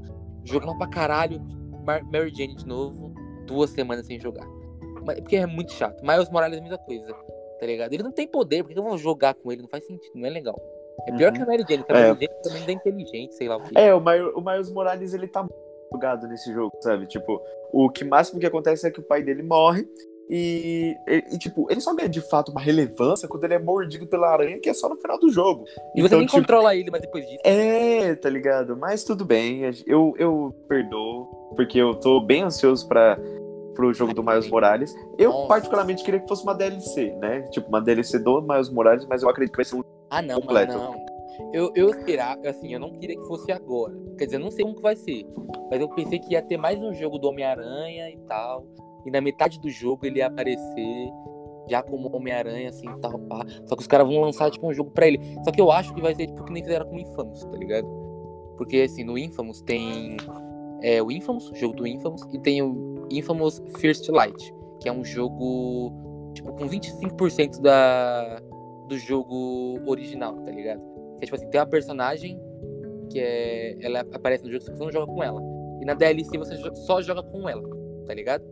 [0.45, 1.40] jogava pra caralho.
[1.84, 3.12] Mar- Mary Jane de novo,
[3.47, 4.47] duas semanas sem jogar.
[5.05, 6.01] Porque é muito chato.
[6.07, 7.12] Miles Morales é a mesma coisa,
[7.59, 7.93] tá ligado?
[7.93, 9.62] Ele não tem poder, por que eu vou jogar com ele?
[9.62, 10.57] Não faz sentido, não é legal.
[11.07, 11.36] É pior Uhum.
[11.36, 12.09] que a Mary Jane, que a É.
[12.09, 13.78] Mary Jane também é inteligente, sei lá o que.
[13.78, 15.55] É, o Miles, o Miles Morales, ele tá muito
[15.93, 17.07] jogado nesse jogo, sabe?
[17.07, 17.40] Tipo,
[17.72, 19.86] o que máximo que acontece é que o pai dele morre
[20.30, 24.30] e, e, tipo, ele só ganha de fato uma relevância quando ele é mordido pela
[24.30, 25.64] aranha, que é só no final do jogo.
[25.95, 27.40] E você Então, nem tipo, controla ele, mas depois disso.
[27.45, 28.76] É, tá ligado?
[28.76, 31.26] Mas tudo bem, eu, eu perdoo,
[31.57, 33.18] porque eu tô bem ansioso pra,
[33.74, 34.95] pro jogo do Miles Morales.
[35.18, 35.49] Eu, Nossa.
[35.49, 37.43] particularmente, queria que fosse uma DLC, né?
[37.51, 39.82] Tipo, uma DLC do Miles Morales, mas eu acredito que vai ser um.
[40.12, 40.76] Ah, não, completo.
[40.76, 41.50] mano, não.
[41.54, 43.94] Eu, eu esperava, assim, eu não queria que fosse agora.
[44.18, 45.26] Quer dizer, eu não sei como que vai ser.
[45.70, 48.66] Mas eu pensei que ia ter mais um jogo do Homem-Aranha e tal.
[49.06, 51.08] E na metade do jogo ele ia aparecer
[51.66, 53.46] já como Homem-Aranha, assim, tal, pá.
[53.64, 55.18] Só que os caras vão lançar, tipo, um jogo pra ele.
[55.44, 57.56] Só que eu acho que vai ser, tipo, que nem fizeram com o Infamous, tá
[57.56, 57.88] ligado?
[58.58, 60.18] Porque, assim, no Infamous tem
[60.82, 64.92] é, o Infamous, o jogo do Infamous, e tem o Infamous First Light, que é
[64.92, 65.90] um jogo,
[66.34, 68.42] tipo, com 25% da,
[68.93, 70.80] do jogo original, tá ligado?
[71.18, 72.38] Que é, tipo assim, tem uma personagem
[73.11, 75.40] que é, ela aparece no jogo, só que você não joga com ela.
[75.80, 77.62] E na DLC você só joga com ela,
[78.07, 78.45] tá ligado?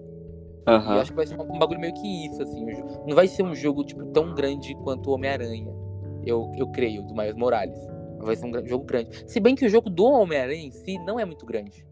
[0.66, 2.64] E eu acho que vai ser um, bagulho meio que isso, assim.
[3.06, 5.72] Não vai ser um jogo, tipo, tão grande quanto o Homem-Aranha.
[6.24, 7.78] Eu, eu creio, do Miles Morales.
[8.18, 9.24] Vai ser um jogo grande.
[9.26, 11.86] Se bem que o jogo do Homem-Aranha em si não é muito grande.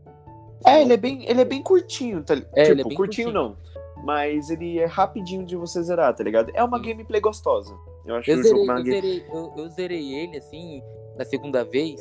[0.66, 2.52] É, ele é bem, ele é bem curtinho, tá ligado?
[2.56, 3.56] É, tipo, ele é bem curtinho, curtinho.
[3.96, 4.04] não.
[4.04, 6.50] Mas ele é rapidinho de você zerar, tá ligado?
[6.54, 7.74] É uma gameplay gostosa.
[8.08, 10.82] Eu acho Eu que o zerei, jogo eu, zerei, eu, eu zerei ele, assim,
[11.16, 12.00] na segunda vez.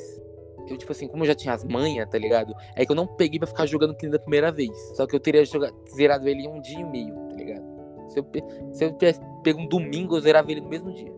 [0.70, 2.54] Eu, tipo assim, como eu já tinha as manhas, tá ligado?
[2.76, 4.72] É que eu não peguei pra ficar jogando que nem da primeira vez.
[4.96, 7.64] Só que eu teria jogado, zerado ele em um dia e meio, tá ligado?
[8.10, 11.12] Se eu, pe- se eu tivesse pego um domingo, eu zerava ele no mesmo dia.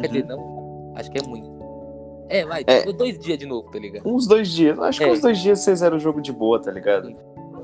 [0.00, 1.50] Quer dizer, não, acho que é muito.
[2.28, 2.80] É, vai, É.
[2.80, 4.06] tipo, dois dias de novo, tá ligado?
[4.06, 4.78] Uns dois dias.
[4.78, 5.12] Acho que É.
[5.12, 7.14] uns dois dias você zera o jogo de boa, tá ligado?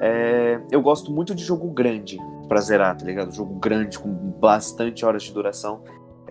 [0.00, 2.18] É, eu gosto muito de jogo grande
[2.48, 3.32] pra zerar, tá ligado?
[3.34, 5.82] Jogo grande, com bastante horas de duração.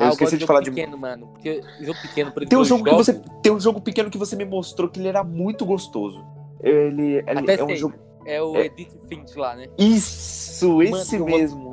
[0.02, 0.72] Eu ah, esqueci gosto de falar de.
[0.72, 1.28] pequeno, mano.
[1.28, 3.22] Porque jogo pequeno, por exemplo, Tem um eu jogo que jogo- você.
[3.44, 6.26] Tem um jogo pequeno que você me mostrou que ele era muito gostoso.
[6.62, 7.76] Ele, ele Até é um sei.
[7.78, 7.96] jogo.
[8.26, 8.66] É o É.
[8.66, 9.66] Edith Finch lá, né?
[9.78, 11.72] Isso, esse eu vou- mesmo.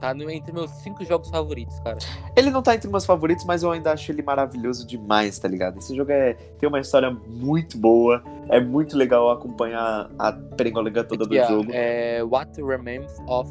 [0.00, 1.96] Tá no, entre meus cinco jogos favoritos, cara.
[2.36, 5.78] Ele não tá entre meus favoritos, mas eu ainda acho ele maravilhoso demais, tá ligado?
[5.78, 8.20] Esse jogo é, tem uma história muito boa.
[8.48, 11.70] É muito legal acompanhar a perengolega toda do ó, jogo.
[11.72, 13.48] É What Remains of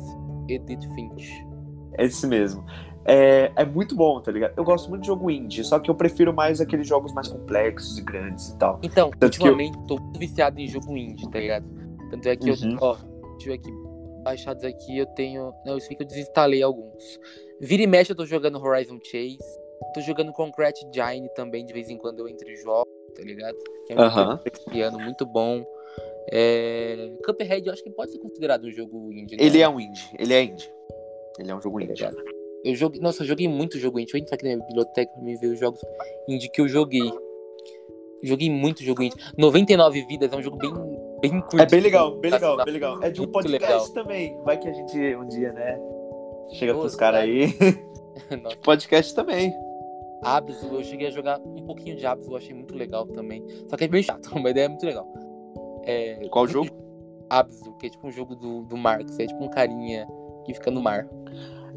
[0.49, 1.31] Edith Finch.
[1.98, 2.65] É esse mesmo.
[3.06, 4.53] É, é muito bom, tá ligado?
[4.56, 7.98] Eu gosto muito de jogo indie, só que eu prefiro mais aqueles jogos mais complexos
[7.98, 8.80] e grandes e tal.
[8.84, 11.65] Então, Tanto que eu- ultimamente, tô muito viciado em jogo indie, tá ligado?
[12.11, 12.73] Tanto é que Uhum.
[12.73, 13.10] eu, ó, deixa
[13.40, 13.72] eu ver aqui,
[14.23, 17.19] baixados aqui, eu tenho, não, isso aqui eu desinstalei alguns.
[17.60, 19.40] Vira e mexe eu tô jogando Horizon Chase,
[19.95, 23.57] tô jogando Concrete Giant também, de vez em quando eu entro em jogos, tá ligado?
[23.88, 24.32] Que é um Aham.
[24.38, 25.65] jogo esse ano muito bom.
[26.32, 27.11] É...
[27.26, 29.44] Cuphead eu acho que pode ser considerado um jogo indie, né?
[29.44, 30.72] Ele é um indie, ele é indie.
[31.40, 31.94] Ele é um jogo Tá indie.
[31.94, 32.15] ligado?
[32.64, 34.12] Eu joguei, nossa, eu joguei muito jogo indie.
[34.12, 35.80] Deixa eu entrar aqui na minha biblioteca pra me ver os jogos
[36.28, 37.12] indie que eu joguei.
[38.24, 39.16] Joguei muito jogo indie.
[39.38, 40.72] 99 Vidas é um jogo bem,
[41.22, 41.60] bem curto.
[41.60, 43.04] É bem legal, bem legal, Tá- bem legal.
[43.04, 43.90] É de um podcast legal.
[43.94, 44.38] também.
[44.44, 45.80] Vai que a gente um dia, né?
[46.52, 47.48] Chega pros caras aí.
[48.44, 49.52] Nossa, podcast também.
[50.24, 53.44] Abzu, eu cheguei a jogar um pouquinho de Abzu, eu achei muito legal também.
[53.68, 55.08] Só que é bem chato, mas ideia é muito legal.
[55.84, 56.70] É, Qual jogo?
[57.28, 60.08] Abzu, que é tipo um jogo do, do mar, que é tipo um carinha
[60.46, 61.08] que fica no mar.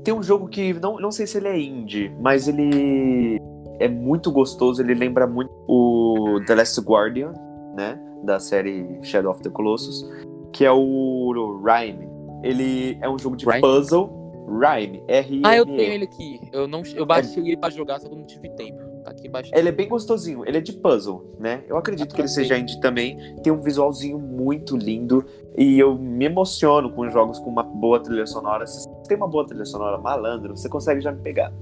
[0.04, 3.40] Tem um jogo que não, não sei se ele é indie, mas ele
[3.80, 4.82] é muito gostoso.
[4.82, 7.32] Ele lembra muito o The Last Guardian,
[7.74, 7.98] né?
[8.24, 10.08] da série Shadow of the Colossus,
[10.52, 12.08] que é o Rhyme.
[12.42, 13.60] Ele é um jogo de Rhyme?
[13.60, 14.24] puzzle.
[14.46, 16.38] Rhyme, R Ah, eu tenho ele aqui.
[16.52, 18.78] Eu, não, eu baixei ele pra jogar, só que eu não tive tempo.
[19.02, 19.58] Tá aqui baixado.
[19.58, 21.64] Ele é bem gostosinho, ele é de puzzle, né?
[21.66, 23.16] Eu acredito que ele seja indie também.
[23.42, 25.24] Tem um visualzinho muito lindo.
[25.56, 28.66] E eu me emociono com jogos com uma boa trilha sonora.
[28.66, 31.52] Se você tem uma boa trilha sonora malandro, você consegue já me pegar.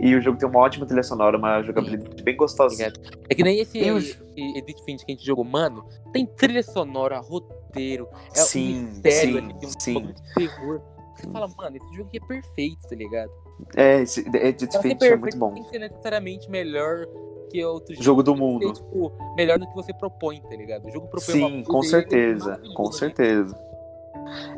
[0.00, 2.88] E o jogo tem uma ótima trilha sonora, uma jogabilidade bem gostosinha.
[2.88, 3.18] Obrigado.
[3.30, 5.84] É que nem esse, esse Edith Finch que a gente jogou, mano.
[6.12, 10.14] Tem trilha sonora, roteiro, é Sim, um mistério, sim, ali, tem um sim.
[10.34, 10.80] terror.
[11.14, 13.30] Você fala, mano, esse jogo aqui é perfeito, tá ligado?
[13.76, 15.52] É, esse Edith Pra ser Finch é muito bom.
[15.52, 17.06] tem que ser necessariamente melhor
[17.50, 18.02] que outro jogo.
[18.04, 18.74] Jogo do mundo.
[18.74, 20.86] ser, tipo, melhor do que você propõe, tá ligado?
[20.86, 23.71] O jogo propõe uma Sim, coisa com é certeza, com certeza.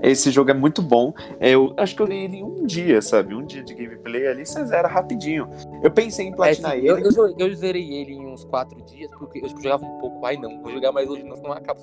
[0.03, 1.13] Esse jogo é muito bom.
[1.41, 3.35] É, Eu acho que eu li ele em um dia, sabe?
[3.35, 5.49] Um dia de gameplay ali, você zera rapidinho.
[5.83, 6.89] Eu pensei em É, platinar sim, ele.
[6.91, 10.25] eu, eu, eu zerei ele em uns quatro dias, porque eu jogava um pouco.
[10.27, 11.81] Ai, não, vou jogar mais hoje, não, senão acaba.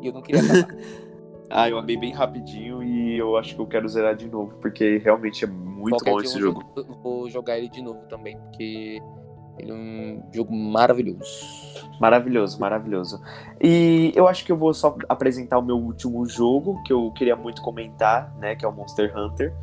[0.00, 0.74] E eu não queria acabar.
[1.50, 4.96] Ah, eu amei bem rapidinho e eu acho que eu quero zerar de novo, porque
[4.98, 6.64] realmente é muito Qualquer bom esse eu jogo.
[6.74, 8.98] eu Vou jogar ele de novo também, porque
[9.58, 11.64] ele é um jogo maravilhoso.
[12.00, 13.20] Maravilhoso, maravilhoso.
[13.60, 17.36] E eu acho que eu vou só apresentar o meu último jogo, que eu queria
[17.36, 18.54] muito comentar, né?
[18.56, 19.54] Que é o Monster Hunter.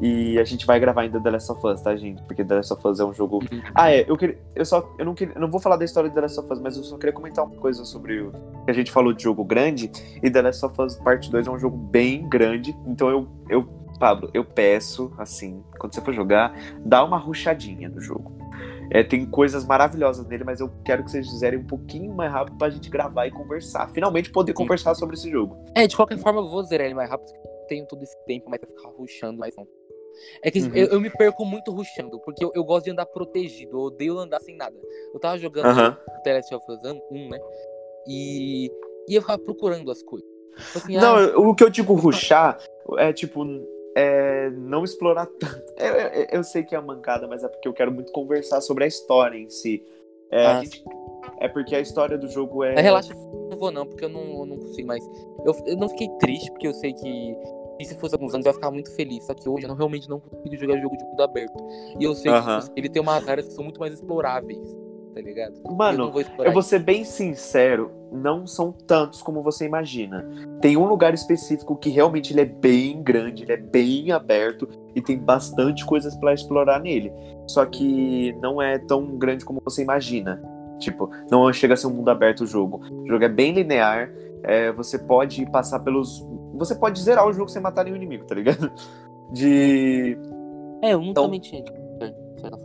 [0.00, 2.22] E a gente vai gravar ainda The Last of Us, tá, gente?
[2.22, 3.40] Porque The Last of Us é um jogo
[3.74, 4.38] Ah, é, eu queria.
[4.54, 4.90] Eu só.
[4.98, 6.76] Eu não, queria, eu não vou falar da história de The Last of Us, mas
[6.76, 8.32] eu só queria comentar uma coisa sobre o.
[8.64, 9.90] Que a gente falou de jogo grande.
[10.22, 12.74] E The Last of Us Parte 2 é um jogo bem grande.
[12.86, 13.28] Então eu.
[13.48, 16.56] eu Pablo, eu peço, assim, quando você for jogar,
[16.86, 18.39] dá uma ruchadinha no jogo.
[18.90, 22.58] É, tem coisas maravilhosas nele, mas eu quero que vocês fizerem um pouquinho mais rápido
[22.58, 23.88] pra gente gravar e conversar.
[23.90, 25.56] Finalmente poder conversar sobre esse jogo.
[25.76, 28.16] É, de qualquer forma, eu vou zerar ele mais rápido, porque eu tenho todo esse
[28.26, 29.66] tempo, mas vai ficar rushando mais não.
[30.42, 30.74] É que Uhum.
[30.74, 34.18] eu, eu me perco muito rushando, porque eu, eu gosto de andar protegido, eu odeio
[34.18, 34.76] andar sem nada.
[35.14, 35.96] Eu tava jogando Aham.
[36.24, 36.78] The Last of Us
[37.10, 37.38] 1, né?
[38.06, 38.66] E,
[39.08, 40.28] e eu ficava procurando as coisas.
[40.66, 42.58] Tipo assim, Não, ah, o que eu digo ruxar
[42.98, 43.44] é tipo.
[43.96, 45.70] É não explorar tanto.
[45.80, 48.60] Eu, eu, eu sei que é uma mancada, mas é porque eu quero muito conversar
[48.60, 49.82] sobre a história em si.
[50.30, 50.84] É, Ah, gente-
[51.38, 52.74] é porque a história do jogo é.
[52.74, 55.02] Mas relaxa, não vou não, porque eu não, eu não consigo mais.
[55.42, 57.36] Eu, eu não fiquei triste, porque eu sei que
[57.80, 59.24] e se fosse alguns anos eu ia ficar muito feliz.
[59.24, 61.56] Só que hoje eu não- realmente não consigo jogar jogo de mundo aberto.
[61.98, 64.60] E eu sei que ele tem umas áreas que são muito mais exploráveis,
[65.14, 65.54] tá ligado?
[65.64, 70.28] eu Mano, vou explorar eu vou ser bem sincero, não são tantos como você imagina.
[70.60, 75.00] Tem um lugar específico que realmente ele é bem grande, ele é bem aberto e
[75.02, 77.12] tem bastante coisas pra explorar nele.
[77.46, 80.42] Só que não é tão grande como você imagina.
[80.78, 82.80] Tipo, não chega a ser um mundo aberto o jogo.
[82.90, 84.10] O jogo é bem linear.
[84.42, 86.24] é, você pode passar pelos.
[86.54, 88.70] Você pode zerar o jogo sem matar nenhum inimigo, tá ligado?
[89.32, 90.16] De.
[90.82, 91.62] É, um Então- também tinha.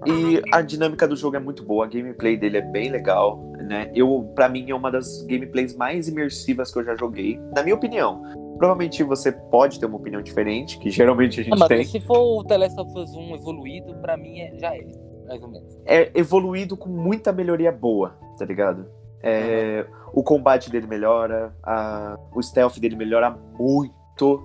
[0.06, 3.92] E a dinâmica do jogo é muito boa, a gameplay dele é bem legal, né?
[3.96, 7.76] Eu, para mim, é uma das gameplays mais imersivas que eu já joguei, na minha
[7.76, 8.22] opinião.
[8.58, 11.84] Provavelmente você pode ter uma opinião diferente, que geralmente a gente Ah, mas tem.
[11.84, 14.82] se for o The Last of Us 1 evoluído, pra mim é, já é,
[15.28, 15.78] mais ou menos.
[15.86, 18.86] É evoluído com muita melhoria boa, tá ligado?
[19.22, 24.42] É, O combate dele melhora, a- o stealth dele melhora muito.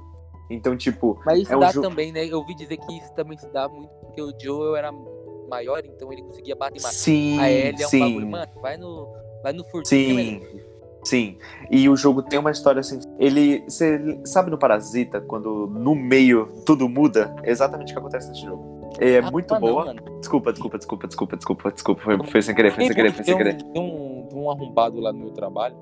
[0.50, 2.26] Então, tipo, Mas isso É um dá jogo- também, né?
[2.26, 4.90] Eu ouvi dizer que isso também se dá muito porque o Joel era
[5.50, 6.94] maior, então ele conseguia bater mais.
[6.96, 7.98] sim, A Ellie é um sim.
[8.00, 9.12] bagulho, mano, vai no,
[9.42, 10.40] vai no furtinho.
[10.40, 10.60] Sim,
[11.04, 11.38] sim.
[11.70, 12.98] E o jogo tem uma história assim.
[13.18, 13.62] Ele.
[13.68, 17.34] Você sabe no Parasita, quando no meio tudo muda?
[17.42, 18.80] É exatamente o que acontece nesse jogo.
[18.98, 19.84] É Ah, muito não, boa.
[19.86, 20.02] mano.
[20.18, 22.02] Desculpa, desculpa, desculpa, desculpa, desculpa, desculpa.
[22.02, 23.54] Foi, foi sem querer, foi sem querer, foi sem querer.
[23.64, 25.76] um, tem um, tem um arrombado lá no meu trabalho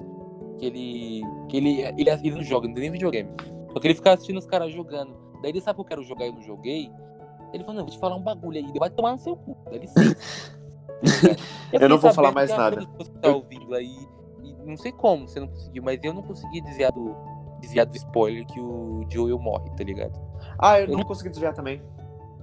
[0.58, 1.22] que ele.
[1.48, 3.30] que ele, ele, ele não joga, não tem nem videogame.
[3.72, 5.16] Só que ele fica assistindo os caras jogando.
[5.42, 6.90] Daí ele sabe que eu quero jogar e eu não joguei.
[7.52, 8.72] Ele falou, não, vou te falar um bagulho aí.
[8.78, 9.56] Vai tomar no seu cu.
[9.70, 10.16] Dá licença.
[11.72, 12.76] Eu não vou falar mais a nada.
[12.86, 13.96] que tá ouvindo aí.
[14.42, 17.14] E não sei como você não conseguiu, mas eu não consegui desviar do,
[17.60, 20.18] desviar do spoiler que o Joel morre, tá ligado?
[20.58, 21.82] Ah, eu não consegui desviar também.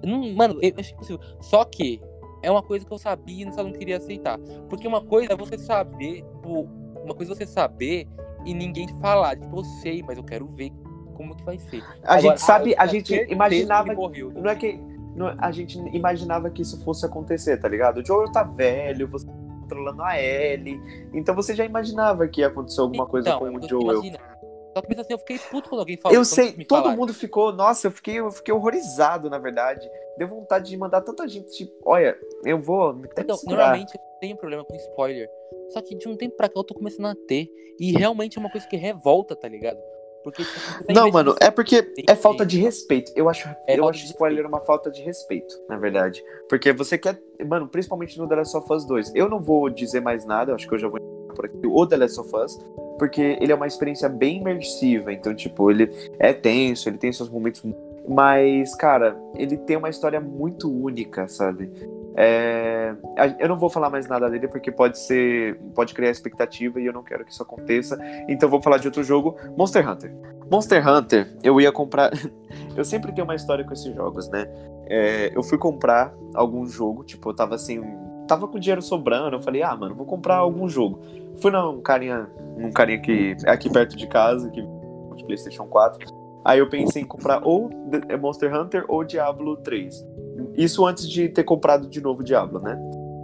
[0.02, 1.19] Eu não- mano, eu achei impossível.
[1.41, 2.02] Só que
[2.44, 4.38] é uma coisa que eu sabia e só não queria aceitar.
[4.69, 6.68] Porque uma coisa é você saber, tipo,
[7.03, 8.07] uma coisa é você saber
[8.45, 9.38] e ninguém falar.
[9.38, 10.72] Tipo, eu sei, mas eu quero ver
[11.15, 11.82] como que vai ser.
[12.03, 13.94] A Agora, gente sabe, eu a tinha gente imaginava.
[13.94, 14.32] morreu.
[14.32, 14.80] Não é que.
[15.37, 17.99] A gente imaginava que isso fosse acontecer, tá ligado?
[17.99, 20.79] O Joel tá velho, você tá controlando a Ellie.
[21.13, 24.01] Então você já imaginava que ia acontecer alguma coisa Então, com o Joel.
[24.75, 26.17] Só que assim, eu fiquei puto quando alguém falou.
[26.17, 26.97] Eu sei, todo falaram.
[26.97, 27.53] mundo ficou.
[27.53, 29.89] Nossa, eu fiquei, eu fiquei horrorizado, na verdade.
[30.17, 34.65] Deu vontade de mandar tanta gente, tipo, olha, eu vou Então, normalmente eu tenho problema
[34.65, 35.29] com spoiler.
[35.69, 37.47] Só que de um tempo pra cá eu tô começando a ter.
[37.79, 39.79] E realmente é uma coisa que revolta, tá ligado?
[40.26, 43.11] Porque, tipo, tá Não, mano, é porque é falta de respeito.
[43.15, 46.23] Eu acho, É eu acho spoiler uma falta de respeito, na verdade.
[46.49, 47.22] Porque você quer.
[47.47, 49.14] Mano, principalmente no The Last of Us 2.
[49.14, 50.99] Eu não vou dizer mais nada, eu acho que eu já vou
[51.35, 51.60] por aqui.
[51.64, 52.57] O The Last of Us.
[52.97, 55.14] porque ele é uma experiência bem imersiva.
[55.14, 57.61] Então, tipo, ele é tenso, ele tem seus momentos.
[58.07, 61.69] Mas, cara, ele tem uma história muito única, sabe?
[62.17, 62.95] É...
[63.39, 65.59] Eu não vou falar mais nada dele porque pode ser.
[65.73, 67.97] pode criar expectativa e eu não quero que isso aconteça.
[68.27, 70.15] Então vou falar de outro jogo, Monster Hunter.
[70.49, 72.11] Monster Hunter, eu ia comprar.
[72.75, 74.47] eu sempre tenho uma história com esses jogos, né?
[74.87, 75.31] É...
[75.35, 77.81] eu fui comprar algum jogo, tipo, eu tava assim.
[78.27, 80.99] Tava com dinheiro sobrando, eu falei, ah, mano, vou comprar algum jogo.
[81.37, 82.27] Fui num carinha,
[82.57, 84.61] num carinha que é aqui perto de casa, que
[85.15, 86.07] de PlayStation 4.
[86.43, 87.69] Aí eu pensei em comprar ou
[88.19, 90.05] Monster Hunter ou Diablo 3.
[90.56, 92.78] Isso antes de ter comprado de novo Diablo, né?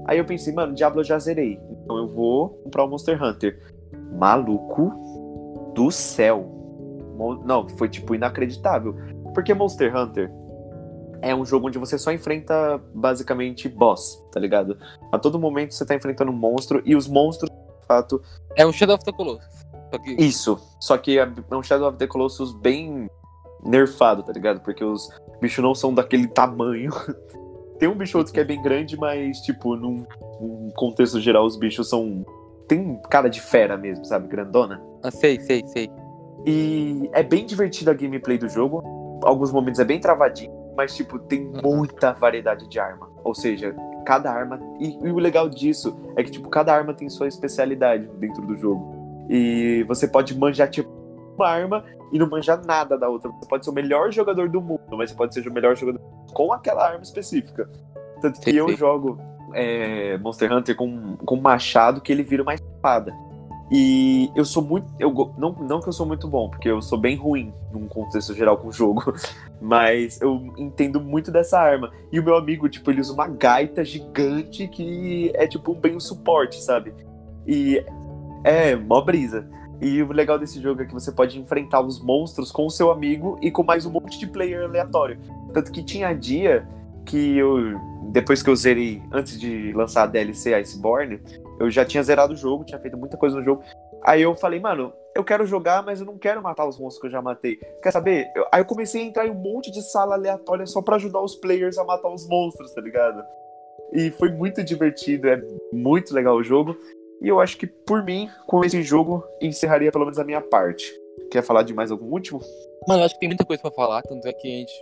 [0.07, 1.59] Aí eu pensei, mano, Diablo eu já zerei.
[1.83, 3.59] Então eu vou comprar o Monster Hunter.
[4.17, 6.45] Maluco do céu.
[7.45, 8.95] Não, foi tipo inacreditável.
[9.33, 10.31] Porque Monster Hunter
[11.21, 14.77] é um jogo onde você só enfrenta basicamente boss, tá ligado?
[15.11, 18.21] A todo momento você tá enfrentando um monstro e os monstros, de fato.
[18.55, 19.65] É um Shadow of the Colossus.
[19.91, 20.11] Só que...
[20.13, 20.59] Isso.
[20.79, 23.09] Só que é um Shadow of the Colossus bem
[23.63, 24.61] nerfado, tá ligado?
[24.61, 25.09] Porque os
[25.41, 26.91] bichos não são daquele tamanho.
[27.79, 30.05] Tem um bicho outro que é bem grande, mas, tipo, num,
[30.39, 32.23] num, contexto geral, os bichos são.
[32.67, 34.27] Tem cara de fera mesmo, sabe?
[34.27, 34.79] Grandona.
[35.03, 35.89] Ah, sei, sei, sei.
[36.45, 39.19] E é bem divertido a gameplay do jogo.
[39.23, 43.09] Alguns momentos é bem travadinho, mas, tipo, tem muita variedade de arma.
[43.23, 44.59] Ou seja, cada arma.
[44.79, 48.55] E, e o legal disso é que, tipo, cada arma tem sua especialidade dentro do
[48.55, 49.25] jogo.
[49.27, 51.00] E você pode manjar, tipo,
[51.41, 53.31] uma arma e não manjar nada da outra.
[53.31, 55.99] Você pode ser o melhor jogador do mundo, mas você pode ser o melhor jogador
[56.33, 57.69] com aquela arma específica.
[58.21, 58.77] Tanto que sim, eu sim.
[58.77, 59.17] jogo
[59.53, 63.13] é, Monster Hunter com, com machado que ele vira uma espada.
[63.73, 64.85] E eu sou muito.
[64.99, 68.33] Eu, não, não que eu sou muito bom, porque eu sou bem ruim num contexto
[68.33, 69.13] geral com o jogo.
[69.61, 71.89] Mas eu entendo muito dessa arma.
[72.11, 76.01] E o meu amigo, tipo, ele usa uma gaita gigante que é tipo bem um
[76.01, 76.93] suporte, sabe?
[77.47, 77.81] E
[78.43, 79.47] é, mó brisa.
[79.81, 82.91] E o legal desse jogo é que você pode enfrentar os monstros com o seu
[82.91, 85.17] amigo e com mais um monte de player aleatório.
[85.51, 86.67] Tanto que tinha dia
[87.03, 87.79] que eu,
[88.11, 91.19] depois que eu zerei, antes de lançar a DLC Iceborne,
[91.59, 93.63] eu já tinha zerado o jogo, tinha feito muita coisa no jogo.
[94.03, 97.07] Aí eu falei, mano, eu quero jogar, mas eu não quero matar os monstros que
[97.07, 97.57] eu já matei.
[97.81, 98.27] Quer saber?
[98.35, 101.21] Eu, aí eu comecei a entrar em um monte de sala aleatória só para ajudar
[101.21, 103.23] os players a matar os monstros, tá ligado?
[103.93, 105.41] E foi muito divertido, é
[105.73, 106.77] muito legal o jogo.
[107.21, 110.91] E eu acho que, por mim, com esse jogo, encerraria pelo menos a minha parte.
[111.29, 112.39] Quer falar de mais algum último?
[112.87, 114.73] Mano, eu acho que tem muita coisa para falar, tanto é que a gente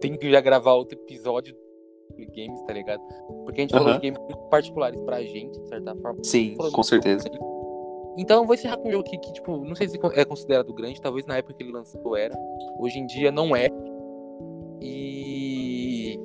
[0.00, 1.56] tem que já gravar outro episódio
[2.16, 3.00] de games, tá ligado?
[3.44, 6.22] Porque a gente falou de games muito particulares pra gente, de certa forma.
[6.24, 7.30] Sim, com certeza.
[8.16, 10.72] Então eu vou encerrar com um jogo que, que, tipo, não sei se é considerado
[10.72, 12.34] grande, talvez na época que ele lançou era.
[12.78, 13.68] Hoje em dia não é.
[14.80, 16.20] E.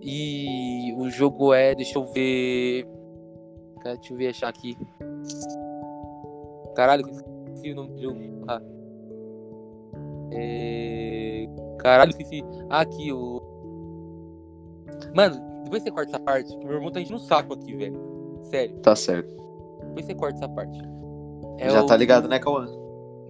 [0.00, 2.86] E o jogo é, deixa eu ver.
[3.82, 4.76] Deixa eu ver achar aqui.
[6.74, 8.18] Caralho, esqueci o nome do jogo.
[8.48, 8.60] Ah.
[10.32, 11.48] É...
[11.78, 12.42] Caralho, esqueci.
[12.68, 13.40] Ah, aqui, o.
[15.14, 18.40] Mano, depois você corta essa parte, meu irmão tá enchendo um saco aqui, velho.
[18.44, 18.76] Sério.
[18.80, 19.34] Tá certo.
[19.88, 20.78] Depois você corta essa parte.
[21.58, 21.86] É Já o...
[21.86, 22.66] tá ligado, né, Cauã?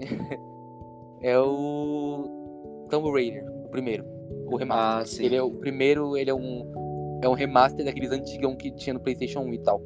[1.23, 2.87] é o.
[2.91, 4.05] Tomb Raider, o primeiro.
[4.47, 5.03] O remaster.
[5.03, 5.25] Ah, sim.
[5.25, 7.21] Ele é o primeiro, ele é um.
[7.23, 9.81] É um remaster daqueles antigão que tinha no PlayStation 1 e tal.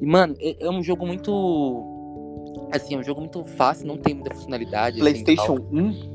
[0.00, 2.68] E, mano, é, é um jogo muito.
[2.72, 5.00] Assim, é um jogo muito fácil, não tem muita funcionalidade.
[5.00, 6.10] Assim, PlayStation assim,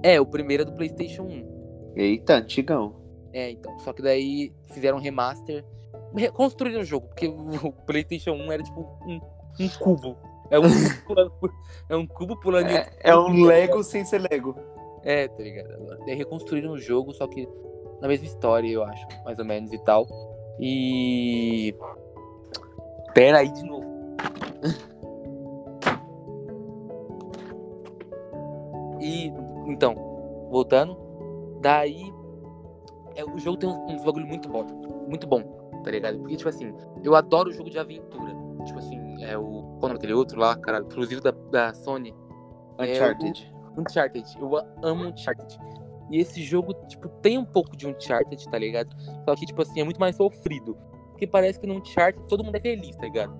[0.02, 1.92] É, o primeiro é do PlayStation 1.
[1.96, 2.94] Eita, antigão.
[3.32, 3.78] É, então.
[3.80, 5.64] Só que daí fizeram um remaster.
[6.14, 9.20] Reconstruíram o jogo, porque o PlayStation 1 era tipo um,
[9.60, 10.16] um cubo.
[10.50, 10.64] É um
[11.88, 12.68] é um cubo pulando.
[12.68, 14.54] É, é um Lego sem ser Lego.
[15.02, 15.98] É, tá ligado?
[16.04, 17.48] Daí reconstruíram o jogo, só que
[18.00, 20.06] na mesma história, eu acho, mais ou menos e tal.
[20.60, 21.74] E
[23.16, 23.86] Pera aí de novo.
[29.00, 29.32] e,
[29.66, 29.94] então,
[30.50, 30.94] voltando.
[31.62, 32.12] Daí,
[33.14, 34.66] é, o jogo tem um, um bagulho muito bom.
[35.08, 35.40] Muito bom,
[35.82, 36.18] tá ligado?
[36.18, 38.36] Porque, tipo assim, eu adoro o jogo de aventura.
[38.66, 39.78] Tipo assim, é o.
[39.80, 40.80] Qual é aquele outro lá, cara?
[40.80, 42.14] Exclusivo da, da Sony.
[42.78, 43.50] Uncharted.
[43.50, 44.38] É o, Uncharted.
[44.38, 44.50] Eu
[44.82, 45.58] amo Uncharted.
[46.10, 48.94] E esse jogo, tipo, tem um pouco de Uncharted, tá ligado?
[49.24, 50.76] Só que, tipo assim, é muito mais sofrido.
[51.16, 53.34] Porque parece que num chart todo mundo é feliz, tá ligado?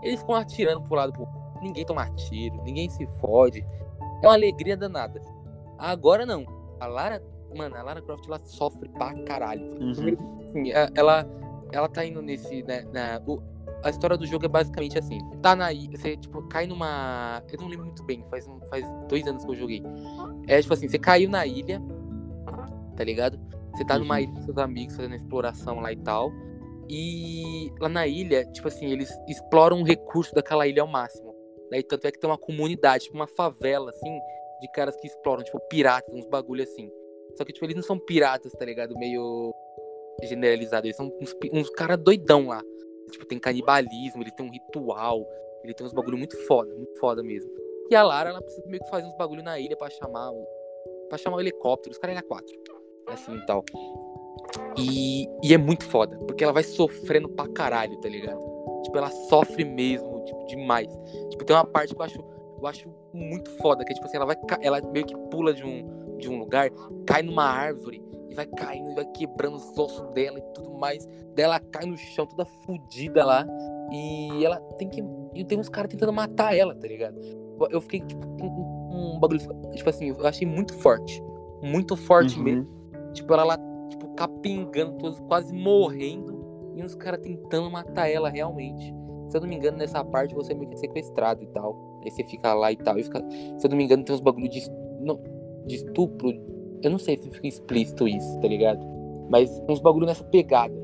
[0.00, 1.26] Eles ficam atirando pro lado pro
[1.60, 3.66] ninguém toma tiro, ninguém se fode.
[4.22, 5.20] É uma alegria danada.
[5.76, 6.46] Agora não.
[6.78, 7.20] A Lara,
[7.52, 9.64] mano, a Lara Croft ela sofre pra caralho.
[9.80, 9.90] Uhum.
[10.44, 11.26] Assim, é, ela,
[11.72, 12.62] ela tá indo nesse.
[12.62, 13.42] Né, na, o,
[13.82, 15.18] a história do jogo é basicamente assim.
[15.42, 19.44] Tá na você tipo cai numa, eu não lembro muito bem, faz faz dois anos
[19.44, 19.82] que eu joguei.
[20.46, 21.82] É tipo assim, você caiu na ilha,
[22.96, 23.36] tá ligado?
[23.74, 24.00] Você tá uhum.
[24.00, 26.30] numa ilha com seus amigos fazendo exploração lá e tal.
[26.88, 31.34] E lá na ilha, tipo assim, eles exploram o recurso daquela ilha ao máximo.
[31.70, 34.18] Daí tanto é que tem uma comunidade, tipo uma favela, assim,
[34.60, 36.90] de caras que exploram, tipo, piratas, uns bagulho assim.
[37.36, 38.96] Só que, tipo, eles não são piratas, tá ligado?
[38.96, 39.52] Meio
[40.22, 40.86] generalizado.
[40.86, 42.62] Eles são uns, uns caras doidão lá.
[43.10, 45.26] Tipo, tem canibalismo, ele tem um ritual,
[45.62, 47.50] ele tem uns bagulho muito foda, muito foda mesmo.
[47.90, 50.44] E a Lara, ela precisa meio que fazer uns bagulho na ilha pra chamar o.
[51.08, 52.54] pra chamar o helicóptero, os caras é quatro.
[53.06, 53.64] Assim e tal.
[54.76, 58.40] E, e é muito foda, porque ela vai sofrendo pra caralho, tá ligado?
[58.82, 60.88] Tipo, ela sofre mesmo, tipo, demais.
[61.30, 62.24] Tipo, tem uma parte que eu acho,
[62.60, 65.64] eu acho muito foda, que é tipo assim, ela vai ela meio que pula de
[65.64, 66.70] um, de um lugar,
[67.06, 71.06] cai numa árvore e vai caindo e vai quebrando os ossos dela e tudo mais.
[71.34, 73.46] Dela cai no chão toda fodida lá.
[73.90, 75.02] E ela tem que.
[75.34, 77.20] E tem uns caras tentando matar ela, tá ligado?
[77.70, 79.40] Eu fiquei, tipo, um, um bagulho.
[79.74, 81.22] Tipo assim, eu achei muito forte.
[81.62, 82.44] Muito forte uhum.
[82.44, 82.68] mesmo.
[83.12, 83.58] Tipo, ela lá,
[84.16, 86.44] capingando, todos, quase morrendo.
[86.74, 88.94] E uns caras tentando matar ela realmente.
[89.28, 92.00] Se eu não me engano, nessa parte você é meio que sequestrado e tal.
[92.04, 92.98] Aí você fica lá e tal.
[92.98, 93.24] E fica,
[93.58, 94.62] se eu não me engano, tem uns bagulho de,
[95.00, 95.20] não,
[95.66, 96.32] de estupro.
[96.82, 98.86] Eu não sei se fica explícito isso, tá ligado?
[99.30, 100.74] Mas uns bagulho nessa pegada.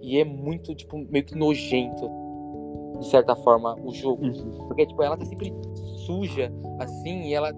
[0.00, 2.10] E é muito, tipo, meio que nojento
[3.02, 4.24] de certa forma, o jogo.
[4.24, 4.66] Uhum.
[4.68, 5.52] Porque, tipo, ela tá sempre
[6.06, 7.52] suja, assim, e ela.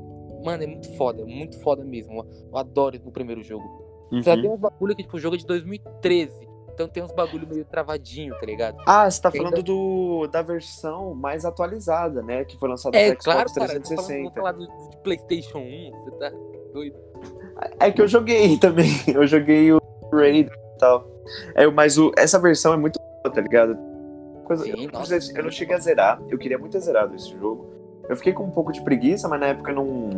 [0.44, 2.26] Mano, é muito foda, muito foda mesmo.
[2.50, 3.83] Eu adoro o primeiro jogo.
[4.10, 4.22] Uhum.
[4.22, 6.54] Só tem uns bagulho que, tipo, o jogo é de 2013.
[6.74, 8.76] Então tem uns bagulho meio travadinho, tá ligado?
[8.84, 12.44] Ah, você tá falando do, da versão mais atualizada, né?
[12.44, 14.30] Que foi lançada é, no Xbox claro, 360.
[14.30, 16.32] Cara, falando, do, de PlayStation 1, você tá
[16.72, 16.96] doido.
[17.78, 18.90] É que eu joguei também.
[19.06, 19.80] Eu joguei o
[20.12, 21.08] Raid e tal.
[21.54, 23.78] É, mas o, essa versão é muito boa, tá ligado?
[24.44, 25.02] Coisa, Sim, eu, não,
[25.36, 27.72] eu, não cheguei a zerar, eu queria muito ter zerado esse jogo.
[28.08, 30.10] Eu fiquei com um pouco de preguiça, mas na época não.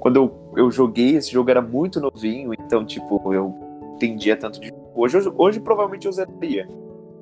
[0.00, 3.54] Quando eu, eu joguei, esse jogo era muito novinho, então, tipo, eu
[3.94, 4.72] entendia tanto de.
[4.94, 6.68] Hoje, hoje, hoje provavelmente eu zeraria.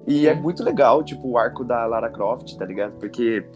[0.07, 2.99] E é muito legal, tipo, o arco da Lara Croft, tá ligado?
[2.99, 3.47] Porque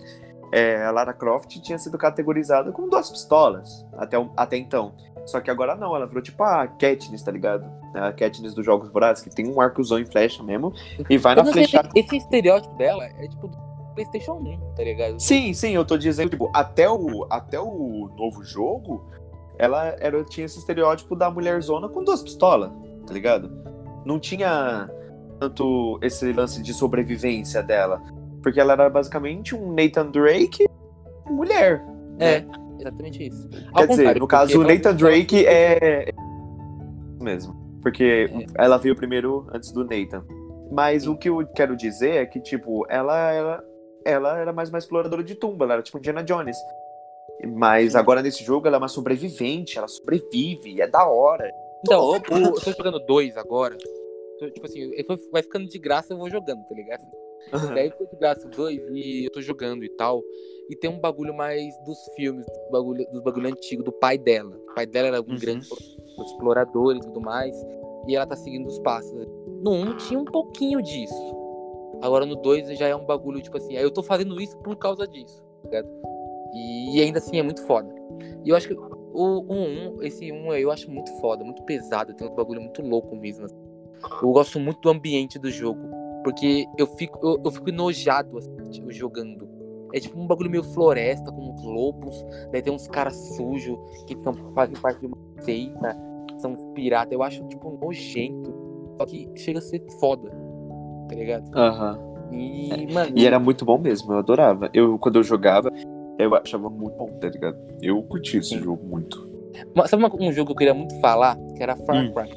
[0.53, 4.95] é, a Lara Croft tinha sido categorizada com duas pistolas até, até então.
[5.27, 7.67] Só que agora não, ela virou tipo a Katniss, tá ligado?
[7.95, 10.73] A Katniss dos Jogos Vorazes, que tem um arcozão em flecha mesmo,
[11.11, 11.91] e vai eu na flechada.
[11.97, 13.51] Esse estereótipo dela é tipo
[13.97, 15.19] PlayStation 1, tá ligado?
[15.21, 19.11] Sim, sim, eu tô dizendo, tipo, até o, até o novo jogo,
[19.59, 22.71] ela era, tinha esse estereótipo da mulher zona com duas pistolas,
[23.07, 23.51] tá ligado?
[24.05, 24.89] Não tinha
[25.41, 28.03] tanto esse lance de sobrevivência dela.
[28.43, 30.69] Porque ela era basicamente um Nathan Drake
[31.27, 31.85] mulher.
[32.19, 32.41] É.
[32.41, 32.47] Né?
[32.79, 33.49] Exatamente isso.
[33.73, 36.11] Ao Quer dizer, no caso, o Nathan Drake é.
[37.21, 37.55] mesmo.
[37.83, 40.25] Porque ela veio primeiro antes do Nathan.
[40.71, 41.11] Mas Sim.
[41.11, 43.65] o que eu quero dizer é que, tipo, ela, ela,
[44.07, 46.57] ela era mais uma exploradora de tumba, ela era tipo Indiana Jones.
[47.45, 51.53] Mas agora nesse jogo ela é uma sobrevivente, ela sobrevive, é da hora.
[51.81, 53.77] Então, o, eu tô jogando dois agora.
[54.39, 54.91] Tipo assim,
[55.33, 57.05] vai ficando de graça, eu vou jogando, tá ligado?
[57.53, 57.75] Uhum.
[57.75, 60.23] Daí ficou de graça dois e eu tô jogando e tal.
[60.69, 64.57] E tem um bagulho mais dos filmes, do bagulho, dos bagulho antigo, do pai dela.
[64.71, 65.39] O pai dela era um uhum.
[65.39, 65.69] grande
[66.25, 67.55] explorador e tudo mais.
[68.09, 69.13] E ela tá seguindo os passos.
[69.63, 71.36] No 1 tinha um pouquinho disso.
[72.03, 75.07] Agora no 2 já é um bagulho, tipo assim, eu tô fazendo isso por causa
[75.07, 75.89] disso, tá ligado?
[76.55, 77.89] E, ainda assim é muito foda.
[78.45, 82.15] E eu acho que o 1, um, esse 1 eu acho muito foda, muito pesado,
[82.15, 83.45] tem um bagulho muito louco mesmo.
[83.45, 83.57] Assim.
[84.23, 85.81] Eu gosto muito do ambiente do jogo.
[86.23, 89.49] Porque eu fico, eu, eu fico enojado assim, tipo, jogando.
[89.93, 92.25] É tipo um bagulho meio floresta, com uns lobos.
[92.51, 95.97] Daí tem uns caras sujos que são, fazem parte de uma seita,
[96.39, 97.13] são uns piratas.
[97.13, 98.53] Eu acho, tipo, nojento.
[98.97, 100.31] Só que chega a ser foda.
[101.09, 101.45] Tá ligado?
[101.55, 101.99] Aham.
[101.99, 102.17] Uhum.
[102.33, 102.93] E, é.
[102.93, 103.13] mano.
[103.17, 104.69] E era muito bom mesmo, eu adorava.
[104.75, 105.71] Eu, quando eu jogava,
[106.19, 107.57] eu achava muito bom, tá ligado?
[107.81, 108.63] Eu curti esse Sim.
[108.63, 109.27] jogo muito.
[109.87, 111.37] Sabe um jogo que eu queria muito falar?
[111.57, 112.13] Que era Far hum.
[112.13, 112.31] Cry.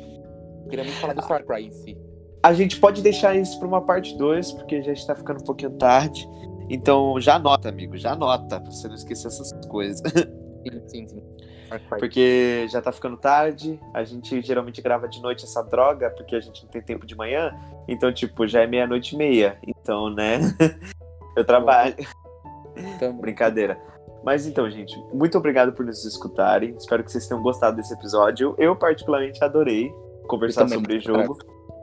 [0.63, 1.97] Eu queria muito falar do Far Cry em si.
[2.41, 5.71] A gente pode deixar isso para uma parte 2, porque já está ficando um pouquinho
[5.71, 6.27] tarde.
[6.69, 10.01] Então já anota, amigo, já anota, pra você não esquecer essas coisas.
[10.61, 11.23] Sim, sim, sim.
[11.99, 16.39] Porque já tá ficando tarde, a gente geralmente grava de noite essa droga, porque a
[16.39, 17.53] gente não tem tempo de manhã.
[17.87, 19.57] Então, tipo, já é meia-noite e meia.
[19.65, 20.39] Então, né?
[21.35, 21.95] Eu trabalho.
[22.75, 23.13] Então...
[23.19, 23.79] Brincadeira.
[24.23, 26.75] Mas então, gente, muito obrigado por nos escutarem.
[26.75, 28.53] Espero que vocês tenham gostado desse episódio.
[28.57, 29.93] Eu, particularmente, adorei
[30.27, 31.37] conversar sobre o jogo.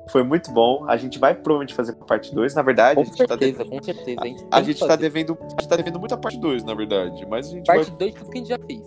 [0.08, 0.84] Foi muito bom.
[0.88, 2.54] A gente vai provavelmente fazer a parte 2.
[2.54, 3.70] Na verdade, com a gente tá certeza, tá devendo...
[3.70, 4.20] com certeza.
[4.20, 5.38] A gente, a gente tá devendo.
[5.40, 7.26] A gente tá devendo muita parte 2, na verdade.
[7.26, 7.98] Mas a gente parte vai...
[7.98, 8.82] 2 tudo que a gente já fez.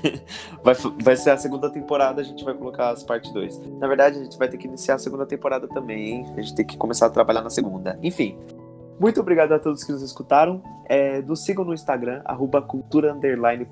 [0.62, 3.60] vai, vai ser a segunda temporada, a gente vai colocar as parte 2.
[3.78, 6.34] Na verdade, a gente vai ter que iniciar a segunda temporada também, hein?
[6.36, 7.98] A gente tem que começar a trabalhar na segunda.
[8.02, 8.38] Enfim.
[8.98, 10.62] Muito obrigado a todos que nos escutaram.
[10.86, 13.16] É, nos sigam no Instagram, arroba cultura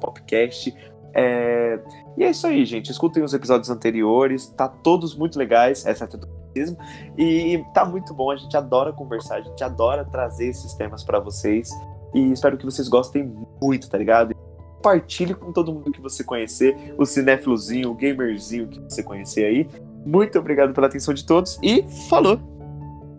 [0.00, 0.74] popcast.
[1.14, 1.78] É...
[2.16, 2.90] E é isso aí, gente.
[2.90, 6.76] Escutem os episódios anteriores, tá todos muito legais, exceto do racismo.
[7.16, 11.20] E tá muito bom, a gente adora conversar, a gente adora trazer esses temas para
[11.20, 11.70] vocês.
[12.14, 14.34] E espero que vocês gostem muito, tá ligado?
[14.76, 19.68] Compartilhe com todo mundo que você conhecer, o cinéfilozinho, o gamerzinho que você conhecer aí.
[20.06, 22.38] Muito obrigado pela atenção de todos e falou!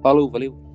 [0.02, 0.69] Falou, valeu!